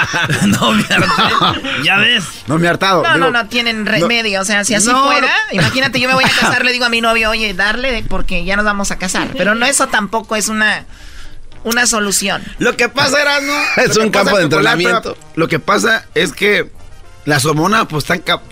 [0.48, 1.82] no me harté.
[1.84, 2.24] Ya ves.
[2.46, 3.02] No me he hartado.
[3.02, 4.42] No, Digo, no, no tienen remedio.
[4.42, 5.52] O sea, si así No, fuera, no.
[5.54, 8.56] imagínate, yo me voy a casar, le digo a mi novio, oye, darle porque ya
[8.56, 9.28] nos vamos a casar.
[9.38, 10.84] Pero no, eso tampoco es una,
[11.66, 12.42] una solución.
[12.58, 13.52] Lo que pasa, era, ¿no?
[13.82, 15.16] Es un campo de entrenamiento.
[15.34, 16.70] Lo que pasa es que
[17.26, 18.20] las hormonas, pues, están...
[18.20, 18.42] cap-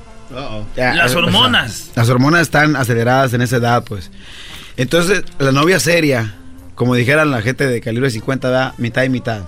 [0.76, 1.70] Ya, Las eh, hormonas.
[1.70, 4.10] o sea, las hormonas están aceleradas en esa edad, pues.
[4.76, 6.34] Entonces, la novia seria,
[6.74, 9.42] como dijeran la gente de calibre 50, da mitad y mitad.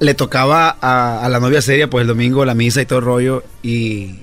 [0.00, 3.04] Le tocaba a, a la novia seria, pues, el domingo la misa y todo el
[3.06, 3.44] rollo.
[3.62, 4.16] Y,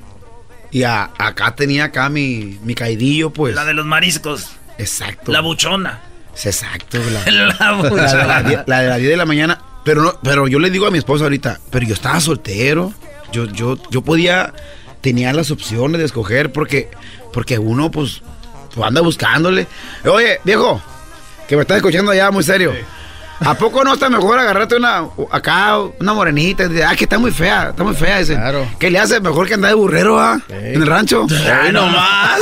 [0.69, 3.55] y a- acá tenía acá mi, mi caidillo, pues.
[3.55, 4.49] La de los mariscos.
[4.77, 5.31] Exacto.
[5.31, 6.01] La buchona.
[6.33, 6.97] Sí, Exacto.
[7.11, 8.43] La, La la de las buchona.
[8.43, 9.61] die- la de las 10 de la mañana.
[9.83, 12.93] Pero, no, pero yo le digo a mi esposa ahorita, pero yo estaba soltero.
[13.31, 14.53] Yo, yo, yo podía,
[15.01, 16.89] tenía las opciones de escoger porque,
[17.33, 18.21] porque uno pues,
[18.75, 19.67] pues anda buscándole.
[20.05, 20.81] Oye, viejo,
[21.47, 22.73] que me estás escuchando allá muy serio.
[23.43, 26.69] ¿A poco no está mejor agarrarte una acá, una morenita?
[26.87, 28.37] Ah, que está muy fea, está muy fea ese.
[28.77, 30.39] ¿Qué le hace mejor que andar de burrero, ah?
[30.49, 31.25] En el rancho.
[31.63, 32.39] Ay, no más.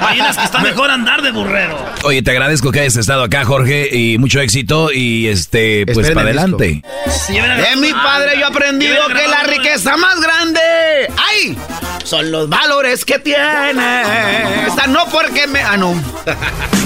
[0.00, 1.78] Hay unas que está mejor andar de burrero.
[2.04, 4.92] Oye, te agradezco que hayas estado acá, Jorge, y mucho éxito.
[4.92, 6.82] Y este, pues Esperen para el adelante.
[7.28, 10.60] De mi padre yo he aprendido que la riqueza más grande,
[11.16, 11.56] ¡ay!
[12.04, 14.02] Son los valores que tiene.
[14.66, 15.60] Esta no porque me.
[15.60, 15.94] Ah, no.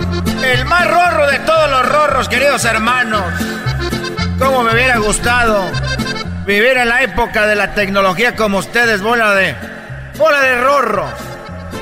[0.43, 3.23] El más rorro de todos los rorros, queridos hermanos.
[4.39, 5.69] ¿Cómo me hubiera gustado
[6.45, 9.55] vivir en la época de la tecnología como ustedes, bola de.
[10.17, 11.11] bola de rorros?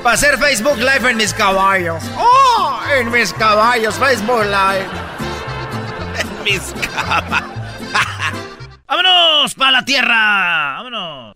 [0.04, 2.04] Para hacer Facebook Live en mis caballos.
[2.18, 2.80] ¡Oh!
[2.98, 4.88] En mis caballos, Facebook Live.
[6.20, 6.62] En mis
[6.94, 7.50] caballos.
[8.88, 10.74] ¡Vámonos para la tierra!
[10.84, 11.34] ¡Vámonos!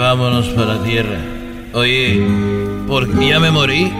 [0.00, 1.18] Vámonos para la tierra.
[1.74, 2.26] Oye,
[2.88, 3.92] porque ya me morí.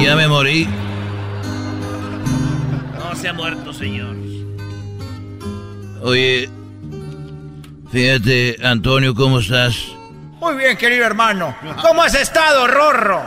[0.00, 0.68] Ya me morí.
[2.96, 4.14] No se ha muerto, señor.
[6.00, 6.48] Oye,
[7.90, 9.76] fíjate, Antonio, ¿cómo estás?
[10.38, 11.56] Muy bien, querido hermano.
[11.82, 13.22] ¿Cómo has estado, rorro?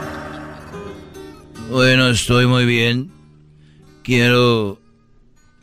[1.69, 3.11] Bueno, estoy muy bien.
[4.03, 4.79] Quiero.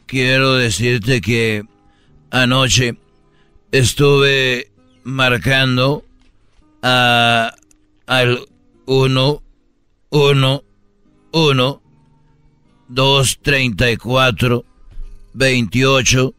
[0.04, 1.64] Quiero decirte que
[2.30, 2.94] anoche
[3.72, 4.73] estuve
[5.04, 6.04] marcando
[6.82, 7.54] a,
[8.06, 8.40] al
[8.86, 9.42] 1,
[10.10, 10.64] 1,
[11.32, 11.82] 1,
[12.88, 14.64] 2, 34,
[15.34, 16.34] 28,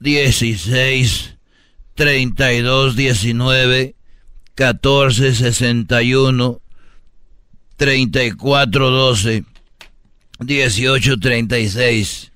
[0.00, 1.36] 16,
[1.94, 3.94] 32, 19,
[4.54, 6.60] 14, 61,
[7.76, 9.44] 34, 12,
[10.40, 12.32] 18, 36.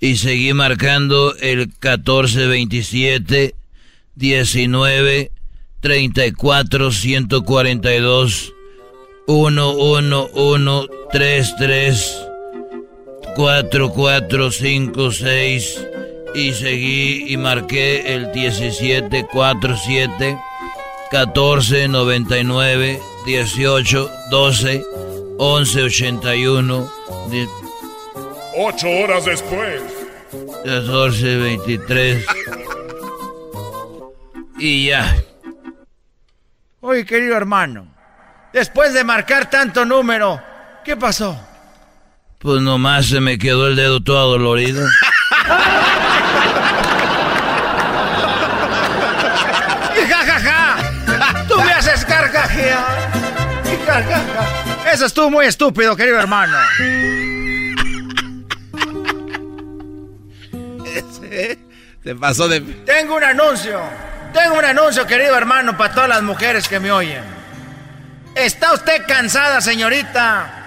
[0.00, 3.54] Y seguí marcando el 14, 27,
[4.16, 5.30] 19,
[5.80, 8.52] 34, 142,
[9.26, 12.16] 1, 1, 1, 3, 3,
[13.36, 15.86] 4, 4, 5, 6.
[16.34, 20.36] Y seguí y marqué el 17, 4, 7,
[21.10, 24.82] 14, 99, 18, 12,
[25.38, 26.90] 11, 81,
[27.30, 27.48] die-
[28.56, 29.80] Ocho horas después.
[30.64, 32.24] 14, 23.
[34.58, 35.16] Y ya.
[36.80, 37.86] Oye, querido hermano,
[38.52, 40.40] después de marcar tanto número,
[40.84, 41.40] ¿qué pasó?
[42.38, 44.86] Pues nomás se me quedó el dedo todo dolorido.
[49.96, 51.46] ¡Y jajaja!
[51.48, 52.84] ¡Tú me haces carcajear!
[54.92, 56.56] Eso estuvo muy estúpido, querido hermano.
[62.04, 62.60] Se pasó de.
[62.60, 63.80] Tengo un anuncio.
[64.34, 67.22] Tengo un anuncio, querido hermano, para todas las mujeres que me oyen.
[68.34, 70.66] ¿Está usted cansada, señorita,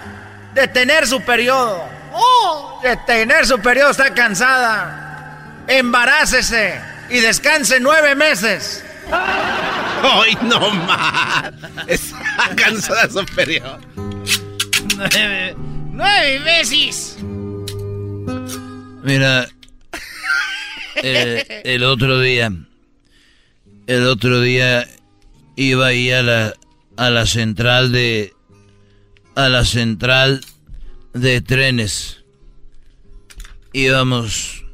[0.54, 1.84] de tener su periodo?
[2.14, 2.80] ¡Oh!
[2.82, 5.64] De tener su periodo está cansada.
[5.68, 8.86] Embarácese y descanse nueve meses.
[9.12, 11.52] ¡Ay, no más!
[11.88, 13.80] Está cansada su periodo.
[14.96, 15.56] Nueve,
[15.92, 17.18] nueve veces.
[19.04, 19.46] Mira,
[20.96, 22.50] eh, el otro día,
[23.88, 24.88] el otro día
[25.56, 26.54] iba ahí a la,
[26.98, 28.34] a la central de,
[29.36, 30.42] a la central
[31.14, 32.24] de trenes.
[33.74, 34.66] Íbamos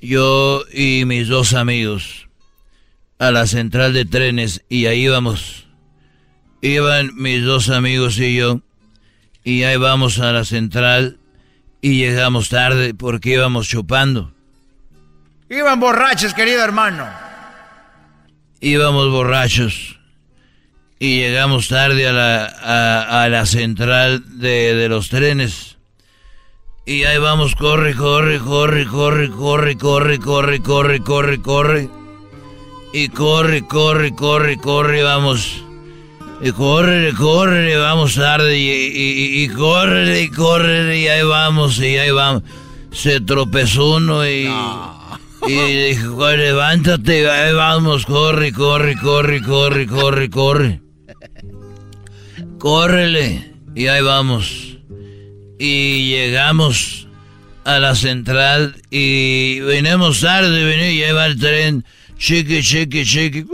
[0.00, 2.28] yo y mis dos amigos
[3.18, 5.68] a la central de trenes y ahí íbamos.
[6.60, 8.60] Iban mis dos amigos y yo
[9.44, 11.18] y ahí vamos a la central
[11.80, 14.33] y llegamos tarde porque íbamos chupando.
[15.48, 17.06] Iban borrachos, querido hermano.
[18.60, 19.98] Íbamos borrachos
[20.98, 25.76] y llegamos tarde a la, a, a la central de, de los trenes.
[26.86, 31.88] Y ahí vamos, corre, corre, corre, corre, corre, corre, corre, corre, corre, corre.
[32.92, 35.64] Y corre, corre, corre, corre, vamos.
[36.40, 38.56] Y corre, corre, vamos tarde.
[38.56, 42.42] Y, y, y corre, y corre, y ahí vamos, y ahí vamos.
[42.92, 44.48] Se tropezó uno y.
[45.46, 50.80] Y dijo, levántate, ahí vamos, corre, corre, corre, corre, corre, corre.
[52.58, 53.52] Córrele.
[53.74, 54.78] Y ahí vamos.
[55.58, 57.08] Y llegamos
[57.64, 61.84] a la central y venimos tarde, vení, y ahí el tren.
[62.16, 63.44] Chiqui, chiqui, chiqui.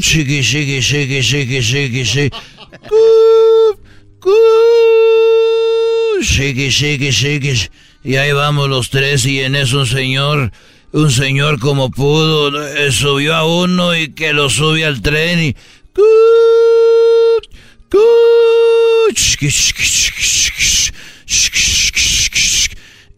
[0.00, 2.30] Chiqui, chiqui, chiqui, chiqui, chiqui, chiqui.
[6.22, 7.68] Chiqui, chiqui, chiqui.
[8.04, 10.52] Y ahí vamos los tres y en eso un señor,
[10.92, 15.56] un señor como pudo, eh, subió a uno y que lo sube al tren y...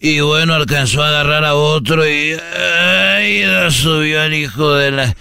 [0.01, 2.33] Y bueno, alcanzó a agarrar a otro y...
[2.33, 3.45] ¡Ay!
[3.71, 5.17] subió al hijo de la...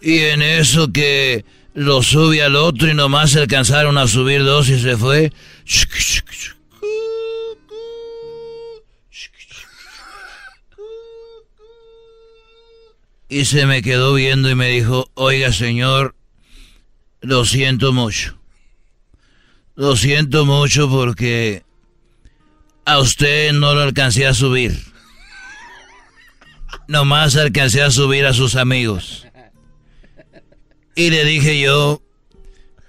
[0.00, 4.78] Y en eso que lo sube al otro y nomás alcanzaron a subir dos y
[4.78, 5.32] se fue.
[13.28, 16.14] Y se me quedó viendo y me dijo, oiga señor,
[17.24, 18.38] lo siento mucho.
[19.76, 21.64] Lo siento mucho porque
[22.84, 24.78] a usted no lo alcancé a subir.
[26.86, 29.26] Nomás alcancé a subir a sus amigos.
[30.94, 32.02] Y le dije yo,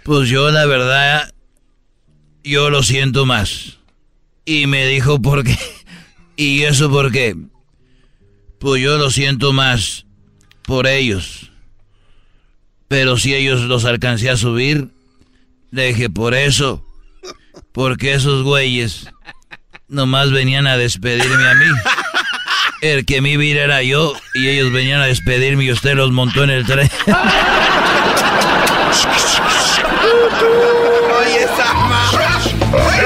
[0.04, 1.34] pues yo la verdad,
[2.44, 3.80] yo lo siento más.
[4.44, 5.58] Y me dijo, ¿por qué?
[6.36, 7.38] ¿Y eso por qué?
[8.60, 10.06] Pues yo lo siento más
[10.64, 11.52] por ellos.
[12.96, 14.88] Pero si ellos los alcancé a subir,
[15.70, 16.82] le dije, por eso,
[17.74, 19.10] porque esos güeyes
[19.90, 21.66] nomás venían a despedirme a mí.
[22.82, 26.46] El que mi vida era yo y ellos venían a despedirme y usted los montó
[26.46, 26.90] en el tren.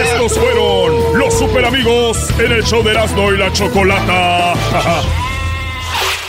[0.04, 4.54] Estos fueron los super amigos en el show de Erasmo y la Chocolata.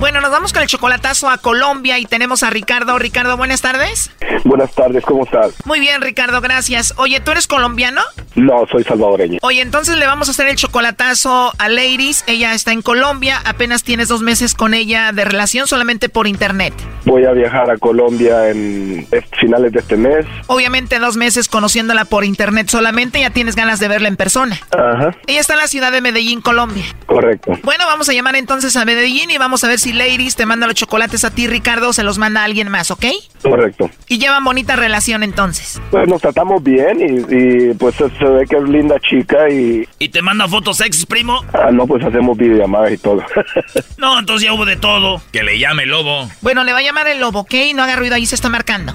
[0.00, 2.98] Bueno, nos vamos con el chocolatazo a Colombia y tenemos a Ricardo.
[2.98, 4.10] Ricardo, buenas tardes.
[4.44, 5.52] Buenas tardes, ¿cómo estás?
[5.66, 6.94] Muy bien, Ricardo, gracias.
[6.96, 8.00] Oye, ¿tú eres colombiano?
[8.34, 9.38] No, soy salvadoreño.
[9.42, 12.24] Oye, entonces le vamos a hacer el chocolatazo a Ladies.
[12.26, 16.72] Ella está en Colombia, apenas tienes dos meses con ella de relación solamente por internet.
[17.04, 19.06] Voy a viajar a Colombia en
[19.38, 20.24] finales de este mes.
[20.46, 24.58] Obviamente dos meses conociéndola por internet solamente, ya tienes ganas de verla en persona.
[24.72, 26.84] Ajá, Ella está en la ciudad de Medellín, Colombia.
[27.04, 27.52] correcto.
[27.64, 30.46] Bueno, vamos a llamar entonces a Medellín y vamos a ver si Ladies ladies, te
[30.46, 33.06] manda los chocolates a ti, Ricardo, se los manda a alguien más, ¿ok?
[33.42, 33.90] Correcto.
[34.08, 35.80] Y llevan bonita relación entonces.
[35.90, 39.88] Pues nos tratamos bien y, y, pues se, se ve que es linda chica y...
[39.98, 41.44] ¿Y te manda fotos sexy, primo?
[41.52, 43.24] Ah, no, pues hacemos videollamadas y todo.
[43.98, 45.20] no, entonces ya hubo de todo.
[45.32, 46.28] Que le llame el lobo.
[46.40, 47.54] Bueno, le va a llamar el lobo, ¿ok?
[47.74, 48.94] No haga ruido, ahí se está marcando.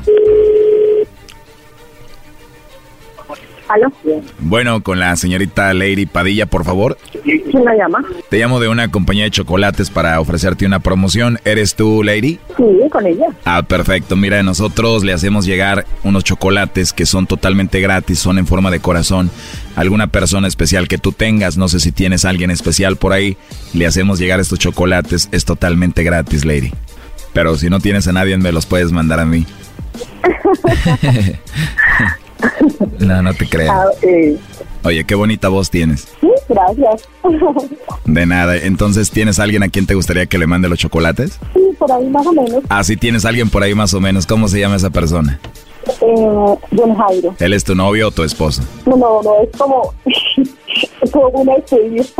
[3.68, 3.91] ¿Aló?
[4.39, 6.97] Bueno, con la señorita Lady Padilla, por favor.
[7.24, 8.03] ¿Quién la llama?
[8.30, 11.39] Te llamo de una compañía de chocolates para ofrecerte una promoción.
[11.45, 12.39] ¿Eres tú, Lady?
[12.57, 13.26] Sí, con ella.
[13.43, 14.16] Ah, perfecto.
[14.16, 18.80] Mira, nosotros le hacemos llegar unos chocolates que son totalmente gratis, son en forma de
[18.80, 19.32] corazón.
[19.76, 23.36] Alguna persona especial que tú tengas, no sé si tienes a alguien especial por ahí,
[23.74, 26.72] le hacemos llegar estos chocolates, es totalmente gratis, Lady.
[27.34, 29.45] Pero si no tienes a nadie, me los puedes mandar a mí.
[32.99, 33.75] no, no te creas.
[33.75, 34.38] Ah, eh,
[34.83, 36.07] Oye, qué bonita voz tienes.
[36.21, 37.07] sí, gracias.
[38.05, 38.55] De nada.
[38.57, 41.39] Entonces, ¿tienes alguien a quien te gustaría que le mande los chocolates?
[41.53, 42.63] sí, por ahí más o menos.
[42.69, 44.25] Ah, sí, tienes alguien por ahí más o menos.
[44.25, 45.39] ¿Cómo se llama esa persona?
[46.01, 47.36] Eh, Don Jairo.
[47.39, 48.61] ¿Él es tu novio o tu esposo?
[48.86, 52.03] No, no, no, es como, es como una despedida.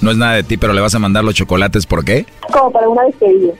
[0.00, 2.24] No es nada de ti, pero le vas a mandar los chocolates, ¿por qué?
[2.52, 3.52] como para una despedida.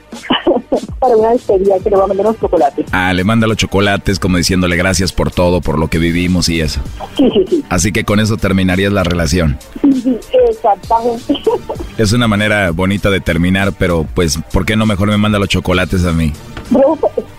[0.99, 2.85] para una despedida que le va a mandar los chocolates.
[2.93, 6.61] Ah, le manda los chocolates como diciéndole gracias por todo, por lo que vivimos y
[6.61, 6.79] eso.
[7.17, 7.65] Sí, sí, sí.
[7.69, 9.57] Así que con eso terminarías la relación.
[9.81, 10.17] Sí, sí,
[10.49, 11.37] exactamente.
[11.97, 15.49] Es una manera bonita de terminar, pero pues, ¿por qué no mejor me manda los
[15.49, 16.31] chocolates a mí?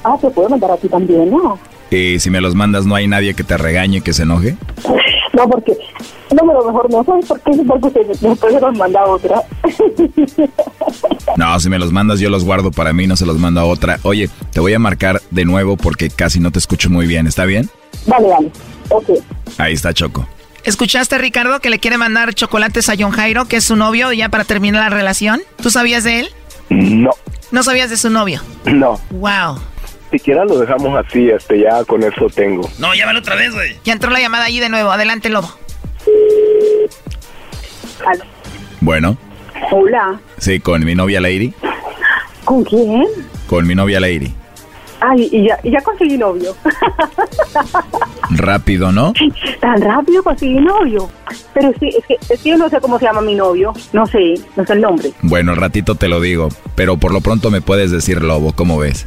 [0.05, 1.59] Ah, te puedo mandar a ti también, ¿no?
[1.91, 4.57] Y si me los mandas, ¿no hay nadie que te regañe, que se enoje?
[5.33, 5.77] No, porque,
[6.31, 7.51] no, pero mejor no, ¿sabes por qué?
[7.67, 9.43] Porque después se los manda a otra.
[11.37, 13.65] No, si me los mandas, yo los guardo para mí, no se los mando a
[13.65, 13.99] otra.
[14.03, 17.45] Oye, te voy a marcar de nuevo porque casi no te escucho muy bien, ¿está
[17.45, 17.71] bien?
[18.07, 18.51] Vale, vale.
[18.91, 19.11] Ok.
[19.59, 20.27] Ahí está Choco.
[20.65, 24.29] ¿Escuchaste, Ricardo, que le quiere mandar chocolates a John Jairo, que es su novio, ya
[24.29, 25.41] para terminar la relación?
[25.63, 26.29] ¿Tú sabías de él?
[26.69, 27.11] No,
[27.51, 28.41] ¿No sabías de su novio?
[28.67, 29.01] no.
[29.11, 29.59] Wow.
[30.11, 32.69] Siquiera lo dejamos así, este, ya con eso tengo.
[32.79, 33.79] No, llámalo otra vez, güey.
[33.85, 34.91] Ya entró la llamada ahí de nuevo.
[34.91, 35.49] Adelante, Lobo.
[38.05, 38.25] Aló.
[38.81, 39.17] Bueno,
[39.71, 40.19] Hola.
[40.39, 41.55] sí, con mi novia Lady.
[42.45, 43.05] ¿Con quién?
[43.47, 44.35] Con mi novia Lady.
[45.01, 46.55] Ay, y ya, y ya conseguí novio.
[48.31, 49.13] Rápido, ¿no?
[49.61, 51.09] Tan rápido conseguí novio.
[51.55, 53.73] Pero sí, es que, es que yo no sé cómo se llama mi novio.
[53.93, 55.13] No sé, no sé el nombre.
[55.23, 59.07] Bueno, ratito te lo digo, pero por lo pronto me puedes decir Lobo, ¿cómo ves?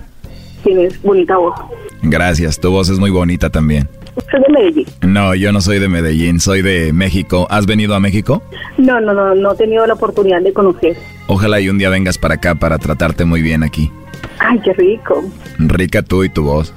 [0.64, 1.56] Tienes bonita voz.
[2.02, 3.88] Gracias, tu voz es muy bonita también.
[4.30, 4.86] Soy de Medellín.
[5.02, 7.48] No, yo no soy de Medellín, soy de México.
[7.50, 8.44] ¿Has venido a México?
[8.78, 10.98] No, no, no, no he tenido la oportunidad de conocer.
[11.28, 13.92] Ojalá y un día vengas para acá para tratarte muy bien aquí.
[14.40, 15.24] Ay, qué rico.
[15.60, 16.74] Rica tú y tu voz.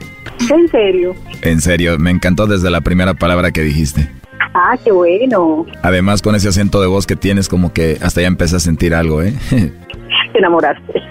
[0.51, 1.15] En serio.
[1.43, 4.11] En serio, me encantó desde la primera palabra que dijiste.
[4.55, 5.67] Ah, qué bueno.
[5.83, 8.95] Además, con ese acento de voz que tienes, como que hasta ya empecé a sentir
[8.95, 9.35] algo, ¿eh?
[9.51, 10.93] Te enamoraste.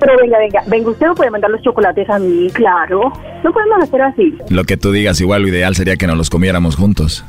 [0.00, 3.12] Pero venga, venga, venga, usted no puede mandar los chocolates a mí, claro.
[3.42, 4.36] No podemos hacer así.
[4.48, 7.24] Lo que tú digas, igual lo ideal sería que nos los comiéramos juntos.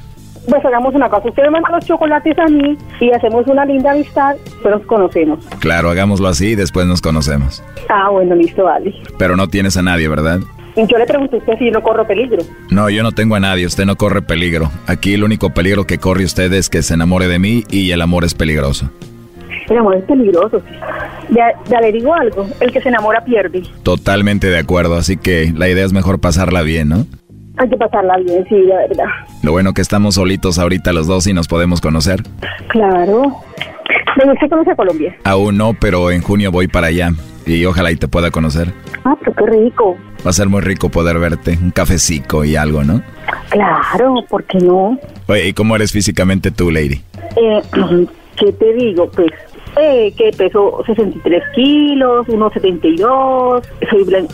[0.47, 3.91] Pues hagamos una cosa, usted me manda los chocolates a mí y hacemos una linda
[3.91, 5.45] amistad, pero nos conocemos.
[5.59, 7.63] Claro, hagámoslo así y después nos conocemos.
[7.89, 8.93] Ah, bueno, listo, vale.
[9.17, 10.39] Pero no tienes a nadie, ¿verdad?
[10.75, 12.41] Yo le pregunto a usted si no corro peligro.
[12.69, 14.71] No, yo no tengo a nadie, usted no corre peligro.
[14.87, 18.01] Aquí el único peligro que corre usted es que se enamore de mí y el
[18.01, 18.89] amor es peligroso.
[19.69, 20.61] El amor es peligroso.
[21.29, 23.63] Ya, ya le digo algo, el que se enamora pierde.
[23.83, 27.05] Totalmente de acuerdo, así que la idea es mejor pasarla bien, ¿no?
[27.59, 29.05] Hay que pasarla bien, sí, la verdad.
[29.43, 32.23] Lo bueno que estamos solitos ahorita los dos y nos podemos conocer.
[32.69, 33.35] Claro.
[34.17, 35.15] Venga, ¿usted conoce a Colombia?
[35.25, 37.11] Aún no, pero en junio voy para allá
[37.45, 38.73] y ojalá y te pueda conocer.
[39.03, 39.97] Ah, pero qué rico.
[40.25, 43.01] Va a ser muy rico poder verte, un cafecito y algo, ¿no?
[43.49, 44.97] Claro, ¿por qué no?
[45.27, 47.01] Oye, ¿y cómo eres físicamente tú, Lady?
[47.35, 47.61] Eh,
[48.37, 49.11] ¿Qué te digo?
[49.11, 49.31] Pues
[49.77, 54.27] eh, que peso 63 kilos, 1,72, soy blan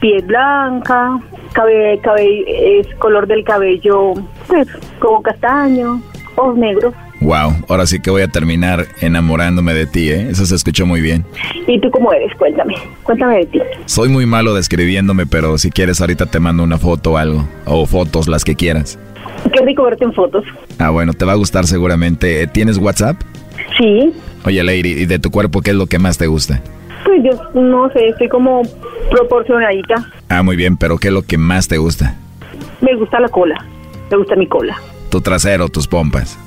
[0.00, 1.20] piel blanca,
[1.52, 4.14] cabe, cabe, es color del cabello,
[4.46, 4.68] pues,
[4.98, 6.00] como castaño,
[6.36, 6.94] ojos negros.
[7.20, 10.26] Wow, ahora sí que voy a terminar enamorándome de ti, ¿eh?
[10.30, 11.24] Eso se escuchó muy bien.
[11.68, 12.34] ¿Y tú cómo eres?
[12.36, 12.74] Cuéntame,
[13.04, 13.60] cuéntame de ti.
[13.84, 17.86] Soy muy malo describiéndome, pero si quieres ahorita te mando una foto o algo, o
[17.86, 18.98] fotos, las que quieras.
[19.52, 20.44] Qué rico verte en fotos.
[20.78, 22.44] Ah, bueno, te va a gustar seguramente.
[22.48, 23.16] ¿Tienes WhatsApp?
[23.78, 24.12] Sí,
[24.44, 26.60] Oye, Lady, ¿y de tu cuerpo qué es lo que más te gusta?
[27.04, 28.62] pues yo no sé, estoy como
[29.10, 30.06] proporcionadita.
[30.28, 32.14] Ah, muy bien, pero ¿qué es lo que más te gusta?
[32.80, 33.54] Me gusta la cola,
[34.10, 34.76] me gusta mi cola,
[35.10, 36.38] Tu trasero, tus pompas.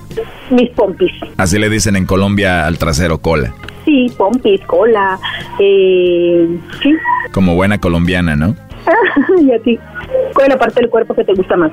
[0.49, 1.11] mis pompis.
[1.37, 3.53] Así le dicen en Colombia al trasero cola.
[3.85, 5.19] Sí, pompis, cola,
[5.59, 6.47] eh,
[6.81, 6.93] sí.
[7.31, 8.55] Como buena colombiana, ¿no?
[9.41, 9.79] y a ti,
[10.33, 11.71] ¿cuál es la parte del cuerpo que te gusta más?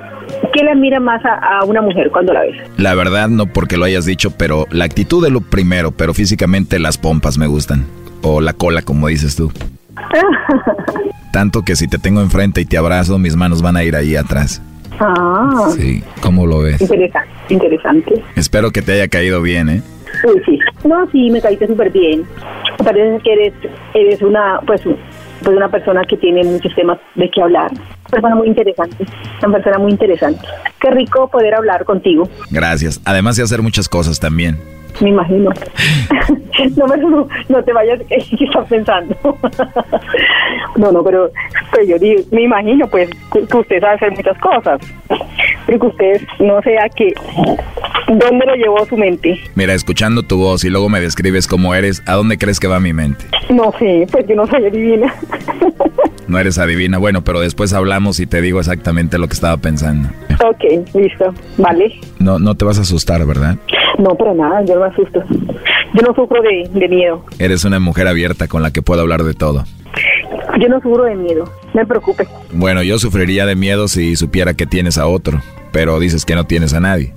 [0.52, 2.56] ¿Qué le admira más a, a una mujer cuando la ves?
[2.78, 6.78] La verdad, no porque lo hayas dicho, pero la actitud es lo primero, pero físicamente
[6.78, 7.86] las pompas me gustan.
[8.22, 9.50] o la cola, como dices tú.
[11.32, 14.16] Tanto que si te tengo enfrente y te abrazo, mis manos van a ir ahí
[14.16, 14.60] atrás.
[15.00, 16.80] Ah, Sí, ¿cómo lo ves?
[16.80, 18.22] interesante, interesante.
[18.36, 19.82] Espero que te haya caído bien, ¿eh?
[20.20, 20.58] Sí, sí.
[20.86, 22.24] No, sí, me caíste súper bien.
[22.84, 23.54] Parece que eres,
[23.94, 24.82] eres una, pues,
[25.43, 27.70] pues una persona que tiene muchos temas de qué hablar.
[27.72, 29.05] Una persona muy interesante.
[29.43, 30.47] Una persona muy interesante.
[30.83, 33.01] Qué rico poder hablar contigo, Gracias.
[33.05, 34.59] Además de hacer muchas cosas también.
[35.01, 35.51] me imagino.
[36.76, 39.16] no, pero no, no te vayas, ¿qué estás pensando?
[40.76, 41.30] no, no, pero
[41.70, 44.80] pues yo digo, me imagino pues que que usted sabe hacer muchas cosas.
[45.66, 47.14] Pero que usted no sea que,
[48.09, 49.41] ¿dónde lo llevó su mente?
[49.55, 52.80] Mira, escuchando tu voz y luego me describes cómo eres, ¿a dónde crees que va
[52.80, 53.24] mi mente?
[53.51, 55.14] No sé, pues yo no soy adivina.
[56.26, 60.09] No eres adivina, bueno, pero después hablamos y te digo exactamente lo que estaba pensando.
[60.51, 61.93] Ok, listo, vale.
[62.18, 63.57] No, no te vas a asustar, ¿verdad?
[63.99, 65.22] No, pero nada, yo no me asusto.
[65.95, 67.24] Yo no sufro de, de miedo.
[67.38, 69.64] Eres una mujer abierta con la que puedo hablar de todo.
[70.61, 72.26] Yo no sufro de miedo, no me preocupe.
[72.53, 75.40] Bueno, yo sufriría de miedo si supiera que tienes a otro,
[75.72, 77.12] pero dices que no tienes a nadie,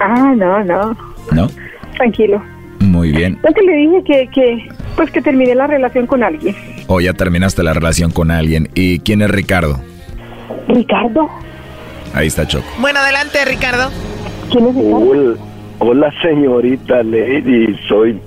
[0.00, 0.96] Ah, no, no,
[1.32, 1.48] ¿no?
[1.96, 2.40] tranquilo.
[2.80, 3.38] Muy bien.
[3.54, 6.54] Que le dije que, que, pues que terminé la relación con alguien.
[6.86, 8.68] O ya terminaste la relación con alguien.
[8.74, 9.80] ¿Y quién es Ricardo?
[10.68, 11.28] Ricardo,
[12.14, 12.66] Ahí está Choco.
[12.80, 13.90] Bueno, adelante, Ricardo.
[14.50, 15.34] ¿quién es Hola,
[15.78, 18.18] hola, señorita Lady, soy,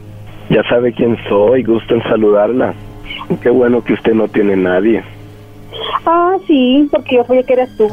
[0.49, 2.73] ya sabe quién soy, gusto en saludarla.
[3.41, 5.03] Qué bueno que usted no tiene nadie.
[6.05, 7.87] Ah, sí, porque yo sabía que eras tú.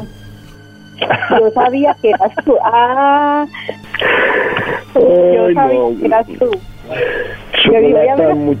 [1.39, 2.55] Yo sabía que eras tú.
[2.63, 3.45] Ah,
[4.95, 5.95] yo Ay, sabía no.
[5.99, 6.51] que eras tú.
[7.63, 8.37] Chocolata, verás.
[8.37, 8.55] mu-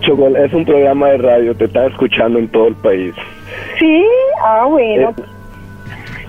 [0.00, 3.14] Chocol- es un programa de radio, te está escuchando en todo el país.
[3.78, 4.04] Sí,
[4.44, 5.14] ah, bueno.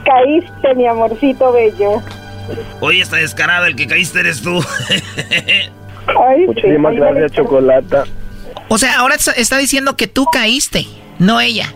[0.05, 2.01] Caíste, mi amorcito bello.
[2.79, 4.59] Oye, está descarado, el que caíste eres tú.
[6.07, 8.03] Ay, Muchísimas sí, gracias, Chocolata.
[8.67, 10.85] O sea, ahora está- está diciendo que tú caíste,
[11.19, 11.73] no ella.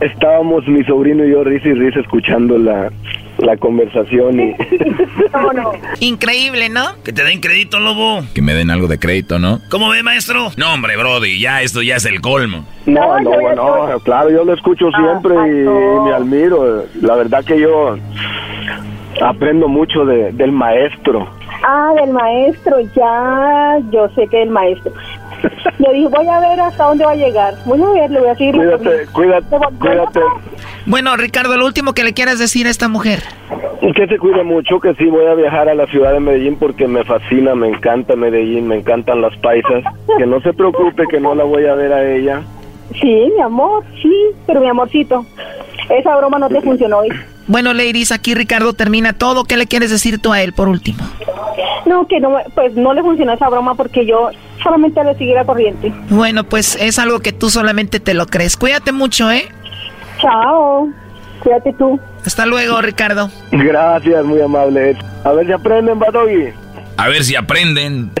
[0.00, 2.90] Estábamos mi sobrino y yo risa y risa escuchando la,
[3.38, 4.54] la conversación y
[5.54, 5.72] no.
[6.00, 7.02] Increíble, ¿no?
[7.04, 8.22] que te den crédito, lobo.
[8.34, 9.60] Que me den algo de crédito, ¿no?
[9.70, 10.50] ¿Cómo ve, maestro?
[10.56, 12.64] No, hombre, Brody, ya esto ya es el colmo.
[12.86, 16.84] No, no, no, claro, yo lo escucho siempre y, me admiro.
[17.00, 17.96] La verdad que yo
[19.22, 21.28] aprendo mucho de, del maestro.
[21.64, 24.92] Ah, del maestro, ya, yo sé que el maestro.
[25.78, 27.54] Yo dije, voy a ver hasta dónde va a llegar.
[27.64, 28.54] Voy a ver, le voy a seguir.
[28.54, 30.20] Cuídate, cuídate, cuídate.
[30.86, 33.22] Bueno, Ricardo, lo último que le quieras decir a esta mujer.
[33.94, 36.86] Que se cuide mucho, que sí voy a viajar a la ciudad de Medellín porque
[36.86, 39.84] me fascina, me encanta Medellín, me encantan las paisas.
[40.18, 42.42] Que no se preocupe, que no la voy a ver a ella.
[43.00, 44.14] Sí, mi amor, sí,
[44.46, 45.26] pero mi amorcito,
[45.88, 47.08] esa broma no te funcionó hoy.
[47.46, 49.44] Bueno, ladies, aquí Ricardo termina todo.
[49.44, 50.98] ¿Qué le quieres decir tú a él por último?
[51.86, 54.30] No, que no, pues no le funcionó esa broma porque yo
[54.62, 55.92] solamente le seguí la corriente.
[56.10, 58.56] Bueno, pues es algo que tú solamente te lo crees.
[58.56, 59.48] Cuídate mucho, ¿eh?
[60.20, 60.88] Chao,
[61.42, 62.00] cuídate tú.
[62.24, 63.30] Hasta luego, Ricardo.
[63.52, 64.96] Gracias, muy amable.
[65.22, 66.48] A ver si aprenden, Badogui.
[66.96, 68.10] A ver si aprenden.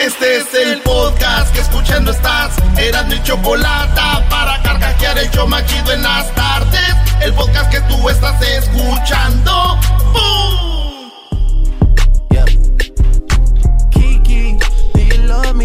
[0.00, 2.56] Este es el podcast que escuchando estás.
[2.78, 6.96] Eran mi chocolate para carcajear el show más chido en las tardes.
[7.20, 9.78] El podcast que tú estás escuchando.
[10.12, 11.10] ¡Bum!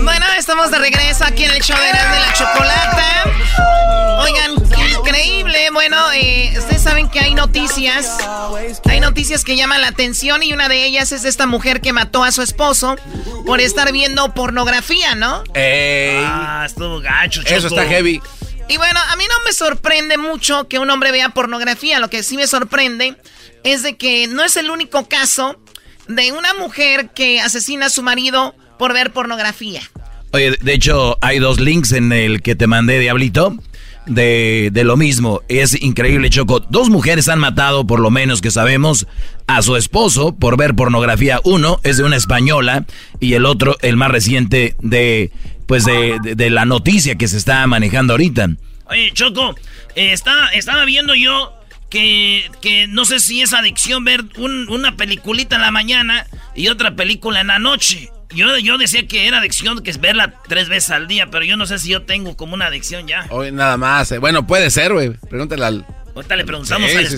[0.03, 3.23] Bueno, estamos de regreso aquí en el show de la Chocolata.
[4.19, 4.54] Oigan.
[5.76, 8.07] Bueno, eh, ustedes saben que hay noticias.
[8.86, 12.23] Hay noticias que llaman la atención y una de ellas es esta mujer que mató
[12.23, 12.95] a su esposo
[13.45, 15.43] por estar viendo pornografía, ¿no?
[15.53, 17.55] Ah, estuvo gacho, Choco.
[17.55, 18.21] Eso está heavy.
[18.69, 21.99] Y bueno, a mí no me sorprende mucho que un hombre vea pornografía.
[21.99, 23.17] Lo que sí me sorprende
[23.65, 25.59] es de que no es el único caso
[26.07, 29.82] de una mujer que asesina a su marido por ver pornografía.
[30.32, 33.57] Oye, de hecho, hay dos links en el que te mandé, Diablito,
[34.07, 35.41] de, de lo mismo.
[35.47, 36.59] Es increíble, Choco.
[36.59, 39.07] Dos mujeres han matado, por lo menos que sabemos,
[39.47, 41.39] a su esposo por ver pornografía.
[41.43, 42.85] Uno es de una española
[43.19, 45.31] y el otro, el más reciente, de
[45.67, 48.49] pues de, de- la noticia que se está manejando ahorita.
[48.87, 49.55] Oye, Choco,
[49.95, 51.53] eh, estaba, estaba viendo yo
[51.89, 56.67] que, que no sé si es adicción ver un- una peliculita en la mañana y
[56.67, 58.09] otra película en la noche.
[58.34, 61.57] Yo, yo decía que era adicción, que es verla tres veces al día, pero yo
[61.57, 63.28] no sé si yo tengo como una adicción ya.
[63.30, 64.11] Hoy nada más.
[64.11, 64.17] eh.
[64.17, 65.11] Bueno, puede ser, güey.
[65.30, 67.17] Pregúntale al, Ahorita le preguntamos Sí, al sí,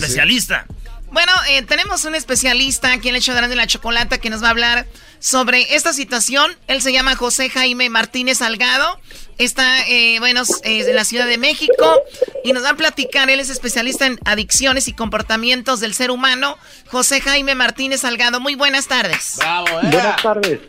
[1.10, 4.48] Bueno, eh, tenemos un especialista aquí en el show de la chocolata que nos va
[4.48, 4.86] a hablar
[5.20, 6.56] sobre esta situación.
[6.66, 9.00] Él se llama José Jaime Martínez Salgado.
[9.38, 12.02] Está, eh, bueno, eh, en la Ciudad de México
[12.44, 13.30] y nos va a platicar.
[13.30, 16.58] Él es especialista en adicciones y comportamientos del ser humano.
[16.88, 18.40] José Jaime Martínez Salgado.
[18.40, 19.38] Muy buenas tardes.
[19.82, 20.60] Buenas tardes.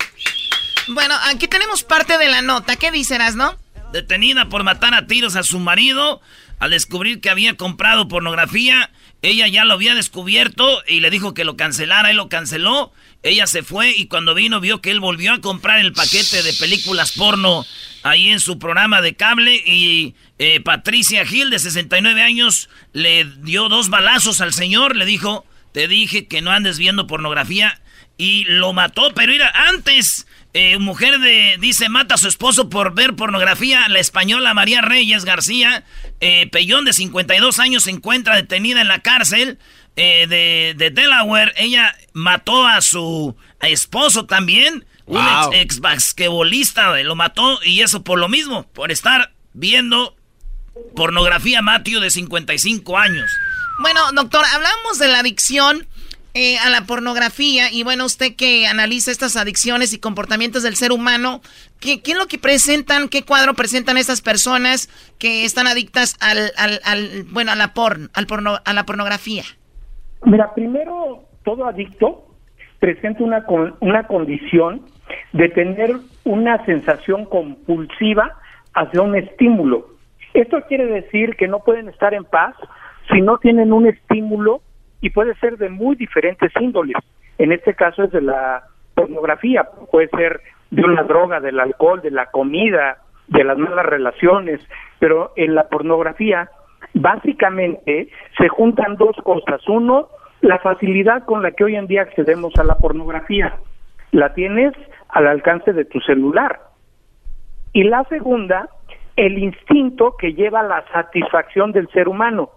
[0.88, 2.78] Bueno, aquí tenemos parte de la nota.
[2.78, 3.58] ¿Qué dices, no?
[3.92, 6.22] Detenida por matar a tiros a su marido
[6.60, 8.92] al descubrir que había comprado pornografía.
[9.22, 12.12] Ella ya lo había descubierto y le dijo que lo cancelara.
[12.12, 12.94] Él lo canceló.
[13.22, 16.54] Ella se fue y cuando vino vio que él volvió a comprar el paquete de
[16.54, 17.66] películas porno
[18.04, 23.68] ahí en su programa de cable y eh, Patricia Gil de 69 años le dio
[23.68, 24.96] dos balazos al señor.
[24.96, 27.82] Le dijo, te dije que no andes viendo pornografía
[28.18, 29.12] y lo mató.
[29.16, 33.88] Pero mira, antes, eh, mujer de, dice, mata a su esposo por ver pornografía.
[33.88, 35.84] La española María Reyes García,
[36.20, 39.60] eh, Pellón de 52 años, se encuentra detenida en la cárcel
[39.96, 41.54] eh, de, de Delaware.
[41.56, 44.86] Ella mató a su esposo también.
[45.06, 50.16] Un ex, ex basquetbolista eh, lo mató y eso por lo mismo, por estar viendo
[50.96, 53.32] pornografía Matthew de 55 años.
[53.80, 55.88] Bueno, doctor, hablamos de la adicción
[56.42, 60.94] eh, a la pornografía y bueno, usted que analiza estas adicciones y comportamientos del ser
[60.94, 61.42] humano,
[61.82, 64.88] ¿qué, qué es lo que presentan, qué cuadro presentan estas personas
[65.20, 69.44] que están adictas al, al, al- bueno, a la porn, al porno, a la pornografía?
[70.24, 72.26] Mira, primero, todo adicto
[72.80, 74.86] presenta una, con- una condición
[75.34, 78.32] de tener una sensación compulsiva
[78.76, 79.90] hacia un estímulo.
[80.34, 82.56] Esto quiere decir que no pueden estar en paz
[83.12, 84.62] si no tienen un estímulo
[85.02, 86.98] y puede ser de muy diferentes índoles.
[87.38, 88.64] En este caso es de la
[88.96, 90.42] pornografía, puede ser
[90.72, 92.98] de una droga, del alcohol, de la comida,
[93.28, 94.62] de las malas relaciones,
[95.00, 96.50] pero en la pornografía
[96.94, 99.62] básicamente se juntan dos cosas.
[99.68, 100.10] Uno,
[100.42, 103.56] la facilidad con la que hoy en día accedemos a la pornografía.
[104.12, 104.74] La tienes
[105.10, 106.60] al alcance de tu celular.
[107.74, 108.70] Y la segunda,
[109.16, 112.50] el instinto que lleva a la satisfacción del ser humano.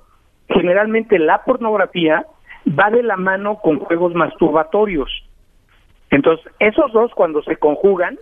[0.48, 2.26] Generalmente la pornografía
[2.68, 5.10] va de la mano con juegos masturbatorios.
[6.10, 8.18] Entonces, esos dos cuando se conjugan,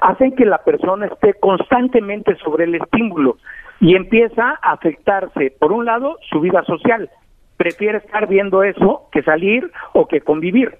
[0.00, 3.36] hacen que la persona esté constantemente sobre el estímulo
[3.80, 7.10] y empieza a afectarse, por un lado, su vida social.
[7.56, 10.76] Prefiere estar viendo eso que salir o que convivir.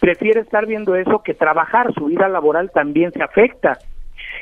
[0.00, 1.92] Prefiere estar viendo eso que trabajar.
[1.94, 3.78] Su vida laboral también se afecta.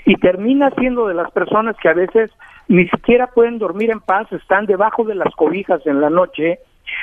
[0.04, 2.30] Y termina siendo de las personas que a veces
[2.68, 6.59] ni siquiera pueden dormir en paz, están debajo de las cobijas en la noche,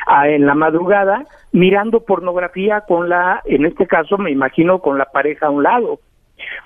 [0.07, 5.05] ah, en la madrugada, mirando pornografía con la, en este caso me imagino con la
[5.05, 5.99] pareja a un lado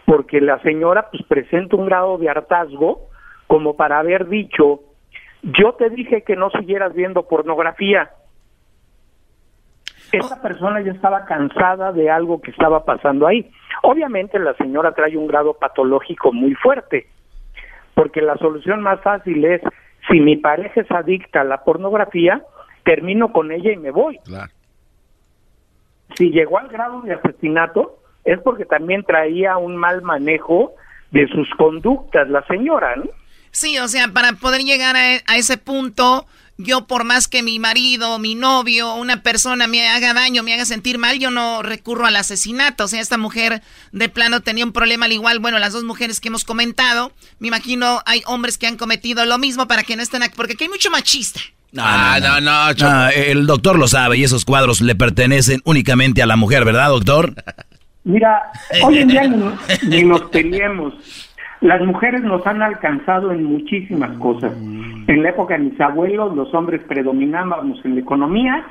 [0.05, 3.07] porque la señora pues presenta un grado de hartazgo
[3.47, 4.82] como para haber dicho,
[5.41, 8.11] yo te dije que no siguieras viendo pornografía.
[10.11, 13.49] Esa persona ya estaba cansada de algo que estaba pasando ahí.
[13.84, 17.07] Obviamente la señora trae un grado patológico muy fuerte,
[17.93, 19.61] porque la solución más fácil es,
[20.09, 22.41] si mi pareja es adicta a la pornografía,
[22.84, 24.19] termino con ella y me voy.
[26.15, 30.73] Si llegó al grado de asesinato, es porque también traía un mal manejo
[31.11, 33.05] de sus conductas la señora, ¿no?
[33.51, 36.27] Sí, o sea, para poder llegar a, a ese punto,
[36.57, 40.65] yo por más que mi marido, mi novio, una persona me haga daño, me haga
[40.65, 42.84] sentir mal, yo no recurro al asesinato.
[42.84, 43.61] O sea, esta mujer
[43.91, 47.47] de plano tenía un problema al igual, bueno, las dos mujeres que hemos comentado, me
[47.47, 50.65] imagino hay hombres que han cometido lo mismo para que no estén aquí, porque aquí
[50.65, 51.39] hay mucho machista.
[51.78, 53.09] Ah, no, no, no.
[53.09, 57.34] el doctor lo sabe y esos cuadros le pertenecen únicamente a la mujer, ¿verdad, doctor?
[58.03, 58.41] Mira,
[58.84, 59.45] hoy en día ni,
[59.89, 60.93] ni nos peleemos.
[61.61, 64.53] Las mujeres nos han alcanzado en muchísimas cosas.
[64.55, 68.65] En la época de mis abuelos, los hombres predominábamos en la economía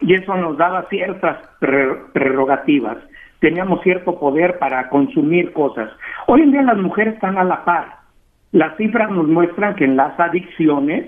[0.00, 2.96] y eso nos daba ciertas pre- prerrogativas.
[3.38, 5.90] Teníamos cierto poder para consumir cosas.
[6.26, 7.98] Hoy en día las mujeres están a la par.
[8.50, 11.06] Las cifras nos muestran que en las adicciones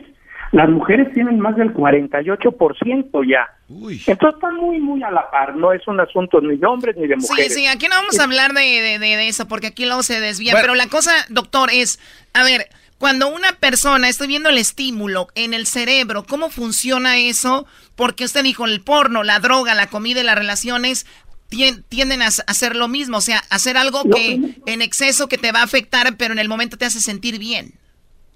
[0.54, 3.48] las mujeres tienen más del 48% ya.
[3.68, 5.56] Entonces están muy, muy a la par.
[5.56, 7.54] No es un asunto ni de hombres ni de Sí, mujeres.
[7.54, 10.20] sí, aquí no vamos a hablar de, de- de- de eso porque aquí luego se
[10.20, 10.52] desvía.
[10.52, 10.62] Bueno.
[10.62, 11.98] Pero la cosa, doctor, es,
[12.34, 17.66] a ver, cuando una persona, estoy viendo el estímulo en el cerebro, ¿cómo funciona eso?
[17.96, 21.04] Porque usted dijo, el porno, la droga, la comida y las relaciones
[21.50, 25.50] tien- tienden a hacer lo mismo, o sea, hacer algo que en exceso que te
[25.52, 27.72] va a afectar, pero en el momento te hace sentir bien.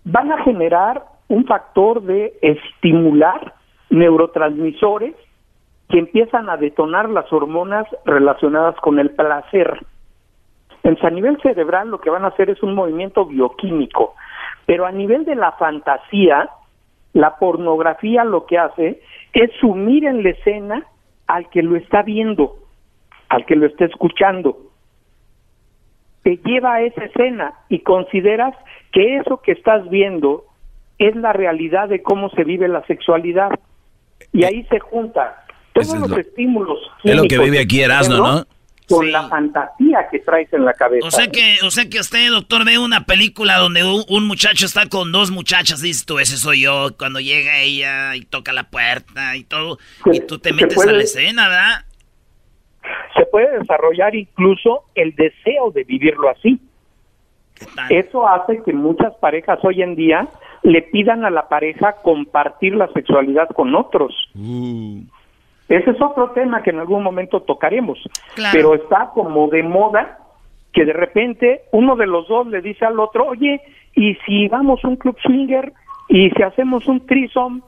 [0.05, 3.55] van a generar un factor de estimular
[3.91, 5.15] neurotransmisores
[5.89, 9.79] que empiezan a detonar las hormonas relacionadas con el placer.
[10.77, 14.15] Entonces, a nivel cerebral lo que van a hacer es un movimiento bioquímico,
[14.67, 16.51] pero a nivel de la fantasía,
[17.15, 19.01] La pornografía lo que hace
[19.33, 20.87] es sumir en la escena
[21.27, 22.57] al que lo está viendo,
[23.29, 24.59] al que lo está escuchando.
[26.23, 28.55] Te lleva a esa escena y consideras
[28.93, 30.45] que eso que estás viendo
[30.99, 33.51] es la realidad de cómo se vive la sexualidad.
[34.33, 36.79] Y ahí se junta todos es los lo- estímulos.
[37.05, 38.47] Es lo que vive aquí Erasmo, ¿no?
[38.89, 41.07] Con la fantasía que traes en la cabeza.
[41.07, 44.65] O sea que, o sea que usted, doctor, ve una película donde un, un muchacho
[44.65, 48.71] está con dos muchachas, dices tú, ese soy yo, cuando llega ella y toca la
[48.71, 49.79] puerta y todo,
[50.11, 51.85] y tú te metes puede- a la escena, ¿verdad?
[53.15, 56.59] se puede desarrollar incluso el deseo de vivirlo así.
[57.91, 60.27] Eso hace que muchas parejas hoy en día
[60.63, 64.15] le pidan a la pareja compartir la sexualidad con otros.
[65.69, 67.99] Ese es otro tema que en algún momento tocaremos,
[68.35, 68.53] Claro.
[68.57, 70.19] pero está como de moda
[70.73, 73.61] que de repente uno de los dos le dice al otro, oye,
[73.95, 75.73] ¿y si vamos a un club swinger
[76.09, 77.61] y si hacemos un threesome?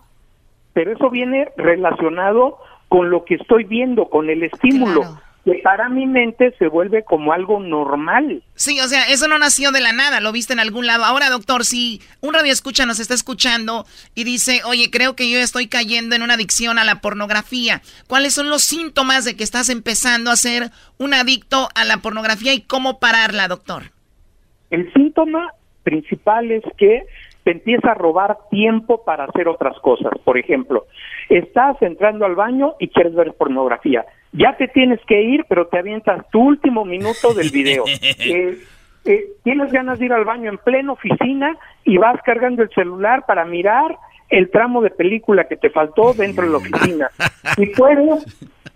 [0.72, 5.02] Pero eso viene relacionado con lo que estoy viendo, con el estímulo,
[5.44, 8.42] que para mi mente se vuelve como algo normal.
[8.54, 11.04] Sí, o sea, eso no nació de la nada, lo viste en algún lado.
[11.04, 15.38] Ahora, doctor, si un radio escucha nos está escuchando y dice, oye, creo que yo
[15.38, 19.70] estoy cayendo en una adicción a la pornografía, ¿cuáles son los síntomas de que estás
[19.70, 23.84] empezando a ser un adicto a la pornografía y cómo pararla, doctor?
[24.70, 27.04] El síntoma principal es que
[27.44, 30.12] te empieza a robar tiempo para hacer otras cosas.
[30.24, 30.86] Por ejemplo,
[31.28, 34.04] estás entrando al baño y quieres ver pornografía.
[34.32, 37.84] Ya te tienes que ir, pero te avientas tu último minuto del video.
[37.86, 38.58] Eh,
[39.04, 43.24] eh, tienes ganas de ir al baño en plena oficina y vas cargando el celular
[43.26, 43.96] para mirar
[44.28, 47.10] el tramo de película que te faltó dentro de la oficina.
[47.56, 48.24] Si puedes,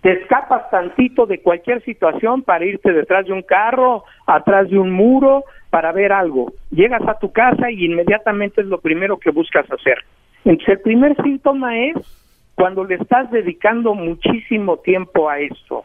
[0.01, 4.91] te escapas tantito de cualquier situación para irte detrás de un carro, atrás de un
[4.91, 6.53] muro, para ver algo.
[6.71, 9.99] Llegas a tu casa y inmediatamente es lo primero que buscas hacer.
[10.43, 11.95] Entonces, el primer síntoma es
[12.55, 15.83] cuando le estás dedicando muchísimo tiempo a esto.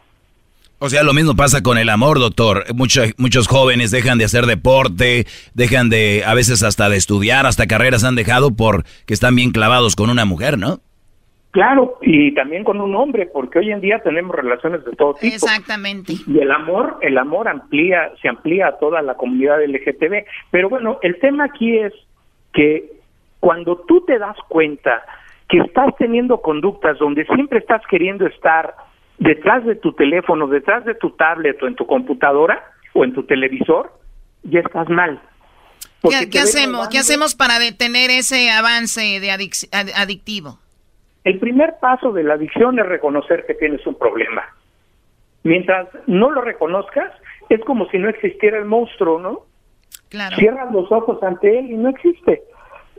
[0.83, 2.65] O sea, lo mismo pasa con el amor, doctor.
[2.75, 7.67] Muchos, muchos jóvenes dejan de hacer deporte, dejan de, a veces hasta de estudiar, hasta
[7.67, 10.79] carreras han dejado porque están bien clavados con una mujer, ¿no?
[11.51, 15.35] Claro, y también con un hombre, porque hoy en día tenemos relaciones de todo tipo.
[15.35, 16.15] Exactamente.
[16.27, 20.25] Y el amor, el amor amplía, se amplía a toda la comunidad LGTB.
[20.51, 21.93] Pero bueno, el tema aquí es
[22.55, 22.91] que
[23.41, 25.03] cuando tú te das cuenta
[25.51, 28.75] que estás teniendo conductas donde siempre estás queriendo estar
[29.19, 32.63] detrás de tu teléfono, detrás de tu tablet o en tu computadora
[32.95, 33.93] o en tu televisor,
[34.45, 35.21] ya estás mal.
[36.31, 36.89] ¿Qué, hacemos?
[36.89, 40.59] ¿Qué hacemos para detener ese avance de adic- ad- adictivo?
[41.25, 44.43] El primer paso de la adicción es reconocer que tienes un problema.
[45.43, 47.13] Mientras no lo reconozcas,
[47.51, 49.41] es como si no existiera el monstruo, ¿no?
[50.09, 50.37] Claro.
[50.37, 52.43] Cierras los ojos ante él y no existe.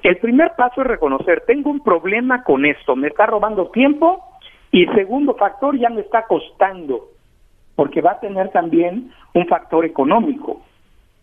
[0.03, 4.23] El primer paso es reconocer, tengo un problema con esto, me está robando tiempo
[4.71, 7.09] y segundo factor, ya me está costando,
[7.75, 10.61] porque va a tener también un factor económico.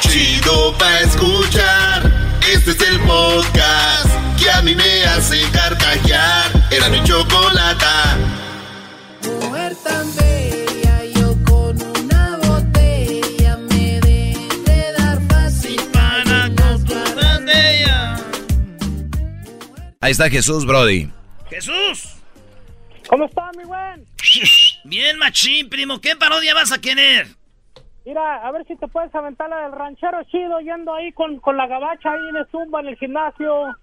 [0.00, 2.36] Chido pa' escuchar.
[2.52, 4.06] Este es el podcast
[4.38, 6.68] que a mí me hace carcajear.
[6.70, 8.16] Era mi chocolata.
[20.06, 21.10] Ahí está Jesús, Brody.
[21.50, 22.22] ¡Jesús!
[23.08, 24.06] ¿Cómo está, mi buen?
[24.84, 26.00] Bien, machín, primo.
[26.00, 27.26] ¿Qué parodia vas a querer?
[28.04, 31.56] Mira, a ver si te puedes aventar la del ranchero chido yendo ahí con, con
[31.56, 33.74] la gabacha ahí de zumba en el gimnasio.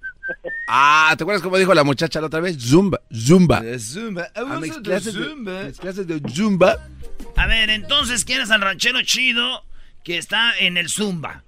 [0.67, 2.57] Ah, ¿te acuerdas cómo dijo la muchacha la otra vez?
[2.59, 3.61] Zumba, zumba.
[3.79, 4.27] Zumba.
[4.35, 5.35] Ah, mis clases de-
[5.65, 6.77] mis clases de zumba.
[7.35, 9.63] A ver, entonces, ¿quién es al ranchero chido
[10.03, 11.43] que está en el Zumba?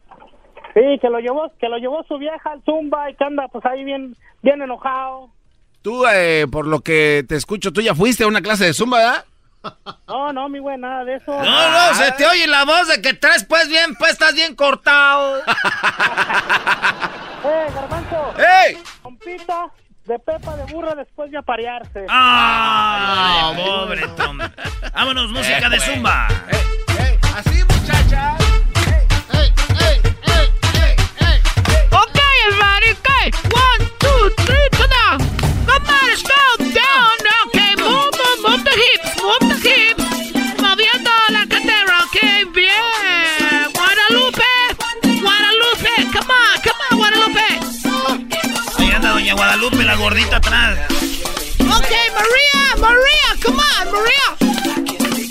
[0.74, 3.64] Sí, que lo llevó, que lo llevó su vieja al zumba y que anda pues
[3.66, 5.30] ahí bien, bien enojado.
[5.82, 8.98] Tú, eh, por lo que te escucho, tú ya fuiste a una clase de zumba,
[8.98, 9.26] ¿verdad?
[10.08, 11.32] No, no, mi güey, nada de eso.
[11.32, 14.56] No, no, se te oye la voz de que traes pues bien, pues estás bien
[14.56, 15.42] cortado.
[17.48, 18.34] Eh, garbanzo.
[18.40, 18.82] ¡Ey!
[19.04, 19.68] Compita
[20.06, 22.06] de pepa de burra después de aparearse.
[22.10, 23.54] ¡Ah!
[23.56, 24.40] pobre Tom.
[24.94, 26.28] Vámonos, música de Zumba.
[27.36, 28.36] Así, muchacha.
[31.92, 33.32] Ok, everybody, okay.
[33.54, 35.20] One, two, three, down.
[35.66, 37.18] Come on, let's go down.
[37.48, 39.45] Okay, move, move, move the hips, move
[49.66, 50.78] Guadalupe, la gordita atrás.
[51.60, 54.28] Ok, María, María, come on, María.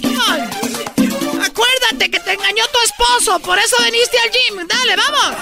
[0.03, 1.41] Come on.
[1.41, 4.67] Acuérdate que te engañó tu esposo, por eso viniste al gym.
[4.67, 5.37] Dale, vamos.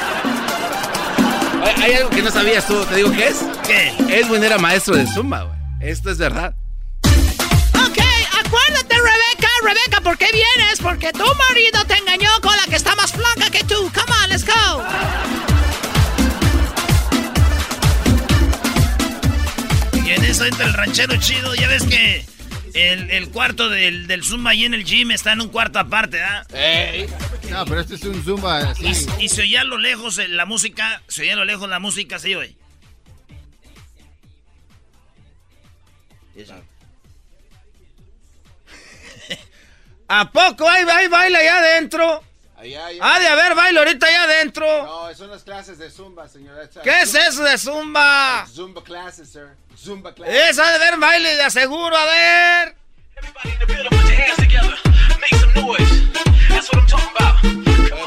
[1.64, 3.36] Hay, hay algo que no sabías tú, ¿te digo qué es?
[3.66, 3.94] ¿Qué?
[4.10, 5.90] Edwin era maestro de zumba, güey.
[5.90, 6.54] Esto es verdad.
[7.06, 7.98] Ok,
[8.44, 10.80] acuérdate, Rebeca, Rebeca, ¿por qué vienes?
[10.82, 13.90] Porque tu marido te engañó con la que está más flaca que tú.
[13.94, 15.51] Come on, let's go.
[20.12, 21.54] Y en eso entra el ranchero chido.
[21.54, 22.26] Ya ves que
[22.74, 26.20] el, el cuarto del, del Zumba ahí en el gym está en un cuarto aparte,
[26.22, 26.44] ¿ah?
[27.48, 28.84] No, pero este es un zumba así.
[29.18, 31.66] Y, y se oía a lo lejos eh, la música, se oía a lo lejos
[31.66, 32.54] la música, se oye.
[40.08, 42.22] ¿A poco hay, hay baile allá adentro?
[42.62, 43.00] Allá, allá.
[43.14, 44.64] Ha de haber baile ahorita allá adentro.
[44.84, 46.68] No, son las clases de zumba, señora.
[46.82, 48.46] ¿Qué es eso de zumba?
[48.46, 49.48] Zumba classes, sir.
[49.76, 50.50] Zumba classes.
[50.50, 52.76] Es ha de haber baile de aseguro, a ver.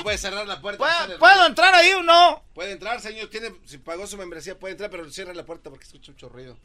[0.03, 0.85] Puede cerrar la puerta.
[1.09, 2.43] el- ¿Puedo entrar ahí o no?
[2.53, 3.27] Puede entrar, señor.
[3.29, 6.57] Tiene, si pagó su membresía, puede entrar, pero cierra la puerta porque escucha mucho ruido.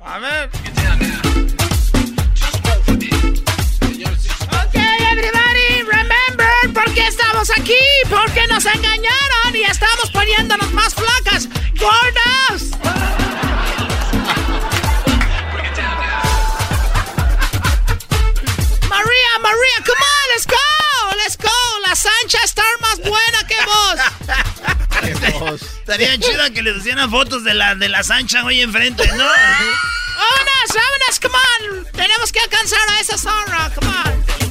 [0.00, 0.50] A ver.
[4.50, 6.21] Ok, everybody, remember
[6.72, 7.78] por qué estamos aquí,
[8.08, 12.70] porque nos engañaron y estamos poniéndonos más flacas, gordas.
[18.88, 21.50] María, María, come on, let's go, let's go.
[21.86, 25.60] La Sancha está más buena que vos.
[25.80, 29.24] Estaría chido que les hicieran fotos de la, de la Sancha hoy enfrente, ¿no?
[30.22, 31.92] Vámonos, vámonos, come on.
[31.92, 34.41] Tenemos que alcanzar a esa zorra, come on.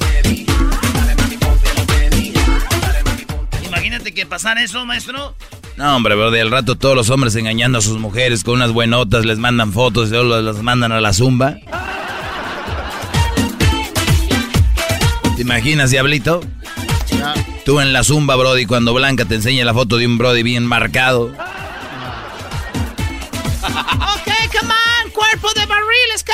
[3.91, 5.35] Imagínate que pasara eso, maestro.
[5.75, 9.25] No, hombre, bro, al rato todos los hombres engañando a sus mujeres con unas buenotas,
[9.25, 11.57] les mandan fotos y luego las mandan a la zumba.
[15.35, 16.39] ¿Te imaginas, Diablito?
[17.65, 20.65] Tú en la zumba, Brody, cuando Blanca te enseña la foto de un Brody bien
[20.65, 21.23] marcado.
[21.23, 21.33] Ok,
[24.57, 24.73] come
[25.03, 26.33] on, cuerpo de barril, let's go.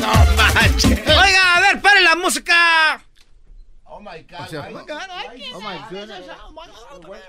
[0.00, 1.00] no manches.
[1.00, 3.07] Oiga, a ver, pare la música.
[3.98, 4.40] Oh my God.
[4.42, 5.02] O sea, oh my God.
[5.54, 6.24] Oh my goodness.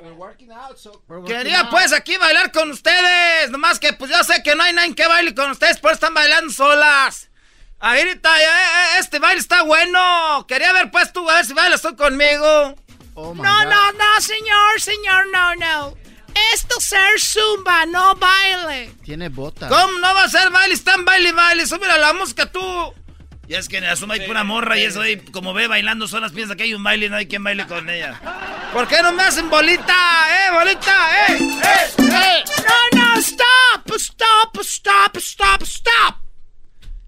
[0.04, 1.02] We're working out, so.
[1.26, 3.50] Quería pues aquí bailar con ustedes.
[3.50, 6.14] Nomás que pues yo sé que no hay nadie que baile con ustedes, pues están
[6.14, 7.30] bailando solas.
[7.80, 10.46] Ahorita, eh, eh, este baile está bueno.
[10.48, 12.76] Quería ver pues tú, a ver si bailas tú conmigo.
[13.16, 13.66] Oh my No, God.
[13.66, 15.98] no, no, señor, señor, no, no.
[16.54, 18.94] Esto es ser zumba, no baile.
[19.04, 19.70] Tiene botas.
[19.72, 20.76] ¿Cómo no va a ser baile?
[20.76, 21.66] Están baile baile.
[21.66, 22.94] Súbele a la música tú.
[23.50, 26.08] Y es que en la suma hay pura morra y eso ahí, como ve bailando
[26.08, 28.22] solas, piensa que hay un baile y no hay quien baile con ella.
[28.74, 29.92] ¿Por qué no me hacen bolita?
[30.30, 31.28] ¡Eh, bolita!
[31.28, 31.38] ¡Eh!
[31.40, 31.94] ¡Eh!
[31.98, 32.44] ¡Eh!
[32.94, 36.16] No, no, stop, stop, stop, stop, stop.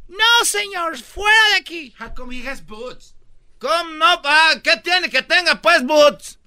[0.07, 1.93] No, señor, fuera de aquí.
[1.99, 3.13] How come he has boots?
[3.59, 4.19] ¿Cómo no?
[4.25, 6.39] Ah, ¿Qué tiene que tenga pues boots?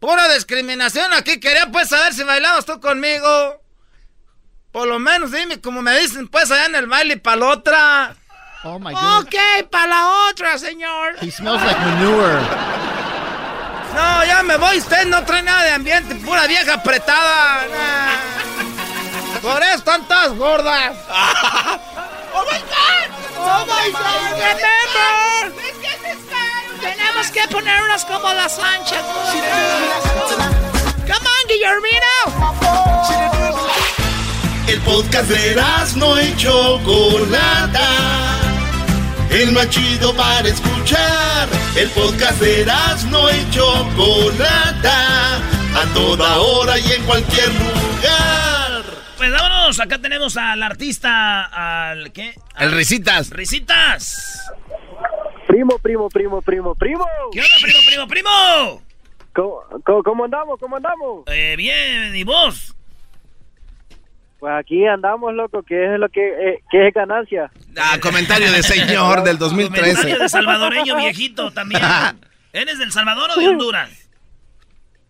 [0.00, 1.38] Pura discriminación aquí.
[1.40, 3.62] Quería pues saber si bailabas tú conmigo.
[4.72, 7.46] Por lo menos dime como me dicen pues allá en el baile y para la
[7.48, 8.16] otra.
[8.68, 9.20] Oh my goodness.
[9.20, 9.36] Ok,
[9.70, 11.14] para la otra, señor.
[11.20, 12.40] He smells like manure.
[13.94, 14.78] No, ya me voy.
[14.78, 16.16] Usted no trae nada de ambiente.
[16.16, 17.64] Pura vieja apretada.
[17.70, 19.38] Nah.
[19.40, 20.96] Por eso están todas gordas.
[22.34, 23.08] Oh my God.
[23.38, 24.32] Oh my God.
[24.34, 25.52] Remember.
[26.80, 29.04] Tenemos que ponernos como las anchas.
[31.06, 32.14] Come on, Guillermino.
[34.66, 35.54] El podcast de
[35.96, 38.45] no y Chocolata.
[39.36, 41.46] El más chido para escuchar.
[41.76, 42.64] El podcast de
[43.10, 45.36] no y Chocolata.
[45.76, 48.82] A toda hora y en cualquier lugar.
[49.18, 52.32] Pues vámonos, acá tenemos al artista, al ¿qué?
[52.58, 53.28] El Risitas.
[53.28, 54.50] Risitas.
[55.46, 57.04] Primo, primo, primo, primo, primo.
[57.30, 58.82] ¿Qué onda, primo, primo, primo?
[59.34, 60.58] ¿Cómo, cómo, cómo andamos?
[60.58, 61.24] ¿Cómo andamos?
[61.26, 62.75] Eh, bien, ¿y vos?
[64.38, 67.50] Pues aquí andamos, loco, que es lo que, eh, que es ganancia.
[67.78, 70.18] Ah, comentario de señor del Comentario 2013.
[70.22, 71.82] de salvadoreño viejito también.
[72.52, 73.90] ¿Eres del Salvador o de Honduras?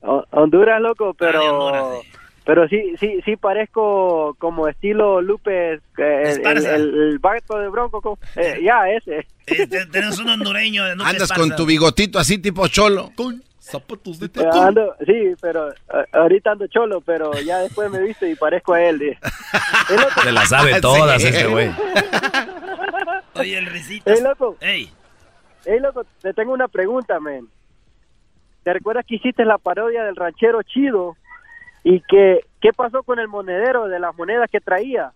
[0.00, 2.02] O- Honduras, loco, pero
[2.44, 6.76] pero sí sí sí parezco como estilo Lupe, eh, el, el, Esparza.
[6.76, 9.26] el, el barco de Bronco, co- eh, ya ese.
[9.46, 11.40] Eh, te- tenemos un hondureño de Lupe Andas Esparza.
[11.40, 13.10] con tu bigotito así tipo cholo.
[13.16, 15.70] Con zapatos de Eh, ando- sí, pero
[16.12, 19.02] ahorita ando cholo, pero ya después me viste y parezco a él.
[19.02, 19.18] eh.
[20.22, 21.28] Se la sabe todas Sí.
[21.28, 21.70] este güey.
[23.34, 24.16] Oye, el Risitas.
[24.16, 24.56] Ey, loco.
[24.60, 24.90] Ey.
[25.64, 27.48] Ey, loco, te tengo una pregunta, men.
[28.62, 31.16] ¿Te recuerdas que hiciste la parodia del ranchero chido?
[31.84, 35.12] ¿Y que qué pasó con el monedero de las monedas que traía?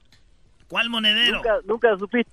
[0.68, 1.36] ¿Cuál monedero?
[1.36, 2.30] Nunca, nunca supiste.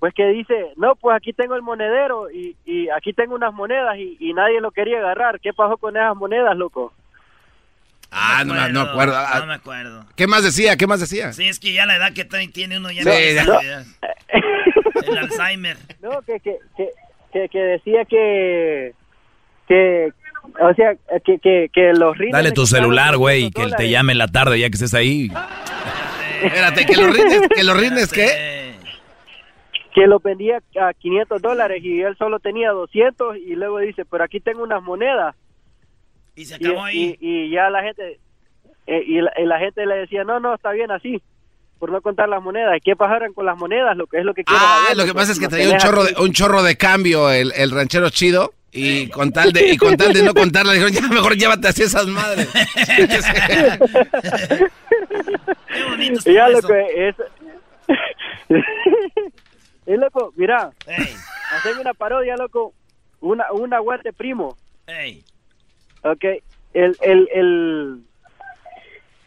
[0.00, 3.96] Pues que dice, no, pues aquí tengo el monedero y, y aquí tengo unas monedas
[3.98, 5.38] y, y nadie lo quería agarrar.
[5.40, 6.92] ¿Qué pasó con esas monedas, loco?
[8.10, 9.14] Ah, no, me- no acuerdo.
[9.40, 10.04] No me acuerdo.
[10.16, 10.76] ¿Qué más decía?
[10.76, 11.32] ¿Qué más decía?
[11.34, 13.84] Sí, es que ya la edad que tiene uno ya Sí, no ya.
[15.06, 15.76] El Alzheimer.
[16.00, 16.88] No, que, que, que,
[17.32, 18.94] que, que decía que,
[19.68, 20.12] que,
[20.60, 20.94] o sea,
[21.24, 22.32] que, que, que los rines...
[22.32, 24.94] Dale tu celular, güey, 500 que él te llame en la tarde ya que estés
[24.94, 25.30] ahí.
[26.42, 28.59] Espérate, que los rines, que los rines, ¿qué?
[29.94, 34.24] Que los vendía a 500 dólares y él solo tenía 200 y luego dice, pero
[34.24, 35.34] aquí tengo unas monedas.
[36.36, 37.16] Y se acabó ahí.
[37.20, 38.18] Y, y ya la gente,
[38.86, 41.20] eh, y, la, y la gente le decía, no, no, está bien así,
[41.78, 42.76] por no contar las monedas.
[42.76, 43.96] ¿Y qué pasaron con las monedas?
[43.96, 45.78] Lo que es lo que quiero Ah, saber, lo que pasa es que traía un
[45.78, 49.76] chorro de, un chorro de cambio el, el ranchero chido y con tal de y
[49.76, 52.48] con tal de no contarla dijeron ya mejor llévate así esas madres.
[56.26, 57.16] Y ya lo que es...
[59.94, 60.70] es loco, mira,
[61.52, 62.74] haceme una parodia, loco,
[63.20, 64.56] una, un aguante primo.
[64.86, 65.24] Ey.
[66.02, 66.24] Ok,
[66.72, 68.00] el, el, el,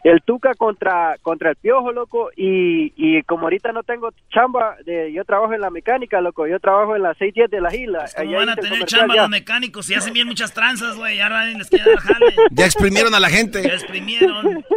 [0.04, 5.12] el Tuca contra, contra el Piojo, loco, y, y como ahorita no tengo chamba, de,
[5.12, 8.06] yo trabajo en la mecánica, loco, yo trabajo en la 610 de la isla.
[8.16, 9.22] ¿Cómo allá van a tener chamba ya.
[9.22, 11.18] los mecánicos si hacen bien muchas tranzas, güey?
[11.18, 12.36] Ya les quiere dar jale.
[12.52, 13.62] Ya exprimieron a la gente.
[13.62, 14.64] Ya exprimieron.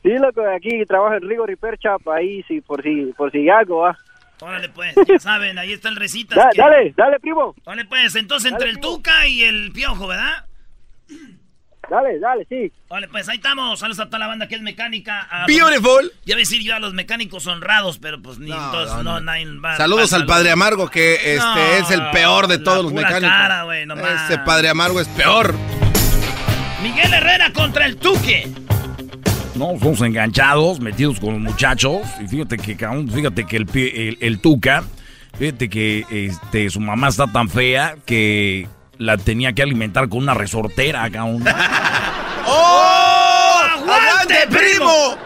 [0.00, 3.78] Sí, loco, aquí trabajo en Rigo Repair Shop, ahí, sí, por si, por si algo,
[3.78, 3.98] va.
[4.40, 5.96] Órale, pues, ya saben, ahí está el.
[5.96, 7.54] Da- que- dale, dale, primo.
[7.64, 8.80] Órale, pues, entonces entre Dale, el.
[8.80, 10.44] Tuca y el Piojo, ¿verdad?
[11.90, 12.70] Dale, dale, sí.
[12.88, 13.80] Órale, pues ahí estamos.
[13.80, 15.22] Saludos a toda la banda que es mecánica.
[15.30, 16.12] A- Beautiful.
[16.26, 19.12] Ya voy a decir yo a los mecánicos honrados, pero pues ni entonces no, no,
[19.14, 19.20] no.
[19.22, 22.84] nadie va- Saludos al padre amargo que este No, es el peor de la todos
[22.84, 23.30] los mecánicos.
[23.30, 23.94] cara, no.
[24.06, 25.54] Ese padre amargo es peor.
[26.82, 28.46] Miguel Herrera contra el Tuque.
[29.58, 32.02] No, somos enganchados, metidos con los muchachos.
[32.22, 32.76] Y fíjate que,
[33.12, 34.84] fíjate que el, el, el Tuca,
[35.36, 38.68] fíjate que este, su mamá está tan fea que
[38.98, 41.44] la tenía que alimentar con una resortera, cabrón.
[42.46, 43.60] ¡Oh!
[43.64, 45.16] ¡Aguante, primo!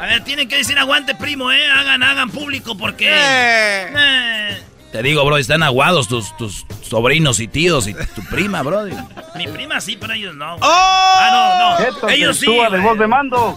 [0.00, 1.66] A ver, tienen que decir aguante, primo, ¿eh?
[1.70, 3.08] Hagan, hagan público porque...
[3.08, 3.92] Eh.
[3.96, 4.62] Eh,
[4.96, 8.84] Te digo, bro, están aguados tus, tus sobrinos y tíos y tu prima, bro.
[9.34, 10.54] Mi prima sí, pero ellos no.
[10.54, 10.58] ¡Oh!
[10.62, 11.86] Ah, no, no.
[11.86, 12.46] Esto ellos sí.
[12.46, 13.54] de voz de mando.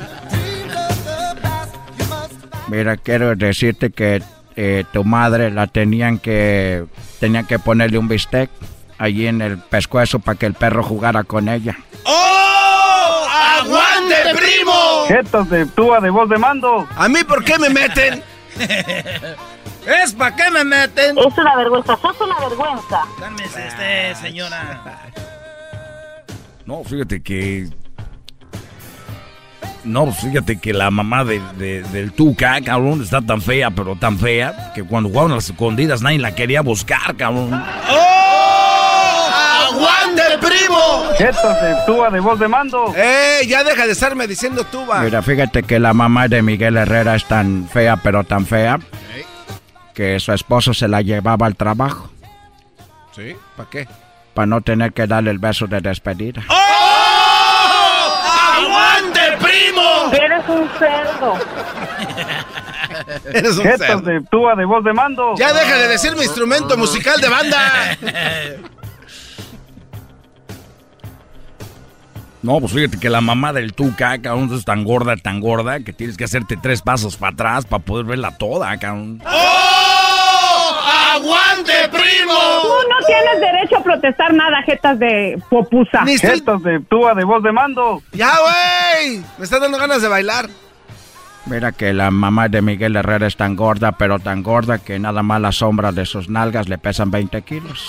[2.68, 4.22] Mira, quiero decirte que
[4.58, 6.84] eh, tu madre la tenían que
[7.22, 8.50] tenían que ponerle un bistec
[8.98, 11.78] allí en el pescuezo para que el perro jugara con ella.
[12.04, 13.28] ¡Oh!
[13.62, 15.06] ¡Aguante, primo!
[15.08, 16.86] Se actúa de voz de mando.
[16.98, 18.22] ¿A mí por qué me meten?
[20.04, 21.18] ¿Es para qué me meten?
[21.18, 23.06] Es una vergüenza, sos una vergüenza.
[23.20, 24.82] Cálmese este, señora.
[26.66, 27.68] No, fíjate que.
[29.84, 33.96] No, pues fíjate que la mamá de, de- del Tuca, cabrón, está tan fea, pero
[33.96, 37.54] tan fea, que cuando jugaban a las escondidas nadie la quería buscar, cabrón.
[37.90, 39.30] ¡Oh!
[39.72, 41.04] ¡Aguante, primo!
[41.18, 42.94] Esto se actúa de voz de mando.
[42.96, 43.42] ¡Eh!
[43.48, 45.00] Ya deja de estarme diciendo tuba.
[45.02, 48.80] Mira, fíjate que la mamá de Miguel Herrera es tan fea, pero tan fea,
[50.00, 52.10] que su esposo se la llevaba al trabajo
[53.14, 53.36] ¿Sí?
[53.58, 53.86] ¿Para qué?
[54.34, 56.42] para no tener que darle el beso de despedida.
[58.56, 60.14] ¡Aguante, primo!
[60.14, 61.34] Eres un cerdo.
[63.34, 64.06] Eres un cerdo.
[64.06, 65.34] se actúa de voz de mando.
[65.38, 67.98] Ya deja de decir mi instrumento musical de banda.
[72.42, 75.92] No, pues fíjate que la mamá del Tuca, cabrón, es tan gorda, tan gorda, que
[75.92, 79.22] tienes que hacerte tres pasos para atrás para poder verla toda, cabrón.
[79.28, 79.69] ¡Oh!
[83.10, 86.04] Tienes derecho a protestar nada, jetas de popusa.
[86.06, 88.02] Ni estoy- Esto se actúa de voz de mando.
[88.14, 89.24] ¡Ya, güey!
[89.38, 90.50] Me están dando ganas de bailar.
[91.46, 95.24] Mira que la mamá de Miguel Herrera es tan gorda, pero tan gorda que nada
[95.24, 97.88] más la sombra de sus nalgas le pesan 20 kilos.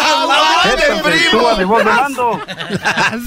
[0.00, 2.40] ¡Aguante, Esto se actúa de voz de mando.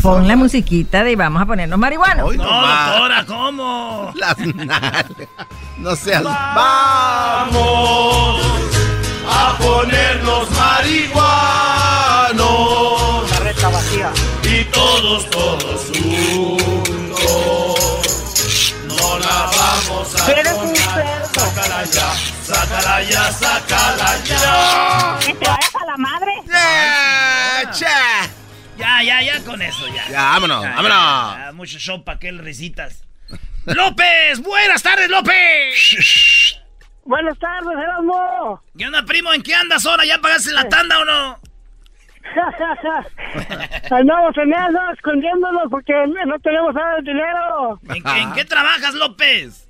[0.02, 2.28] Pon la musiquita de vamos a ponernos marihuanos.
[2.30, 4.12] Hoy No, doctora, ¿cómo?
[4.16, 5.06] Las nalgas.
[5.78, 6.24] No seas.
[6.24, 7.52] Vamos
[9.32, 10.50] a ponernos
[12.32, 13.30] marihuanos.
[13.32, 14.12] Carreta vacía.
[14.44, 17.16] Y todos, todos juntos.
[18.88, 20.96] No la vamos a Eres un tomar.
[20.96, 21.30] cerdo.
[21.34, 22.14] Sácala ya,
[22.44, 25.20] sácala ya, sácala ya.
[25.26, 26.32] Que te vayas a la madre.
[26.48, 27.72] ¡Ya!
[27.72, 28.30] ¡Cha!
[28.78, 30.08] Ya, ya, ya con eso, ya.
[30.10, 31.36] Ya, vámonos, Ya, vámonos.
[31.38, 33.04] ya, ya, mucho show pa' aquel risitas.
[33.66, 34.40] ¡López!
[34.42, 36.58] ¡Buenas tardes, López!
[37.06, 38.62] Buenas tardes, Erasmo.
[38.78, 39.34] ¿Qué onda, primo?
[39.34, 40.06] ¿En qué andas ahora?
[40.06, 41.40] ¿Ya pagaste la tanda o no?
[43.92, 45.94] Andamos en eso, escondiéndonos porque
[46.26, 47.80] no tenemos nada de dinero.
[47.90, 49.68] ¿En, qué- en qué trabajas, López?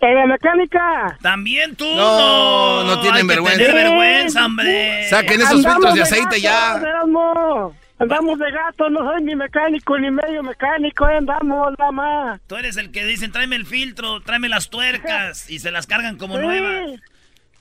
[0.00, 1.18] En la mecánica.
[1.20, 1.84] ¿También tú?
[1.94, 3.58] No, no tienen hay que vergüenza.
[3.66, 5.08] tener vergüenza, hombre.
[5.10, 6.50] Saquen esos filtros de aceite ya.
[6.74, 7.76] gatos, Erasmo.
[8.00, 12.40] Andamos de gato, no soy ni mecánico ni medio mecánico, eh, andamos nada más.
[12.46, 16.16] Tú eres el que dicen, tráeme el filtro, tráeme las tuercas, y se las cargan
[16.16, 16.42] como Sí.
[16.42, 17.00] nuevas.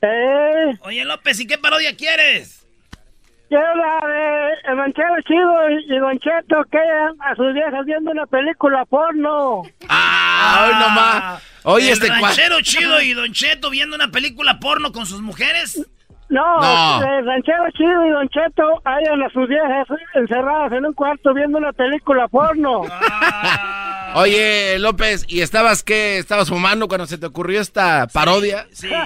[0.01, 2.55] Eh, Oye, López, ¿y qué parodia quieres?
[3.49, 8.11] quiero la de El Ranchero Chido y, y Don Cheto que a sus viejas viendo
[8.11, 9.63] una película porno.
[9.89, 10.67] ¡Ah!
[10.67, 11.43] Hoy nomás.
[11.63, 12.21] Oye, el este cual.
[12.21, 15.83] ranchero chido y Don Cheto viendo una película porno con sus mujeres.
[16.29, 17.03] No, No.
[17.03, 21.57] El Ranchero Chido y Don Cheto hayan a sus viejas encerradas en un cuarto viendo
[21.57, 22.81] una película porno.
[24.15, 26.17] Oye, López, ¿y estabas qué?
[26.17, 28.65] ¿Estabas fumando cuando se te ocurrió esta parodia?
[28.71, 28.89] Sí.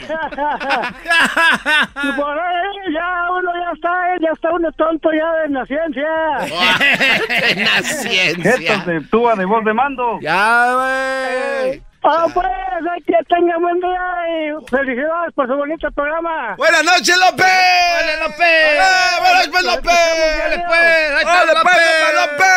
[2.04, 3.90] Y por ahí ya uno ya está,
[4.22, 6.08] ya está uno tonto ya de la ciencia.
[7.50, 10.20] en la Esto se actúa de voz de mando.
[10.22, 11.93] Ya, güey.
[12.06, 16.56] Ah, pues, hay que tengan buen día y felicidades por su bonito programa.
[16.58, 17.46] Buenas noches, López.
[17.46, 18.48] ¡Hola, López!
[18.50, 20.38] ¡Eh, buenas noches, López!
[20.38, 21.64] Dale, pues, ahí está, ¡Órale, López.
[21.74, 22.48] pues, López!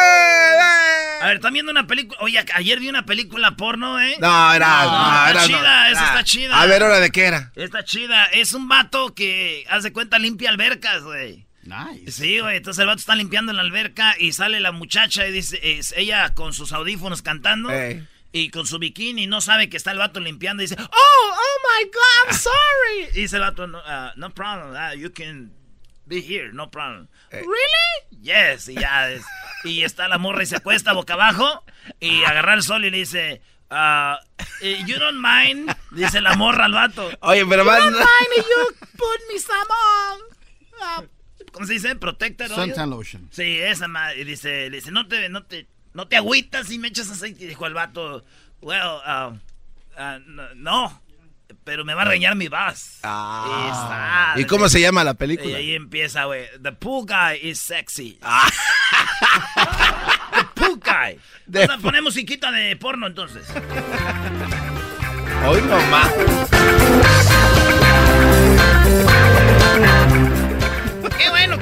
[1.23, 2.19] A ver, ¿están viendo una película?
[2.23, 4.17] Oye, ayer vi una película porno, ¿eh?
[4.19, 4.85] No, era.
[4.85, 5.41] No, No, está era.
[5.41, 5.47] no.
[5.47, 6.07] chida, esa Ah.
[6.09, 6.61] está chida.
[6.61, 7.53] A ver, ¿hora de qué era?
[7.55, 8.25] Está chida.
[8.27, 11.47] Es un vato que, hace cuenta, limpia albercas, güey.
[11.63, 12.11] Nice.
[12.13, 12.57] Sí, güey.
[12.59, 16.35] Entonces el vato está limpiando la alberca y sale la muchacha y dice, es ella
[16.35, 17.71] con sus audífonos cantando.
[17.71, 18.07] Ey.
[18.33, 21.59] Y con su bikini no sabe que está el vato limpiando y dice, oh, oh
[21.79, 23.09] my God, I'm sorry.
[23.15, 25.53] y dice el vato, no, uh, no problem, uh, you can
[26.07, 27.09] be here, no problem.
[27.31, 28.21] Really?
[28.23, 29.25] Yes, y ya es.
[29.65, 31.65] Y está la morra y se acuesta boca abajo
[32.01, 33.41] y agarra el sol y le dice,
[33.71, 34.17] uh,
[34.61, 37.11] eh, you don't mind, dice la morra al vato.
[37.21, 37.79] Oye, pero You más.
[37.79, 41.09] don't mind if you put me some on,
[41.53, 41.97] ¿Cómo se dice?
[41.97, 42.49] Protector?
[42.49, 43.29] Suntan lotion.
[43.33, 44.21] Sí, esa madre.
[44.21, 45.67] Y dice, le dice, no te, no te,
[45.97, 47.45] no te agüitas si me echas aceite.
[47.45, 48.23] Y dijo el vato,
[48.61, 49.33] well, uh,
[49.99, 50.21] uh,
[50.55, 51.03] no,
[51.65, 53.01] pero me va a reñar mi vas.
[53.03, 54.35] Ah.
[54.37, 55.57] ¿Y cómo se llama la Y película?
[55.57, 56.45] ahí empieza, güey.
[56.63, 58.19] The pool guy is sexy.
[58.21, 58.47] Ah.
[60.37, 61.19] The pool guy.
[61.51, 63.47] The Vamos a poner musiquita de porno entonces.
[65.47, 66.13] Hoy nomás.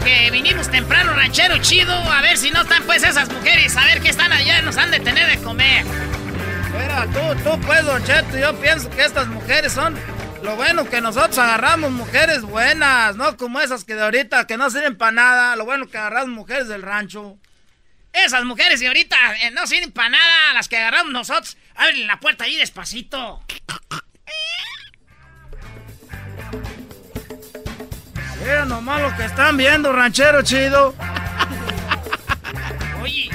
[0.05, 1.95] Que vinimos temprano, ranchero chido.
[1.95, 3.77] A ver si no están pues esas mujeres.
[3.77, 5.85] A ver qué están allá, nos han de tener de comer.
[6.79, 9.99] Mira, tú, tú pues, Don Cheto, yo pienso que estas mujeres son
[10.43, 14.69] lo bueno que nosotros agarramos mujeres buenas, no como esas que de ahorita que no
[14.69, 15.57] sirven para nada.
[15.57, 17.39] Lo bueno que agarramos mujeres del rancho.
[18.13, 21.57] Esas mujeres de ahorita eh, no sirven para nada, las que agarramos nosotros.
[21.75, 23.43] Abren la puerta ahí despacito.
[28.45, 30.95] Mira nomás lo que están viendo, ranchero chido.
[33.03, 33.31] Oye.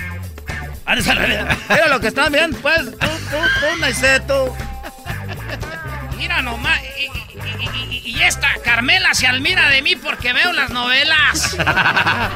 [1.69, 4.55] Mira lo que están viendo, pues, tú, tú, tú, Naiceto.
[6.17, 6.79] Mira nomás.
[6.97, 11.55] Y, y- y- y esta Carmela se admira de mí porque veo las novelas.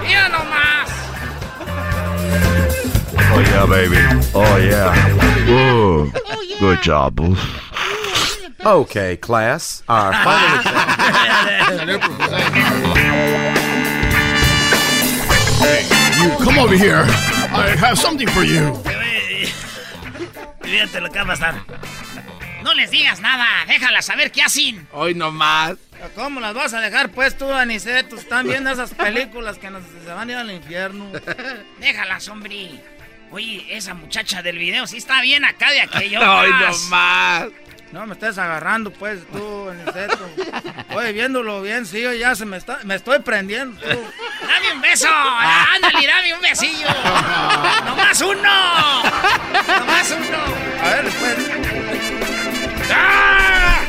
[0.03, 0.89] Mira nomás.
[3.35, 3.97] Oh yeah, baby.
[4.33, 4.93] Oh yeah.
[5.49, 6.11] Ooh.
[6.59, 7.19] Good job.
[8.65, 9.83] Okay, class.
[9.89, 10.63] Our final
[16.23, 17.03] You come over here.
[17.05, 18.73] I have something for you.
[20.61, 21.55] Fíjate lo que va a pasar.
[22.63, 24.87] No les digas nada, déjalas saber qué hacen.
[24.93, 25.75] Hoy nomás.
[26.15, 28.15] ¿Cómo las vas a dejar, pues, tú, Aniceto?
[28.15, 31.11] Están viendo esas películas que nos, se van a ir al infierno.
[31.79, 32.81] Déjalas, hombre.
[33.31, 36.19] Oye, esa muchacha del video sí está bien acá de aquello.
[36.19, 37.49] Hoy nomás.
[37.93, 40.27] No me estés agarrando, pues, tú, Aniceto.
[40.95, 42.79] Oye, viéndolo bien, sí, ya se me está...
[42.85, 43.87] Me estoy prendiendo, tú.
[43.87, 45.07] Dame un beso.
[45.07, 46.87] Ándale, dame un besillo.
[47.85, 49.03] Nomás uno.
[49.77, 50.39] Nomás uno.
[50.81, 51.37] A ver, pues.
[52.91, 53.79] ¡Ah!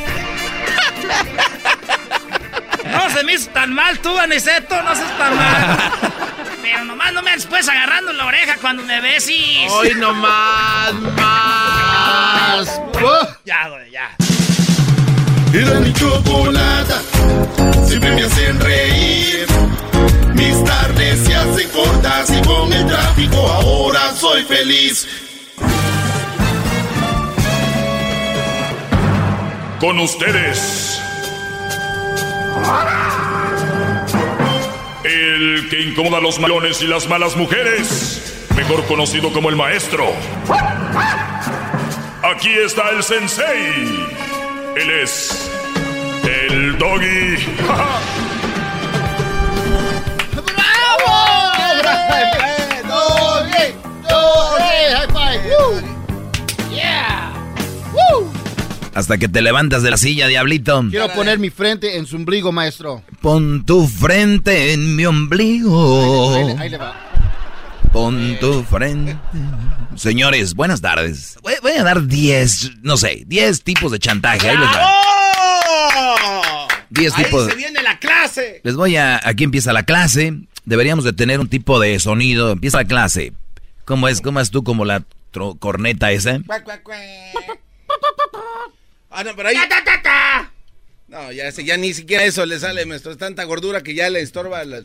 [2.95, 5.77] No se me hizo tan mal tú, Aniceto, no seas tan mal.
[6.61, 9.69] Pero nomás no me andes pues agarrando la oreja cuando me besis.
[9.69, 12.81] Hoy nomás, más.
[13.43, 14.15] Ya, güey, ya.
[15.53, 17.01] Era mi chocolata,
[17.87, 19.45] siempre me hacen reír.
[20.33, 25.07] Mis tardes se hacen cortas y con el tráfico ahora soy feliz.
[29.79, 31.04] Con ustedes.
[35.03, 38.47] El que incomoda a los malones y las malas mujeres.
[38.55, 40.05] Mejor conocido como el maestro.
[42.23, 44.07] Aquí está el sensei.
[44.75, 45.51] Él es
[46.23, 47.37] el doggy.
[52.87, 53.73] ¡Doggy!
[54.07, 54.93] ¡Doggy!
[54.93, 55.94] ¡High five!
[58.95, 60.83] Hasta que te levantas de la silla, diablito.
[60.89, 63.03] Quiero poner mi frente en su ombligo, maestro.
[63.21, 66.33] Pon tu frente en mi ombligo.
[66.33, 66.95] Ahí, le- ahí le va.
[67.91, 69.17] Pon tu frente.
[69.95, 71.37] Señores, buenas tardes.
[71.43, 74.49] Voy, voy a dar 10, no sé, 10 tipos de chantaje.
[74.49, 76.67] Ahí les va.
[76.89, 77.47] 10 Ahí tipos.
[77.49, 78.61] se viene la clase.
[78.63, 79.19] Les voy a.
[79.27, 80.33] Aquí empieza la clase.
[80.63, 82.51] Deberíamos de tener un tipo de sonido.
[82.51, 83.33] Empieza la clase.
[83.83, 84.21] ¿Cómo es?
[84.21, 85.03] ¿Cómo es tú como la
[85.59, 86.39] corneta esa?
[89.17, 89.55] Ah, no, pero ahí.
[91.07, 93.11] No, ya, sé, ya ni siquiera eso le sale, maestro.
[93.11, 94.63] Es tanta gordura que ya le estorba.
[94.65, 94.81] la-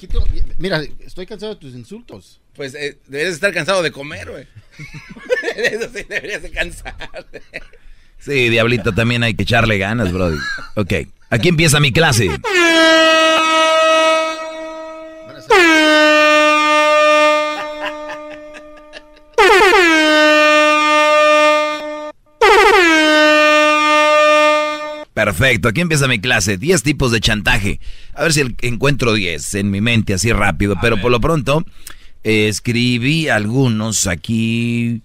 [0.58, 2.40] Mira, estoy cansado de tus insultos.
[2.54, 4.46] Pues eh, deberías estar cansado de comer, güey.
[5.56, 6.94] eso sí, deberías de cansar.
[8.18, 10.38] Sí, diablito, también hay que echarle ganas, Brody.
[10.76, 10.92] Ok,
[11.30, 12.28] aquí empieza mi clase.
[25.24, 26.56] Perfecto, aquí empieza mi clase.
[26.56, 27.78] 10 tipos de chantaje.
[28.14, 30.76] A ver si encuentro 10 en mi mente así rápido.
[30.80, 31.62] pero por lo pronto,
[32.24, 35.02] eh, escribí algunos aquí.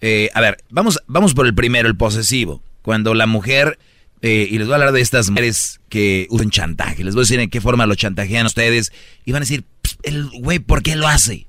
[0.00, 2.62] Eh, a ver, vamos, vamos por el primero, el posesivo.
[2.80, 3.78] Cuando la mujer,
[4.22, 7.04] eh, y les voy a hablar de estas mujeres que usan chantaje.
[7.04, 8.92] Les voy a decir en qué forma lo chantajean ustedes.
[9.26, 11.46] Y van a decir, "Pss, el güey, ¿por qué lo hace?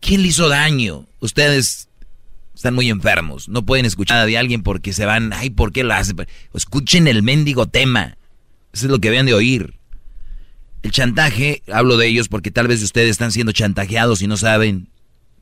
[0.00, 1.06] ¿Quién le hizo daño?
[1.20, 1.88] Ustedes
[2.56, 3.48] están muy enfermos.
[3.48, 6.14] No pueden escuchar nada de alguien porque se van, ay, ¿por qué lo hace?
[6.54, 8.16] Escuchen el mendigo tema.
[8.72, 9.74] Eso es lo que deben de oír.
[10.82, 14.88] El chantaje, hablo de ellos porque tal vez ustedes están siendo chantajeados y no saben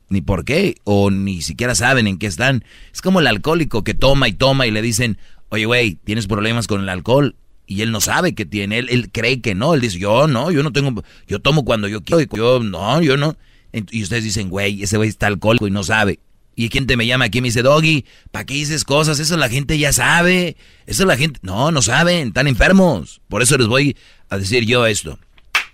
[0.09, 2.65] ni por qué, o ni siquiera saben en qué están.
[2.93, 5.17] Es como el alcohólico que toma y toma y le dicen,
[5.49, 7.35] oye, güey, tienes problemas con el alcohol.
[7.65, 9.73] Y él no sabe que tiene, él, él cree que no.
[9.73, 13.15] Él dice, yo no, yo no tengo, yo tomo cuando yo quiero, yo no, yo
[13.15, 13.37] no.
[13.71, 16.19] Y ustedes dicen, güey, ese güey está alcohólico y no sabe.
[16.55, 19.19] Y gente me llama aquí y me dice, Doggy, ¿para qué dices cosas?
[19.19, 20.55] Eso la gente ya sabe.
[20.85, 23.21] Eso la gente, no, no saben, están enfermos.
[23.27, 23.97] Por eso les voy
[24.29, 25.19] a decir yo esto.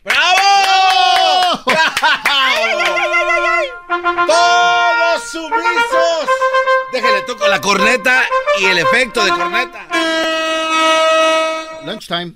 [0.03, 0.32] ¡Bravo!
[4.28, 6.28] ¡Todos sumisos!
[6.91, 8.24] Déjale, toco la corneta
[8.60, 9.88] y el efecto de corneta.
[11.86, 12.34] Lunchtime.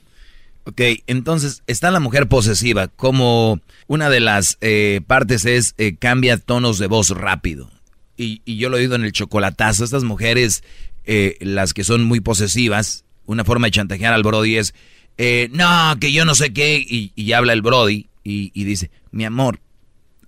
[0.66, 2.88] Ok, entonces está la mujer posesiva.
[2.88, 7.70] Como una de las eh, partes es eh, cambia tonos de voz rápido.
[8.18, 9.84] Y, y, yo lo he oído en el chocolatazo.
[9.84, 10.64] Estas mujeres,
[11.04, 14.74] eh, las que son muy posesivas, una forma de chantajear al Brody es,
[15.18, 16.78] eh, no, que yo no sé qué.
[16.78, 19.60] Y, y habla el Brody y, dice, mi amor,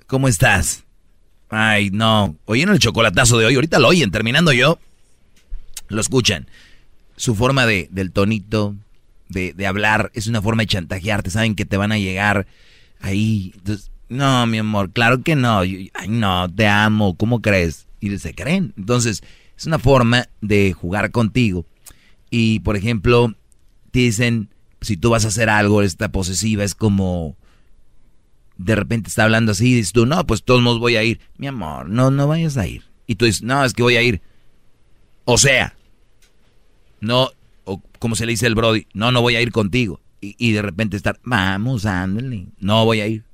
[0.05, 0.83] ¿cómo estás?
[1.49, 2.37] Ay, no.
[2.45, 3.55] Oyeron el chocolatazo de hoy.
[3.55, 4.79] Ahorita lo oyen, terminando yo.
[5.87, 6.47] Lo escuchan.
[7.15, 8.75] Su forma de, del tonito,
[9.29, 11.31] de, de, hablar, es una forma de chantajearte.
[11.31, 12.45] Saben que te van a llegar
[12.99, 13.53] ahí.
[13.55, 15.59] Entonces, no, mi amor, claro que no.
[15.59, 17.15] Ay, no, te amo.
[17.17, 17.87] ¿Cómo crees?
[17.99, 18.73] Y se creen.
[18.77, 19.23] Entonces,
[19.57, 21.65] es una forma de jugar contigo.
[22.29, 23.33] Y, por ejemplo,
[23.91, 24.49] te dicen,
[24.81, 27.35] si tú vas a hacer algo, esta posesiva es como...
[28.57, 31.19] De repente está hablando así y dices tú, no, pues todos modos voy a ir.
[31.37, 32.83] Mi amor, no, no vayas a ir.
[33.05, 34.19] Y tú dices, no, es que voy a ir.
[35.25, 35.75] O sea,
[36.99, 37.29] no,
[37.65, 40.01] o como se le dice el Brody, no, no voy a ir contigo.
[40.21, 43.26] Y, y, de repente estar, vamos, ándale, no voy a ir.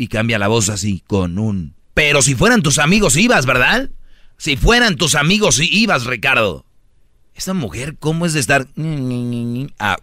[0.00, 1.74] Y cambia la voz así, con un...
[1.92, 3.90] Pero si fueran tus amigos ibas, ¿verdad?
[4.38, 6.64] Si fueran tus amigos ibas, Ricardo.
[7.34, 8.66] Esta mujer, ¿cómo es de estar...
[9.78, 9.98] Ah,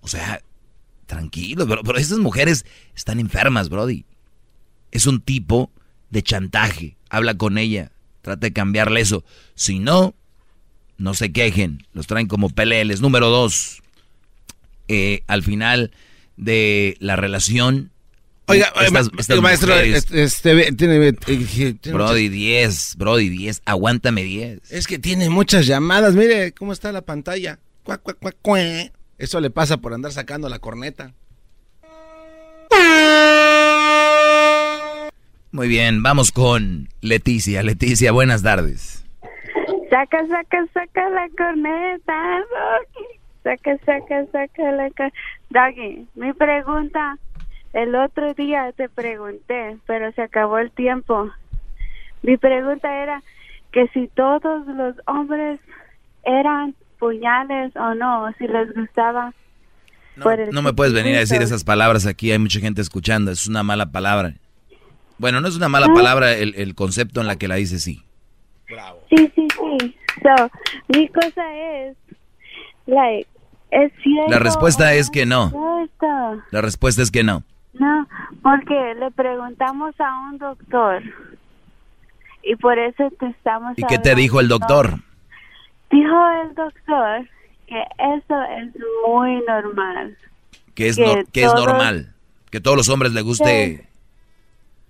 [0.00, 0.40] o sea,
[1.04, 2.64] tranquilo, pero, pero estas mujeres
[2.96, 4.06] están enfermas, Brody.
[4.92, 5.70] Es un tipo
[6.08, 6.96] de chantaje.
[7.10, 7.92] Habla con ella,
[8.22, 9.24] trata de cambiarle eso.
[9.54, 10.14] Si no,
[10.96, 13.02] no se quejen, los traen como peleles.
[13.02, 13.82] Número dos,
[14.88, 15.90] eh, al final
[16.38, 17.90] de la relación.
[18.50, 24.72] Oiga, estas, estas maestro, mujeres, este, tiene, tiene, Brody 10, Brody 10, aguántame 10.
[24.72, 27.60] Es que tiene muchas llamadas, mire cómo está la pantalla.
[27.84, 28.60] Cuá, cuá, cuá, cuá.
[29.18, 31.14] Eso le pasa por andar sacando la corneta.
[35.52, 37.62] Muy bien, vamos con Leticia.
[37.62, 39.04] Leticia, buenas tardes.
[39.90, 43.06] Saca, saca, saca la corneta, Doggy.
[43.42, 45.12] Saca, saca, saca la corneta.
[45.50, 47.18] Doggy, mi pregunta,
[47.72, 51.30] el otro día te pregunté, pero se acabó el tiempo.
[52.22, 53.22] Mi pregunta era
[53.72, 55.60] que si todos los hombres
[56.24, 59.32] eran puñales o no, si les gustaba.
[60.16, 63.46] No, no me puedes venir a decir esas palabras aquí, hay mucha gente escuchando, es
[63.46, 64.34] una mala palabra.
[65.18, 65.94] Bueno, no es una mala Ah.
[65.94, 68.02] palabra el, el concepto en la que la dice sí.
[69.08, 69.48] Sí, sí,
[69.78, 69.96] sí.
[70.22, 70.50] So,
[70.88, 71.96] mi cosa es,
[72.86, 73.26] like,
[73.70, 74.30] es cierto.
[74.30, 75.88] La respuesta es que no.
[76.50, 77.42] La respuesta es que no.
[77.74, 78.06] No,
[78.42, 81.02] porque le preguntamos a un doctor
[82.42, 84.94] y por eso te estamos ¿Y qué te dijo el doctor?
[85.90, 87.28] Dijo el doctor
[87.66, 88.74] que eso es
[89.06, 90.16] muy normal.
[90.74, 92.12] Que es, Que no- que es todos- normal.
[92.50, 93.86] Que todos los hombres les guste...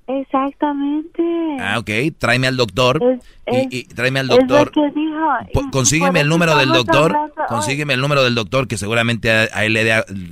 [0.06, 1.22] Exactamente.
[1.60, 1.90] Ah, ok.
[2.18, 3.00] Tráeme al doctor.
[3.46, 4.70] Es- y, y tráeme al es doctor.
[4.72, 5.70] que dijo.
[5.70, 7.16] Consígueme el número del doctor.
[7.48, 9.84] Consígueme el número del doctor que seguramente a, a él le,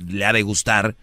[0.07, 0.95] le ha de gustar.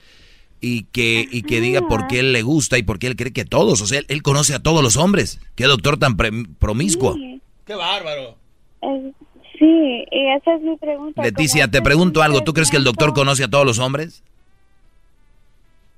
[0.60, 3.32] Y que, y que diga por qué él le gusta y por qué él cree
[3.32, 3.80] que todos.
[3.82, 5.38] O sea, él, él conoce a todos los hombres.
[5.54, 7.14] Qué doctor tan pre- promiscuo.
[7.14, 8.36] Sí, ¡Qué bárbaro!
[8.82, 9.14] es-
[9.58, 11.22] sí, y esa es mi pregunta.
[11.22, 12.42] Leticia, ¿Cómo te pregunto algo.
[12.42, 14.22] ¿Tú crees que el doctor conoce a todos los hombres?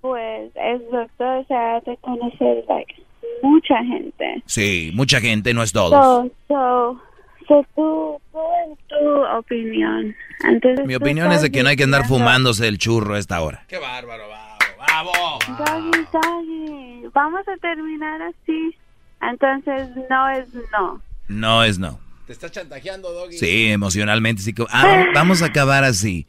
[0.01, 2.95] Pues el doctor se ha de conocer like,
[3.43, 4.43] mucha gente.
[4.47, 6.31] Sí, mucha gente, no es todos.
[6.49, 6.99] So,
[7.47, 8.21] so, so
[8.67, 10.15] en tu opinión.
[10.49, 13.41] Entonces, Mi opinión es de que no hay que andar fumándose el churro a esta
[13.41, 13.65] hora.
[13.69, 14.29] ¡Qué bárbaro!
[14.29, 14.48] ¡Bravo!
[14.89, 15.39] ¡Bravo!
[15.47, 18.75] Doggy, doggy, vamos a terminar así.
[19.21, 21.03] Entonces, no es no.
[21.29, 22.01] No es no.
[22.27, 23.39] Te está chantajeando, Doggy.
[23.39, 24.55] Sí, emocionalmente sí.
[24.71, 26.27] Ah, vamos a acabar así.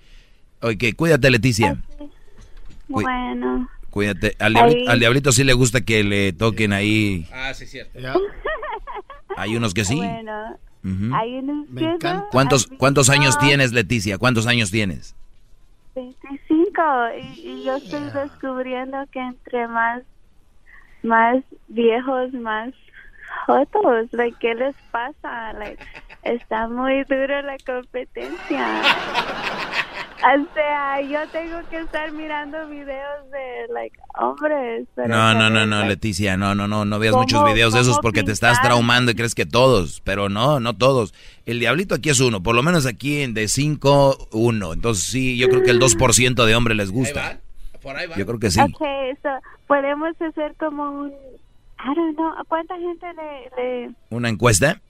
[0.62, 1.78] Ok, cuídate, Leticia.
[2.88, 3.70] Bueno.
[3.90, 4.36] Cuídate.
[4.40, 7.28] Al diablito, al diablito sí le gusta que le toquen ahí.
[7.34, 8.00] Ah, sí, cierto.
[9.38, 9.96] Hay unos que sí.
[9.96, 10.58] Bueno,
[11.16, 11.96] hay unos que
[12.32, 14.18] ¿Cuántos, ¿Cuántos años tienes, Leticia?
[14.18, 15.16] ¿Cuántos años tienes?
[15.96, 16.38] 25
[17.16, 20.04] y, y yo estoy descubriendo que entre más
[21.04, 22.74] más viejos más
[23.46, 25.54] jotos like, ¿qué les pasa?
[25.54, 25.84] Like,
[26.24, 28.66] está muy dura la competencia
[30.22, 35.66] o sea yo tengo que estar mirando videos de like hombres pero No, no, no,
[35.66, 38.34] no, like, Leticia, no, no, no, no veas ¿Cómo- muchos videos de esos porque te
[38.34, 41.14] estás traumando y crees que todos, pero no, no todos.
[41.46, 44.74] El diablito aquí es uno, por lo menos aquí en de 5, uno.
[44.74, 47.40] Entonces sí, yo creo que el 2% de hombres les gusta.
[47.82, 48.18] Por ahí va.
[48.18, 48.60] Yo creo que sí.
[48.60, 49.30] Okay, so,
[49.68, 51.14] podemos hacer como un
[51.84, 54.82] I don't know, ¿a cuánta gente le, le ¿Una encuesta?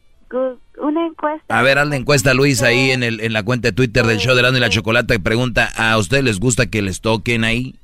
[0.79, 1.57] una encuesta?
[1.59, 4.19] A ver, haz la encuesta, Luis, ahí en, el, en la cuenta de Twitter del
[4.19, 7.43] show de Erasmo y la Chocolata y pregunta, ¿a ustedes les gusta que les toquen
[7.43, 7.75] ahí?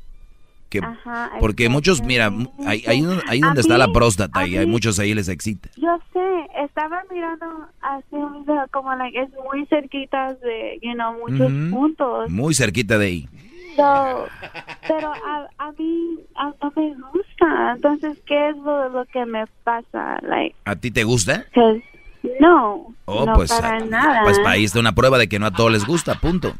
[0.70, 2.32] Que, Ajá, porque muchos, mira,
[2.68, 5.70] ahí, ahí, ahí donde está la próstata y hay mí- muchos ahí les excita.
[5.78, 6.20] Yo sé,
[6.64, 7.46] estaba mirando
[7.82, 12.30] así un video como like es muy cerquita de, you know, muchos puntos.
[12.30, 13.30] Muy cerquita de ahí.
[13.78, 14.28] Entiendo,
[14.88, 17.74] pero a, a mí a- no me gusta.
[17.76, 20.20] Entonces, ¿qué es lo, lo que me pasa?
[20.22, 21.46] Like, ¿A ti te gusta?
[21.54, 21.84] 'cause
[22.40, 24.22] no, Oh, no pues, para ah, nada.
[24.24, 26.54] pues ahí está una prueba de que no a todos les gusta, punto.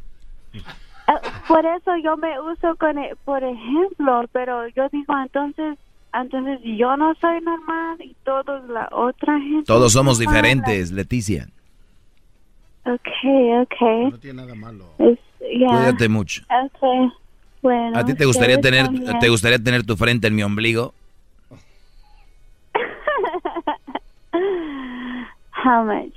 [1.08, 5.78] Ah, por eso yo me uso con, e- por ejemplo, pero yo digo entonces,
[6.14, 9.66] entonces yo no soy normal y todos la otra gente.
[9.66, 10.36] Todos somos normal.
[10.36, 11.48] diferentes, Leticia.
[12.84, 14.12] Okay, okay.
[14.12, 14.86] No tiene nada malo.
[15.00, 15.68] Es- ya.
[15.68, 16.42] Cuídate mucho.
[16.44, 17.10] Okay.
[17.62, 17.98] Bueno.
[17.98, 19.20] ¿A ti te gustaría tener también.
[19.20, 20.94] te gustaría tener tu frente en mi ombligo?
[25.64, 26.14] How much?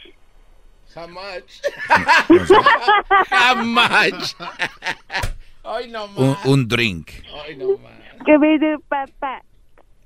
[0.94, 1.62] How much?
[3.30, 4.34] How much?
[5.64, 6.46] Ay, no Un, más.
[6.46, 7.10] un drink.
[7.44, 7.92] Ay, no más.
[8.26, 9.42] Give me the pat.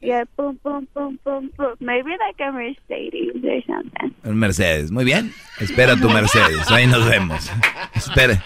[0.01, 1.77] Yeah, boom, boom, boom, boom, boom.
[1.79, 4.13] Maybe like a Mercedes or something.
[4.25, 4.91] Un Mercedes.
[4.91, 5.33] Muy bien.
[5.61, 6.69] Espera tu Mercedes.
[6.71, 7.49] Ahí nos vemos.
[7.95, 8.43] Espera.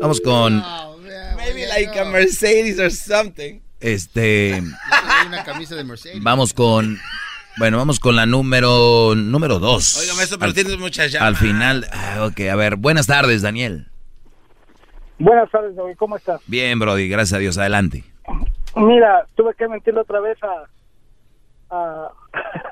[0.00, 0.62] Vamos con
[1.36, 3.60] Maybe like a Mercedes or something.
[3.80, 6.22] este Hay una camisa de Mercedes.
[6.22, 6.98] vamos con
[7.58, 9.98] bueno, vamos con la número número dos.
[9.98, 11.28] Oiga, maestro, pero Al- tienes muchas llamas.
[11.28, 13.88] Al final, ah, ok, a ver, buenas tardes, Daniel.
[15.18, 15.96] Buenas tardes, David.
[15.98, 16.40] ¿Cómo estás?
[16.46, 18.04] Bien, Brody, gracias a Dios, adelante.
[18.76, 20.68] Mira, tuve que mentirle otra vez a,
[21.76, 22.10] a-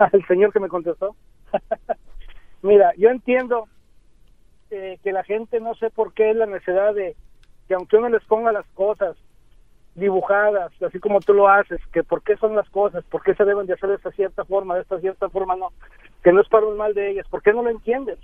[0.12, 1.14] al señor que me contestó.
[2.62, 3.68] Mira, yo entiendo
[4.70, 7.16] eh, que la gente no sé por qué es la necesidad de
[7.66, 9.16] que aunque uno les ponga las cosas
[9.94, 13.44] dibujadas, así como tú lo haces, que por qué son las cosas, por qué se
[13.44, 15.72] deben de hacer de esta cierta forma, de esta cierta forma no,
[16.22, 18.18] que no es para un mal de ellas, ¿por qué no lo entiendes?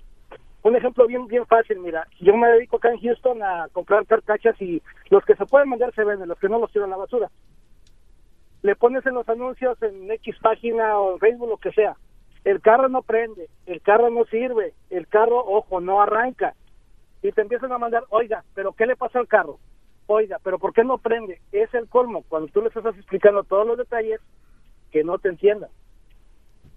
[0.63, 4.61] Un ejemplo bien bien fácil, mira, yo me dedico acá en Houston a comprar carcachas
[4.63, 6.99] y los que se pueden vender se venden, los que no los tiran a la
[6.99, 7.29] basura
[8.65, 11.95] le pones en los anuncios en X página o en Facebook, lo que sea.
[12.45, 16.55] El carro no prende, el carro no sirve, el carro, ojo, no arranca.
[17.23, 19.59] Y te empiezan a mandar, oiga, pero ¿qué le pasa al carro?
[20.07, 21.41] Oiga, pero ¿por qué no prende?
[21.53, 24.21] Es el colmo, cuando tú les estás explicando todos los detalles,
[24.93, 25.71] que no te entiendan.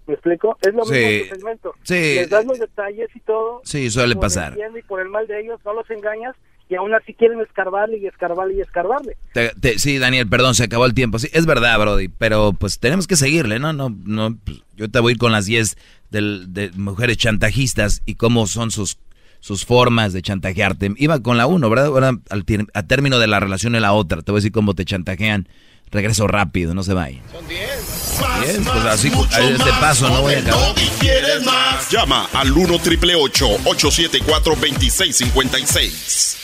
[0.06, 0.56] ¿Me explico?
[0.62, 0.94] Es lo Sí.
[0.94, 1.74] mismo en tu segmento.
[1.82, 2.14] Sí.
[2.14, 3.60] Les das los detalles y todo.
[3.64, 4.54] Sí, suele pasar.
[4.56, 6.34] y por el mal de ellos, no los engañas
[6.68, 9.16] y aún así quieren escarbarle y escarbarle y escarbarle.
[9.32, 11.18] Te- te- sí, Daniel, perdón, se acabó el tiempo.
[11.18, 13.72] Sí, es verdad, Brody, pero pues tenemos que seguirle, ¿no?
[13.72, 15.76] No, no, pues, yo te voy a ir con las 10
[16.10, 18.98] del- de mujeres chantajistas y cómo son sus,
[19.40, 20.92] sus formas de chantajearte.
[20.96, 21.86] Iba con la uno, ¿verdad?
[21.86, 24.74] Ahora, al a término de la relación en la otra, te voy a decir cómo
[24.74, 25.48] te chantajean.
[25.90, 27.22] Regreso rápido, no se vayan.
[27.48, 30.74] Bien, pues así, a este paso no voy a acabar.
[31.00, 31.90] ¿Quieres más?
[31.90, 36.36] Llama al 1 triple 874 2656.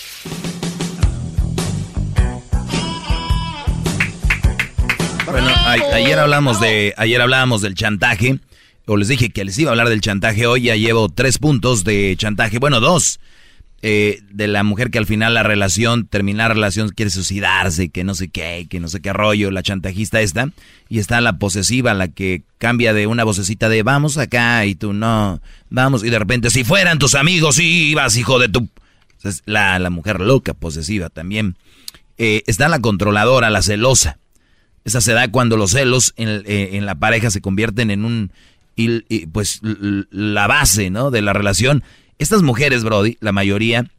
[5.30, 8.38] Bueno, ayer hablamos de, ayer hablábamos del chantaje,
[8.86, 11.82] o les dije que les iba a hablar del chantaje hoy, ya llevo tres puntos
[11.82, 13.18] de chantaje, bueno, dos,
[13.86, 18.04] eh, de la mujer que al final la relación, terminar la relación, quiere suicidarse, que
[18.04, 20.50] no sé qué, que no sé qué rollo, la chantajista esta,
[20.88, 24.92] y está la posesiva, la que cambia de una vocecita de vamos acá y tú
[24.92, 28.68] no, vamos, y de repente si fueran tus amigos, ibas, hijo de tu...
[29.46, 31.56] La, la mujer loca, posesiva también.
[32.18, 34.18] Eh, está la controladora, la celosa.
[34.84, 38.32] Esa se da cuando los celos en, eh, en la pareja se convierten en un,
[38.76, 41.10] y- pues, la base, ¿no?
[41.10, 41.82] De la relación.
[42.18, 43.90] Estas mujeres, Brody, la mayoría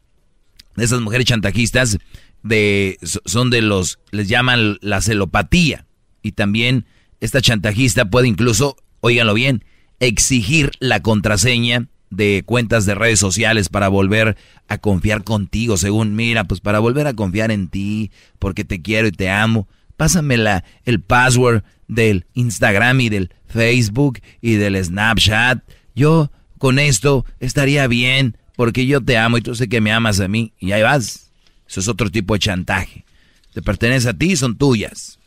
[0.76, 1.98] de esas mujeres chantajistas,
[2.44, 5.86] de, so- son de los, les llaman la celopatía.
[6.22, 6.86] Y también
[7.20, 9.64] esta chantajista puede incluso, óiganlo bien,
[10.00, 14.38] exigir la contraseña de cuentas de redes sociales para volver
[14.68, 19.08] a confiar contigo, según, mira, pues para volver a confiar en ti, porque te quiero
[19.08, 19.68] y te amo.
[19.98, 25.64] Pásame la, el password del Instagram y del Facebook y del Snapchat.
[25.96, 30.20] Yo con esto estaría bien porque yo te amo y tú sé que me amas
[30.20, 30.54] a mí.
[30.60, 31.32] Y ahí vas.
[31.68, 33.06] Eso es otro tipo de chantaje.
[33.54, 35.20] Te pertenece a ti, son tuyas.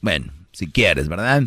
[0.00, 1.44] Bueno, si quieres, ¿verdad?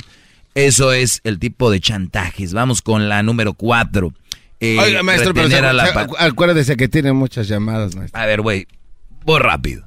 [0.53, 2.53] Eso es el tipo de chantajes.
[2.53, 4.13] Vamos con la número cuatro.
[4.59, 8.19] Eh, Oiga, maestro, pero retener se- a la acuérdese que tiene muchas llamadas, maestro.
[8.19, 8.67] a ver, güey,
[9.23, 9.83] voy rápido.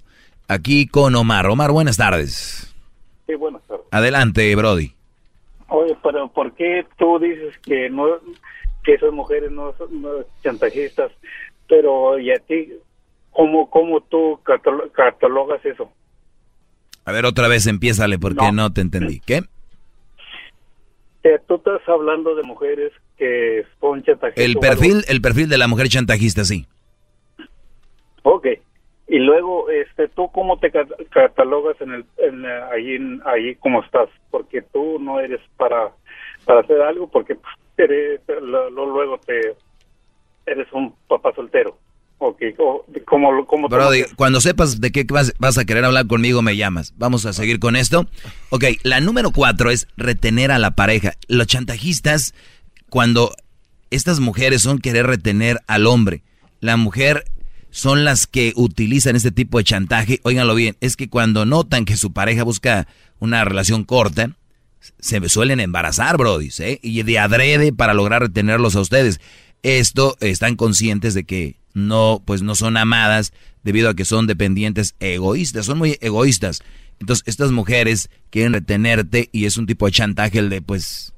[0.49, 1.47] Aquí con Omar.
[1.47, 2.73] Omar, buenas tardes.
[3.27, 3.87] Sí, buenas tardes.
[3.91, 4.93] Adelante, Brody.
[5.69, 8.07] Oye, pero ¿por qué tú dices que no
[8.85, 10.11] que esas mujeres no son no
[10.43, 11.13] chantajistas?
[11.69, 12.73] Pero y a ti,
[13.31, 15.91] ¿cómo, cómo tú catalo- catalogas eso?
[17.05, 19.21] A ver, otra vez empiézale porque no, te entendí.
[19.21, 19.43] ¿Qué?
[21.47, 24.43] Tú estás hablando de mujeres que son chantajistas.
[24.45, 26.67] El perfil, el perfil de la mujer chantajista, sí.
[28.23, 28.47] Ok.
[29.09, 34.09] Y luego, este, ¿tú cómo te cat- catalogas en el, en, en- allí como estás?
[34.31, 35.91] Porque tú no eres para,
[36.45, 39.55] para hacer algo, porque pues, eres, lo- lo- luego te
[40.47, 41.77] eres un papá soltero.
[42.23, 46.41] Ok, o- ¿cómo, cómo Brody, cuando sepas de qué vas, vas a querer hablar conmigo,
[46.43, 46.95] me llamas.
[46.99, 48.07] Vamos a seguir con esto.
[48.51, 51.15] Ok, la número cuatro es retener a la pareja.
[51.29, 52.35] Los chantajistas,
[52.91, 53.35] cuando
[53.91, 56.23] estas mujeres son querer retener al hombre,
[56.61, 57.25] la mujer
[57.71, 60.21] son las que utilizan este tipo de chantaje.
[60.23, 62.87] Óiganlo bien, es que cuando notan que su pareja busca
[63.19, 64.37] una relación corta,
[64.99, 66.79] se suelen embarazar, Brody, ¿eh?
[66.83, 69.21] Y de adrede para lograr retenerlos a ustedes.
[69.63, 74.95] Esto están conscientes de que no, pues no son amadas debido a que son dependientes
[75.01, 76.63] egoístas, son muy egoístas.
[76.99, 81.13] Entonces, estas mujeres quieren retenerte y es un tipo de chantaje el de, pues,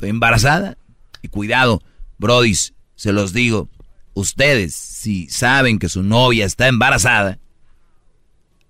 [0.00, 0.76] embarazada.
[1.22, 1.82] Y cuidado,
[2.18, 3.68] brodis, se los digo,
[4.14, 7.38] ustedes, si saben que su novia está embarazada,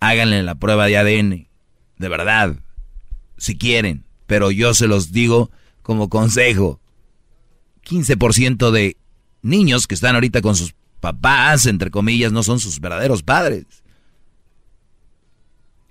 [0.01, 1.49] háganle la prueba de ADN,
[1.99, 2.57] de verdad,
[3.39, 5.51] si quieren, pero yo se los digo
[5.83, 6.81] como consejo.
[7.85, 8.97] 15% de
[9.43, 13.65] niños que están ahorita con sus papás, entre comillas, no son sus verdaderos padres.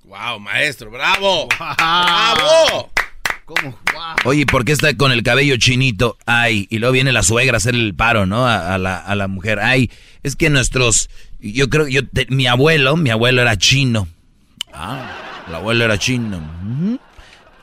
[0.05, 1.47] Wow, maestro, bravo.
[1.77, 2.90] Bravo.
[3.55, 3.77] ¿Cómo?
[4.25, 6.17] Oye, ¿por qué está con el cabello chinito?
[6.25, 8.47] Ay, y luego viene la suegra a hacer el paro, ¿no?
[8.47, 9.59] A, a la, a la mujer.
[9.59, 9.89] Ay,
[10.23, 11.09] es que nuestros,
[11.39, 14.07] yo creo, yo, te- mi abuelo, mi abuelo era chino.
[14.73, 16.39] Ah, el abuelo era chino.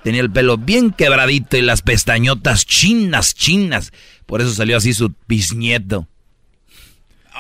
[0.05, 3.93] Tenía el pelo bien quebradito y las pestañotas chinas, chinas.
[4.27, 6.07] Por eso salió así su bisnieto.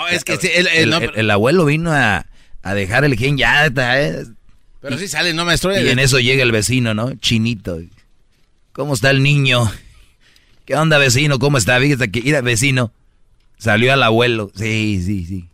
[0.00, 2.24] Oh, es que sí, el, el- El, no, el- el abuelo vino a,
[2.62, 3.66] a dejar el gen ya.
[3.66, 4.24] está, eh.
[4.80, 5.76] pero sí sale, no, maestro.
[5.78, 7.14] Y en eso llega el vecino, ¿no?
[7.16, 7.78] Chinito.
[8.78, 9.68] ¿Cómo está el niño?
[10.64, 11.40] ¿Qué onda, vecino?
[11.40, 11.80] ¿Cómo está?
[11.80, 12.92] Fíjate que, mira, vecino.
[13.56, 14.52] Salió al abuelo.
[14.54, 15.48] Sí, sí, sí.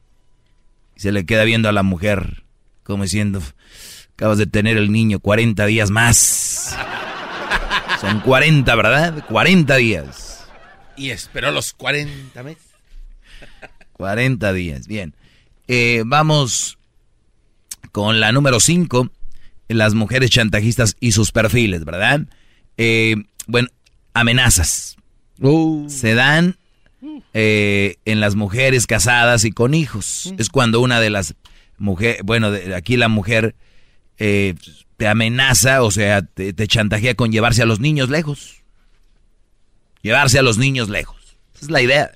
[0.94, 2.44] Y se le queda viendo a la mujer,
[2.82, 3.42] como diciendo,
[4.12, 6.76] acabas de tener el niño 40 días más.
[8.02, 9.24] Son 40, ¿verdad?
[9.26, 10.46] 40 días.
[10.98, 12.62] Y esperó los 40 meses.
[13.94, 15.14] 40 días, bien.
[15.66, 16.76] Eh, vamos
[17.90, 19.08] con la número 5,
[19.68, 22.28] las mujeres chantajistas y sus perfiles, ¿verdad?
[22.76, 23.68] Eh, bueno,
[24.14, 24.96] amenazas.
[25.88, 26.56] Se dan
[27.32, 30.32] eh, en las mujeres casadas y con hijos.
[30.38, 31.34] Es cuando una de las
[31.78, 33.54] mujeres, bueno, de- aquí la mujer
[34.18, 34.54] eh,
[34.96, 38.62] te amenaza, o sea, te, te chantajea con llevarse a los niños lejos.
[40.02, 41.16] Llevarse a los niños lejos.
[41.54, 42.10] Esa es la idea.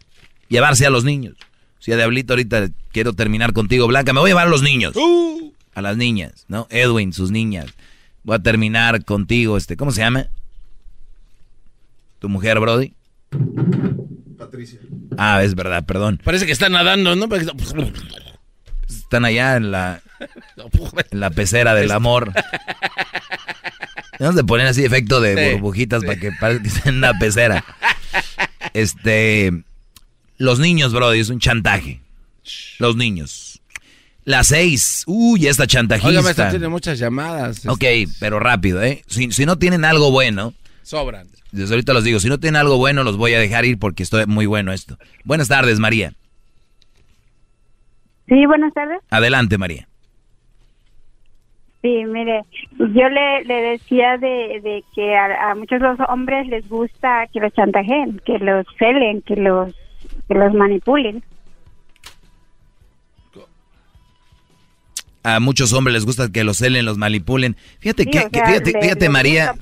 [0.49, 1.35] Llevarse a los niños.
[1.79, 4.95] Si a Diablito ahorita quiero terminar contigo, Blanca, me voy a llevar a los niños.
[5.75, 6.67] A las niñas, ¿no?
[6.71, 7.67] Edwin, sus niñas.
[8.25, 10.27] Voy a terminar contigo, este, ¿cómo se llama?
[12.19, 12.95] ¿Tu mujer, Brody?
[14.39, 14.78] Patricia.
[15.16, 16.20] Ah, es verdad, perdón.
[16.23, 17.28] Parece que está nadando, ¿no?
[18.89, 20.01] Están allá en la,
[21.11, 22.32] en la pecera del amor.
[24.19, 26.07] Vamos a poner así efecto de Sí, burbujitas sí.
[26.07, 27.65] para que parezca que estén en una pecera.
[28.74, 29.53] Este,
[30.39, 32.01] los niños, Brody, es un chantaje.
[32.78, 33.61] Los niños.
[34.24, 35.05] Las seis.
[35.07, 36.09] Uy, esta chantajista.
[36.09, 37.65] Oiga, maestro, tiene muchas llamadas.
[37.66, 37.85] Ok,
[38.20, 39.03] pero rápido, ¿eh?
[39.07, 41.28] Si, si no tienen algo bueno, Sobran.
[41.53, 44.03] Desde ahorita los digo, si no tienen algo bueno, los voy a dejar ir porque
[44.03, 44.97] estoy muy bueno esto.
[45.25, 46.12] Buenas tardes, María.
[48.29, 49.01] Sí, buenas tardes.
[49.11, 49.89] Adelante, María.
[51.81, 52.43] Sí, mire,
[52.77, 57.41] yo le, le decía de, de que a, a muchos los hombres les gusta que
[57.41, 59.73] los chantajeen, que los celen, que los,
[60.27, 61.23] que los manipulen.
[65.24, 67.57] A muchos hombres les gusta que los celen, los manipulen.
[67.81, 69.53] Fíjate Sí, que, o que- sea, fíjate, le- fíjate María,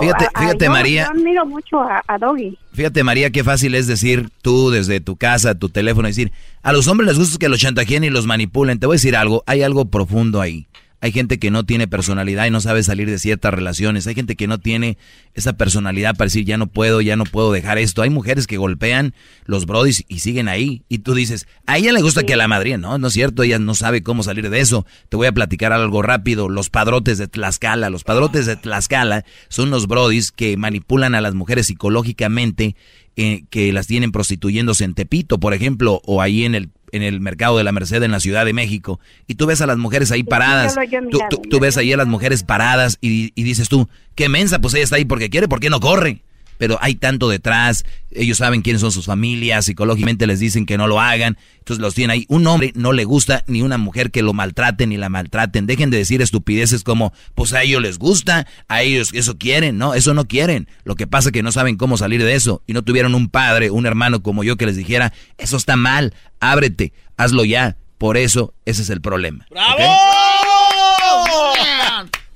[0.00, 2.56] fíjate, a- fíjate yo- María, Yo admiro mucho a, a Doggy.
[2.72, 6.32] fíjate María, qué fácil es decir tú desde tu casa, tu teléfono, decir,
[6.62, 8.78] a los hombres les gusta que los chantajeen y los manipulen.
[8.78, 10.66] Te voy a decir algo, hay algo profundo ahí.
[11.02, 14.06] Hay gente que no tiene personalidad y no sabe salir de ciertas relaciones.
[14.06, 14.98] Hay gente que no tiene
[15.34, 18.02] esa personalidad para decir, ya no puedo, ya no puedo dejar esto.
[18.02, 19.14] Hay mujeres que golpean
[19.44, 20.84] los brodis y siguen ahí.
[20.88, 23.42] Y tú dices, a ella le gusta que a la madre, no, no es cierto,
[23.42, 24.84] ella no sabe cómo salir de eso.
[25.08, 26.48] Te voy a platicar algo rápido.
[26.48, 31.34] Los padrotes de Tlaxcala, los padrotes de Tlaxcala son los brodis que manipulan a las
[31.34, 32.76] mujeres psicológicamente,
[33.16, 37.20] eh, que las tienen prostituyéndose en Tepito, por ejemplo, o ahí en el en el
[37.20, 40.10] mercado de la Merced en la Ciudad de México y tú ves a las mujeres
[40.12, 40.74] ahí paradas,
[41.10, 44.28] yo yo tú- tú ves ahí a las mujeres paradas y, y dices tú, qué
[44.28, 46.22] mensa, pues ella está ahí porque quiere, ¿por qué no corre?
[46.60, 50.86] Pero hay tanto detrás, ellos saben quiénes son sus familias, psicológicamente les dicen que no
[50.88, 52.26] lo hagan, entonces los tienen ahí.
[52.28, 55.66] Un hombre no le gusta ni una mujer que lo maltraten ni la maltraten.
[55.66, 59.94] Dejen de decir estupideces como, pues a ellos les gusta, a ellos eso quieren, no,
[59.94, 60.68] eso no quieren.
[60.84, 63.30] Lo que pasa es que no saben cómo salir de eso y no tuvieron un
[63.30, 67.78] padre, un hermano como yo que les dijera, eso está mal, ábrete, hazlo ya.
[67.96, 69.46] Por eso ese es el problema.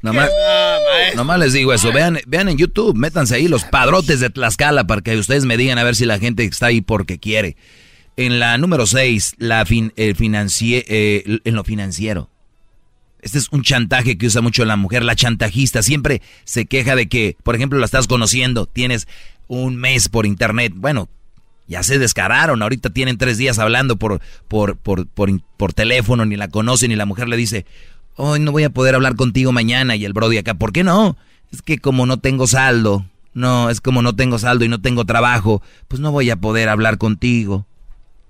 [0.05, 0.29] Nomás,
[1.17, 5.01] nomás les digo eso, vean, vean en YouTube, métanse ahí los padrotes de Tlaxcala para
[5.01, 7.57] que ustedes me digan a ver si la gente está ahí porque quiere.
[8.17, 12.29] En la número 6, la fin, el financie- eh, en lo financiero.
[13.23, 15.83] Este es un chantaje que usa mucho la mujer, la chantajista.
[15.83, 19.09] Siempre se queja de que, por ejemplo, la estás conociendo, tienes
[19.49, 20.75] un mes por internet.
[20.77, 21.09] Bueno,
[21.67, 26.37] ya se descararon, ahorita tienen tres días hablando por, por, por, por, por teléfono, ni
[26.37, 27.65] la conocen, y la mujer le dice,
[28.17, 31.17] hoy no voy a poder hablar contigo mañana, y el Brody acá, ¿por qué no?
[31.53, 35.05] Es que como no tengo saldo, no, es como no tengo saldo y no tengo
[35.05, 37.67] trabajo, pues no voy a poder hablar contigo.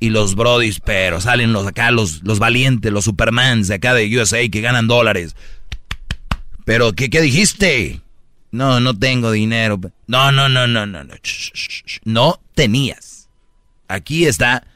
[0.01, 4.19] Y los Brodis, pero salen los acá, los, los valientes, los Supermans de acá de
[4.19, 5.35] USA que ganan dólares.
[6.65, 8.01] Pero, ¿qué, qué dijiste?
[8.51, 9.81] No, no tengo dinero.
[10.07, 11.15] No, no, no, no, no, no.
[12.05, 13.29] No tenías.
[13.89, 14.67] Aquí está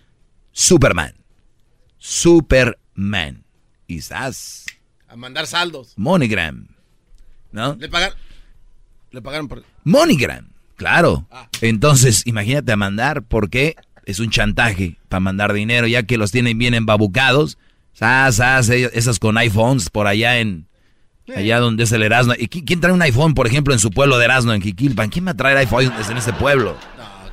[0.52, 1.14] Superman.
[1.98, 3.44] Superman.
[3.86, 4.66] Estás.
[5.08, 5.94] A mandar saldos.
[5.96, 6.68] MoneyGram.
[7.52, 7.74] ¿No?
[7.78, 8.16] Le pagaron.
[9.10, 9.62] Le pagaron por.
[9.84, 10.48] MoneyGram.
[10.76, 11.26] Claro.
[11.60, 13.74] Entonces, imagínate a mandar, porque
[14.04, 17.58] es un chantaje para mandar dinero, ya que los tienen bien embabucados.
[17.94, 20.66] Sas, ellos- esas con iPhones por allá en.
[21.34, 22.32] Allá donde es el Erasmo.
[22.38, 25.10] ¿Y qui- quién trae un iPhone, por ejemplo, en su pueblo de Erasmo, en Jiquilpan?
[25.10, 26.74] ¿Quién va a traer iPhones en ese pueblo?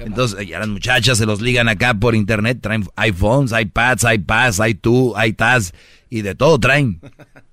[0.01, 5.13] Entonces, ya las muchachas se los ligan acá por internet, traen iPhones, iPads, iPads, iTunes,
[5.25, 5.73] iTads
[6.09, 6.99] y de todo traen.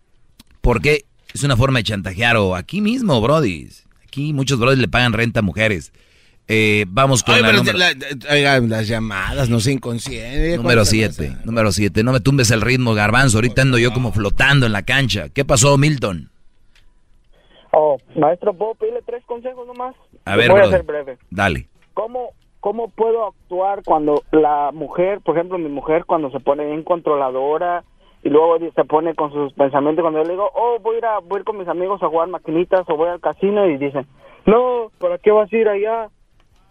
[0.62, 3.68] Porque es una forma de chantajear o aquí mismo, Brody.
[4.06, 5.92] Aquí muchos Brody le pagan renta a mujeres.
[6.48, 7.78] Eh, vamos con Ay, la número,
[8.68, 10.56] las llamadas, no sé, inconsciente.
[10.56, 11.36] número siete.
[11.44, 12.02] Número siete.
[12.02, 13.38] No me tumbes el ritmo, garbanzo.
[13.38, 15.28] Ahorita ando yo como flotando en la cancha.
[15.28, 16.30] ¿Qué pasó, Milton?
[17.72, 19.94] Oh, maestro, ¿puedo pedirle tres consejos nomás?
[20.24, 21.16] A ver, Voy a ser breve.
[21.30, 21.68] Dale.
[21.94, 22.30] ¿Cómo,
[22.60, 27.84] ¿Cómo puedo actuar cuando la mujer, por ejemplo, mi mujer, cuando se pone bien controladora
[28.22, 31.04] y luego se pone con sus pensamientos, cuando yo le digo, oh, voy a ir,
[31.06, 33.76] a, voy a ir con mis amigos a jugar maquinitas o voy al casino y
[33.78, 34.06] dicen,
[34.46, 36.08] no, ¿para qué vas a ir allá?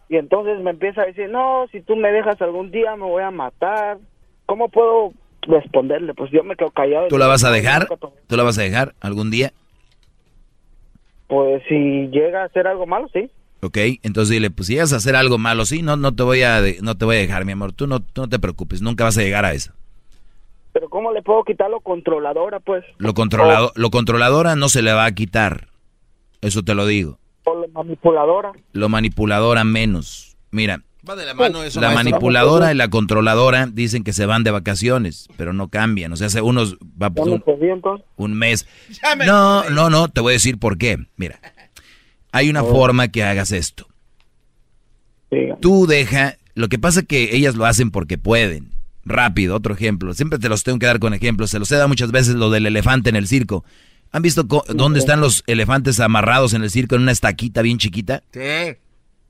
[0.10, 3.24] Y entonces me empieza a decir, no, si tú me dejas algún día me voy
[3.24, 3.98] a matar.
[4.46, 5.14] ¿Cómo puedo
[5.44, 6.14] responderle?
[6.14, 7.08] Pues yo me quedo callado.
[7.08, 7.88] ¿Tú la vas a "No, dejar?
[8.28, 9.54] ¿Tú la vas a dejar algún día?
[11.28, 13.30] Pues si llega a hacer algo malo, sí.
[13.64, 16.42] Ok, entonces dile, pues si llegas a hacer algo malo, sí, no, no te voy
[16.42, 17.72] a, no te voy a dejar, mi amor.
[17.72, 19.72] Tú no, tú no te preocupes, nunca vas a llegar a eso.
[20.74, 22.84] Pero ¿cómo le puedo quitar lo controladora, pues?
[22.98, 25.68] Lo controlado, lo controladora no se le va a quitar.
[26.42, 27.20] Eso te lo digo.
[27.44, 28.52] O lo manipuladora.
[28.72, 30.38] Lo manipuladora menos.
[30.52, 32.12] Mira, Va de la mano eso, la maestro.
[32.12, 36.14] manipuladora y la controladora dicen que se van de vacaciones, pero no cambian.
[36.14, 37.44] O sea, hace unos va un,
[38.18, 38.68] un mes.
[39.18, 40.98] Me- No, no, no, te voy a decir por qué.
[41.18, 41.40] Mira,
[42.32, 43.88] hay una forma que hagas esto.
[45.60, 48.70] Tú deja, lo que pasa es que ellas lo hacen porque pueden.
[49.04, 50.14] Rápido, otro ejemplo.
[50.14, 51.50] Siempre te los tengo que dar con ejemplos.
[51.50, 53.64] Se los he dado muchas veces lo del elefante en el circo.
[54.12, 58.24] ¿Han visto dónde están los elefantes amarrados en el circo en una estaquita bien chiquita?
[58.34, 58.78] Sí.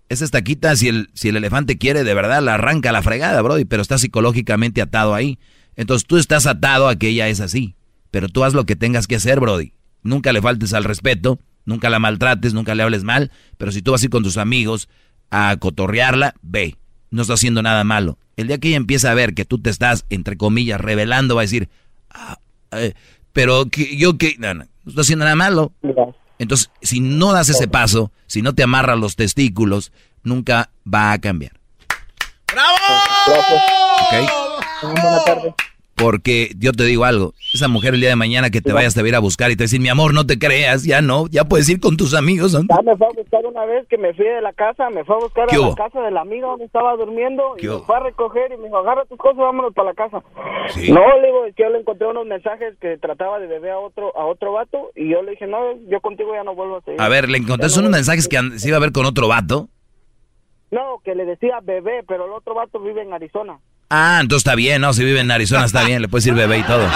[0.09, 3.41] Esa estaquita, si el, si el elefante quiere, de verdad la arranca a la fregada,
[3.41, 5.39] Brody, pero está psicológicamente atado ahí.
[5.75, 7.75] Entonces tú estás atado a que ella es así.
[8.09, 9.73] Pero tú haz lo que tengas que hacer, Brody.
[10.03, 13.31] Nunca le faltes al respeto, nunca la maltrates, nunca le hables mal.
[13.57, 14.89] Pero si tú vas a ir con tus amigos
[15.29, 16.75] a cotorrearla, ve.
[17.11, 18.17] No está haciendo nada malo.
[18.37, 21.41] El día que ella empieza a ver que tú te estás, entre comillas, revelando, va
[21.41, 21.69] a decir,
[22.09, 22.39] "Ah,
[22.71, 22.93] eh,
[23.33, 25.73] pero que, yo que, no, no, no está haciendo nada malo.
[26.39, 29.91] Entonces, si no das ese paso, si no te amarras los testículos,
[30.23, 31.51] nunca va a cambiar.
[34.01, 34.29] ¿Ok?
[34.81, 35.53] Buenas tardes.
[36.01, 39.01] Porque yo te digo algo, esa mujer el día de mañana que te vayas te
[39.01, 40.83] va a ir a buscar y te va a decir, mi amor, no te creas,
[40.83, 42.53] ya no, ya puedes ir con tus amigos.
[42.53, 42.61] ¿no?
[42.69, 45.15] Ya me fue a buscar una vez que me fui de la casa, me fue
[45.15, 47.95] a buscar ¿Qué a la casa del amigo donde estaba durmiendo y ¿Qué me fue
[47.95, 50.23] a recoger y me dijo, agarra tus cosas, vámonos para la casa.
[50.73, 50.91] Sí.
[50.91, 53.79] No, le digo, es que yo le encontré unos mensajes que trataba de beber a
[53.79, 55.57] otro a otro vato y yo le dije, no,
[55.89, 57.01] yo contigo ya no vuelvo a seguir.
[57.01, 59.67] A ver, le encontraste unos mensajes que se iba a ver con otro vato.
[60.71, 63.59] No, que le decía bebé, pero el otro vato vive en Arizona.
[63.93, 64.93] Ah, entonces está bien, ¿no?
[64.93, 66.87] Si vive en Arizona está bien, le puedes decir bebé y todo.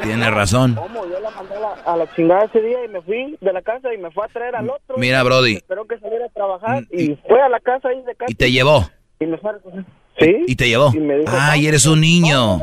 [0.00, 0.76] Tienes razón.
[0.76, 1.04] ¿Cómo?
[1.06, 3.62] Yo la mandé a la, a la chingada ese día y me fui de la
[3.62, 4.96] casa y me fue a traer al otro.
[4.96, 5.54] Mira, Brody.
[5.54, 8.30] Esperó que saliera a trabajar y, fue a la casa ahí de casa.
[8.30, 8.88] Y te llevó.
[9.18, 9.84] Y me fue a recoger.
[10.20, 10.44] ¿Sí?
[10.46, 10.92] Y te llevó.
[10.94, 12.58] Y me dijo, Ay, eres un niño.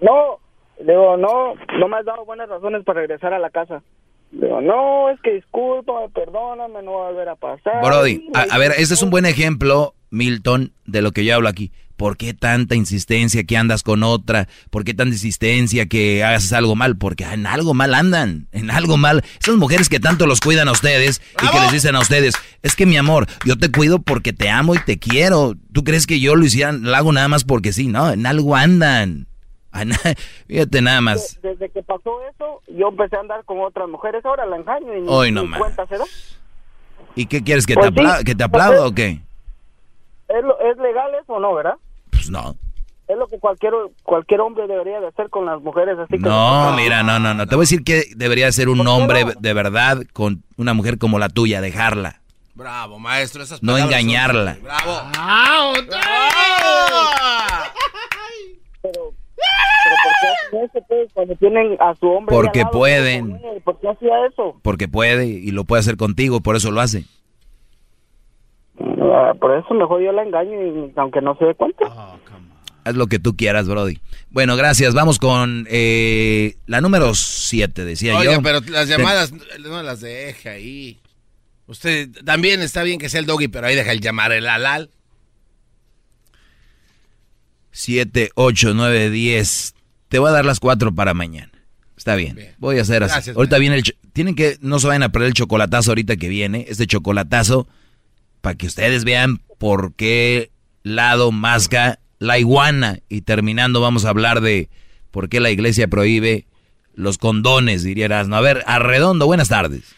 [0.00, 0.38] No,
[0.78, 3.82] le digo, no, no me has dado buenas razones para regresar a la casa.
[4.30, 7.84] Digo, no, es que discúlpame, perdóname, no va a volver a pasar.
[7.84, 11.50] Brody, a, a ver, este es un buen ejemplo, Milton, de lo que yo hablo
[11.50, 11.72] aquí.
[11.96, 14.48] ¿Por qué tanta insistencia que andas con otra?
[14.70, 16.96] ¿Por qué tanta insistencia que hagas algo mal?
[16.98, 19.24] Porque en algo mal andan, en algo mal.
[19.40, 22.76] Esas mujeres que tanto los cuidan a ustedes y que les dicen a ustedes, es
[22.76, 25.54] que mi amor, yo te cuido porque te amo y te quiero.
[25.72, 27.86] ¿Tú crees que yo lo hiciera, lo hago nada más porque sí?
[27.88, 29.26] No, en algo andan.
[29.72, 29.98] Ana-
[30.46, 31.38] Fíjate nada más.
[31.42, 34.24] Desde que pasó eso, yo empecé a andar con otras mujeres.
[34.24, 36.04] Ahora la engaño y Hoy no ni cuenta se da.
[37.14, 37.66] ¿Y qué quieres?
[37.66, 39.20] ¿Que, Pues te, sí, apla- que te pues aplauda o qué?
[40.28, 41.74] ¿Es, ¿Es legal eso o no, verdad?
[42.26, 42.56] Pues no.
[43.08, 43.72] Es lo que cualquier
[44.02, 47.46] cualquier hombre debería de hacer con las mujeres así que No, mira, no, no, no.
[47.46, 51.20] Te voy a decir que debería ser un hombre de verdad con una mujer como
[51.20, 52.20] la tuya, dejarla.
[52.54, 53.42] Bravo, maestro.
[53.44, 54.56] Esas No palabras son- engañarla.
[54.60, 55.02] Bravo.
[58.82, 59.12] Pero,
[59.82, 62.34] pero ¿por qué pues, cuando tienen a su hombre?
[62.34, 62.70] Porque lado?
[62.72, 63.40] pueden.
[63.64, 64.58] ¿Por qué hacía eso?
[64.62, 67.04] Porque puede y lo puede hacer contigo, por eso lo hace.
[68.78, 71.86] Ah, por eso mejor yo la engaño, y, aunque no se dé cuenta.
[72.84, 73.98] Haz lo que tú quieras, Brody.
[74.30, 74.94] Bueno, gracias.
[74.94, 78.42] Vamos con eh, la número 7, decía yo.
[78.42, 81.00] pero las llamadas no las deje ahí.
[81.66, 84.90] Usted también está bien que sea el doggy, pero ahí deja el llamar el alal.
[87.72, 89.74] 7, 8, 9, 10.
[90.08, 91.50] Te voy a dar las 4 para mañana.
[91.96, 92.54] Está bien.
[92.58, 93.30] Voy a hacer así.
[93.30, 93.82] Ahorita viene el...
[94.12, 94.58] Tienen que...
[94.60, 96.66] No se vayan a perder el chocolatazo ahorita que viene.
[96.68, 97.66] Este chocolatazo
[98.46, 100.52] para que ustedes vean por qué
[100.84, 103.00] lado masca la iguana.
[103.08, 104.68] Y terminando vamos a hablar de
[105.10, 106.46] por qué la iglesia prohíbe
[106.94, 108.36] los condones, diría Erasmo.
[108.36, 109.96] A ver, Arredondo, buenas tardes.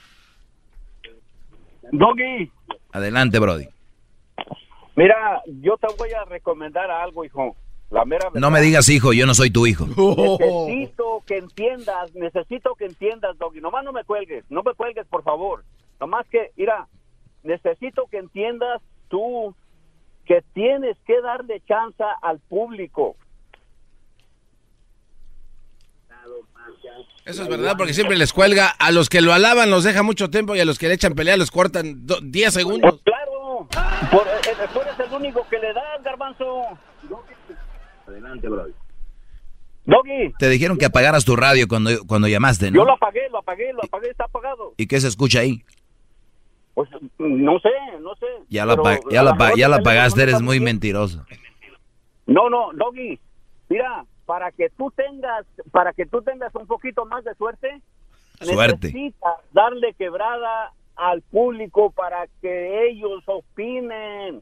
[1.93, 2.51] Doggy,
[2.91, 3.69] Adelante, Brody.
[4.97, 7.55] mira, yo te voy a recomendar algo, hijo.
[7.91, 8.31] La mera.
[8.33, 9.85] No me digas hijo, yo no soy tu hijo.
[9.87, 13.61] Necesito que entiendas, necesito que entiendas, Doggy.
[13.61, 15.65] Nomás no me cuelgues, no me cuelgues, por favor.
[16.01, 16.89] Nomás que, mira,
[17.43, 19.55] necesito que entiendas tú
[20.27, 23.17] que tienes que darle chance al público.
[27.25, 28.69] Eso es verdad, porque siempre les cuelga.
[28.79, 31.15] A los que lo alaban los deja mucho tiempo y a los que le echan
[31.15, 33.01] pelea los cortan do- 10 segundos.
[33.05, 33.69] Claro,
[34.11, 36.63] por, eh, eh, tú eres el único que le das, garbanzo.
[38.07, 38.67] Adelante, bro.
[39.85, 42.85] Doggy, Te dijeron que apagaras tu radio cuando, cuando llamaste, yo ¿no?
[42.85, 44.75] lo apagué, lo apagué, lo apagué, está apagado.
[44.77, 45.63] ¿Y qué se escucha ahí?
[46.79, 48.27] Pues no sé, no sé.
[48.49, 51.25] Ya la, pa- ya la, pa- ya la pagaste, eres muy mentiroso.
[52.27, 53.19] No, no, Doggy,
[53.69, 57.81] mira, para que tú tengas, para que tú tengas un poquito más de suerte,
[58.41, 58.87] Suerte.
[58.93, 64.41] necesitas darle quebrada al público para que ellos opinen.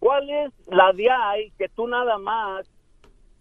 [0.00, 2.66] ¿Cuál es la de ahí que tú nada más,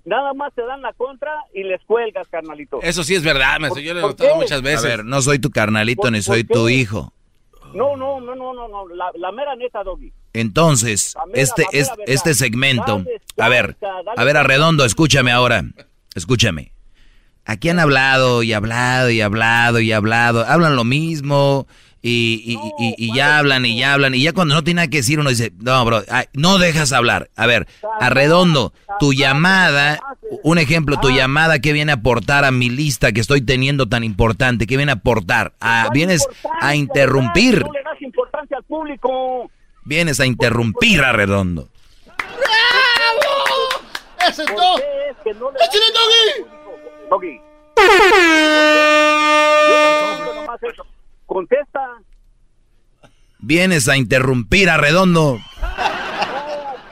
[0.06, 2.80] nada más te dan la contra y les cuelgas, carnalito?
[2.82, 3.82] Eso sí es verdad, maestro.
[3.82, 4.86] Yo lo he ¿Por notado muchas veces.
[4.86, 6.54] A ver, no soy tu carnalito ¿Por- ni soy qué?
[6.54, 7.12] tu hijo.
[7.74, 10.12] No, no, no, no, no, no, la, la mera neta, Doggy.
[10.34, 14.38] Entonces, mera- este, es, este segmento, Dale a ver, dale a ver.
[14.38, 15.64] Arredondo, escúchame ahora,
[16.16, 16.72] escúchame.
[17.46, 21.68] Aquí han hablado y hablado y hablado y hablado, hablan lo mismo
[22.02, 24.88] y, y, y- y ya hablan y ya hablan y ya cuando no tiene nada
[24.90, 27.30] que decir uno dice, no, bro, ay, no dejas hablar.
[27.36, 27.68] A ver,
[28.00, 30.00] Arredondo, tu llamada,
[30.44, 34.04] un ejemplo, tu llamada, ¿qué viene a aportar a mi lista que estoy teniendo tan
[34.04, 34.66] importante?
[34.68, 35.54] ¿Qué viene a aportar?
[35.60, 36.26] Ah, vienes
[36.62, 39.52] a interrumpir, No le das importancia al público.
[39.84, 41.68] vienes a interrumpir, Arredondo.
[44.28, 44.78] ¡Ese es todo!
[44.78, 46.46] ¡Échale, Doggy!
[47.10, 47.42] Doggy.
[51.30, 51.80] Contesta.
[53.38, 55.38] Vienes a interrumpir a Redondo.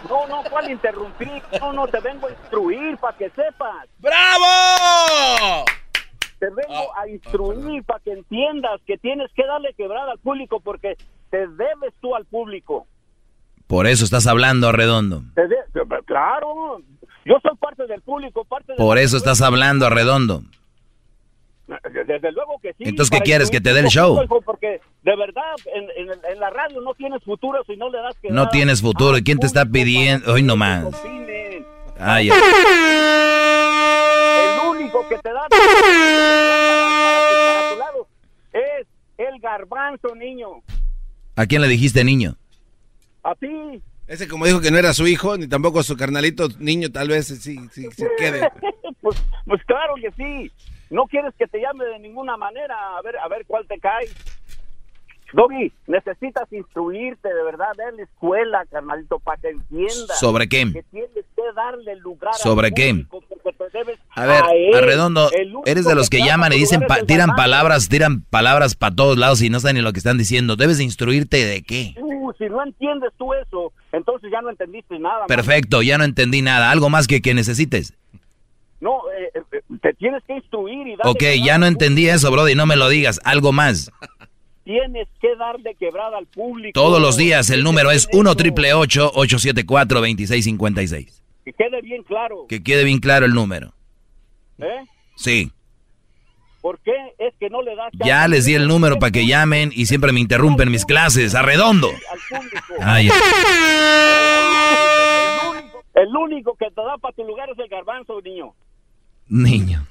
[0.08, 1.42] No, no, ¿cuál interrumpir?
[1.60, 3.88] No, no, te vengo a instruir para que sepas.
[3.98, 5.66] ¡Bravo!
[6.38, 10.96] Te vengo a instruir para que entiendas que tienes que darle quebrada al público porque
[11.32, 12.86] te debes tú al público.
[13.66, 15.24] Por eso estás hablando, Redondo.
[15.34, 15.58] Te de-
[16.06, 16.80] Claro,
[17.26, 20.44] yo soy parte del público, parte Por eso estás hablando, Redondo.
[22.07, 22.84] Desde luego que sí.
[22.85, 23.49] Entonces, ¿qué quieres?
[23.52, 24.22] ¿Que te dé el show?
[24.23, 27.98] hijo, Porque de verdad, en, en- en la radio no tienes futuro si no le
[27.99, 28.44] das quebrada.
[28.45, 29.18] No tienes futuro.
[29.18, 30.31] ¿Y quién te está pidiendo?
[30.34, 30.85] Hoy nomás.
[30.85, 31.65] Opinen.
[31.99, 32.35] Ay, El
[34.69, 35.64] único que te da para,
[37.49, 38.07] para tu lado
[38.53, 38.88] es
[39.18, 40.48] el garbanzo, niño.
[41.35, 42.35] ¿A quién le dijiste niño?
[43.23, 43.81] A ti.
[44.07, 47.27] Ese como dijo que no era su hijo, ni tampoco su carnalito niño, tal vez
[47.27, 48.49] sí, sí, se quede.
[49.02, 50.52] pues, pues claro que sí.
[50.90, 52.76] No quieres que te llame de ninguna manera.
[52.98, 54.08] A ver, a ver cuál te cae.
[55.34, 60.18] Doggy, necesitas instruirte de verdad, darle escuela, carnalito, para que entiendas.
[60.18, 60.72] ¿Sobre qué?
[60.72, 63.06] Que tienes que darle lugar ¿Sobre qué?
[64.16, 64.74] A ver, él.
[64.74, 68.76] Arredondo, El único eres de los que llaman y dicen, pa- tiran palabras, tiran palabras
[68.76, 70.56] para todos lados y no saben ni lo que están diciendo.
[70.56, 71.94] Debes de instruirte de qué.
[72.02, 75.20] Uh, si no entiendes tú eso, entonces ya no entendiste nada.
[75.20, 75.28] man.
[75.28, 76.72] Perfecto, ya no entendí nada.
[76.72, 77.94] ¿Algo más que, que necesites?
[78.80, 82.56] No, eh, eh, te tienes que instruir y darle Ok, ya no entendí eso, Brody,
[82.56, 83.20] no me lo digas.
[83.24, 83.91] Algo más.
[84.68, 86.78] Tienes que darle quebrada al público.
[86.78, 92.45] Todos los días el número es 1 triple 874 2656 Que quede bien claro.
[92.49, 93.72] Que quede bien claro el número.
[94.58, 94.84] ¿Eh?
[95.16, 95.54] Sí.
[96.60, 99.72] ¿Por qué es que no le das Ya les di el número para que llamen
[99.74, 101.34] y siempre me interrumpen mis clases.
[101.34, 101.88] Arredondo.
[101.88, 102.58] al público?
[102.82, 103.16] Ay, El
[105.48, 108.54] único que El único que te da para tu lugar es el garbanzo, niño.
[109.30, 109.86] Niño.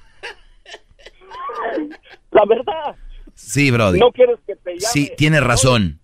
[2.31, 2.97] La verdad.
[3.35, 3.99] Sí, Brody.
[3.99, 4.81] No quieres que te llame.
[4.81, 6.01] Sí, tienes razón.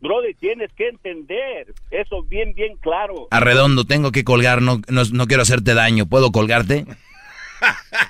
[0.00, 3.28] Brody, tienes que entender eso bien, bien claro.
[3.30, 6.06] Arredondo, tengo que colgar, no, no, no quiero hacerte daño.
[6.06, 6.86] ¿Puedo colgarte?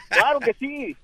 [0.08, 0.96] Claro que sí.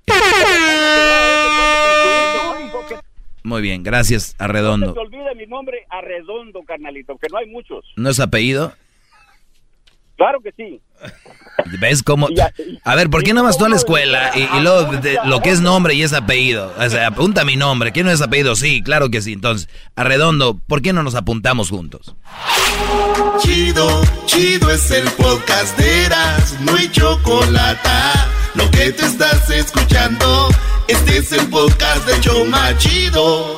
[3.44, 4.86] Muy bien, gracias, No Arredondo.
[4.88, 7.84] se te olvide mi nombre Arredondo, carnalito, que no hay muchos.
[7.96, 8.72] ¿No es apellido?
[10.16, 10.80] Claro que sí.
[11.80, 12.28] ¿Ves cómo?
[12.84, 15.40] A ver, ¿por qué no vas tú a la escuela y, y luego de- lo
[15.42, 16.72] que es nombre y es apellido?
[16.78, 17.90] O sea, apunta mi nombre.
[17.92, 18.54] ¿Quién no es apellido?
[18.56, 19.32] Sí, claro que sí.
[19.32, 22.14] Entonces, Arredondo, ¿por qué no nos apuntamos juntos?
[23.40, 27.88] Chido, chido es el podcast de Eras, no hay chocolate.
[28.54, 30.48] Lo que te estás escuchando,
[30.88, 33.57] este es el podcast de Choma Chido.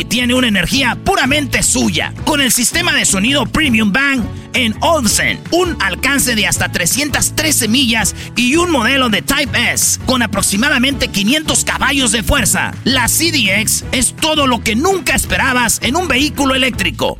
[0.01, 2.11] y tiene una energía puramente suya.
[2.25, 4.23] Con el sistema de sonido Premium Bang
[4.53, 10.23] en Olsen, un alcance de hasta 313 millas y un modelo de Type S con
[10.23, 12.73] aproximadamente 500 caballos de fuerza.
[12.83, 17.19] La CDX es todo lo que nunca esperabas en un vehículo eléctrico.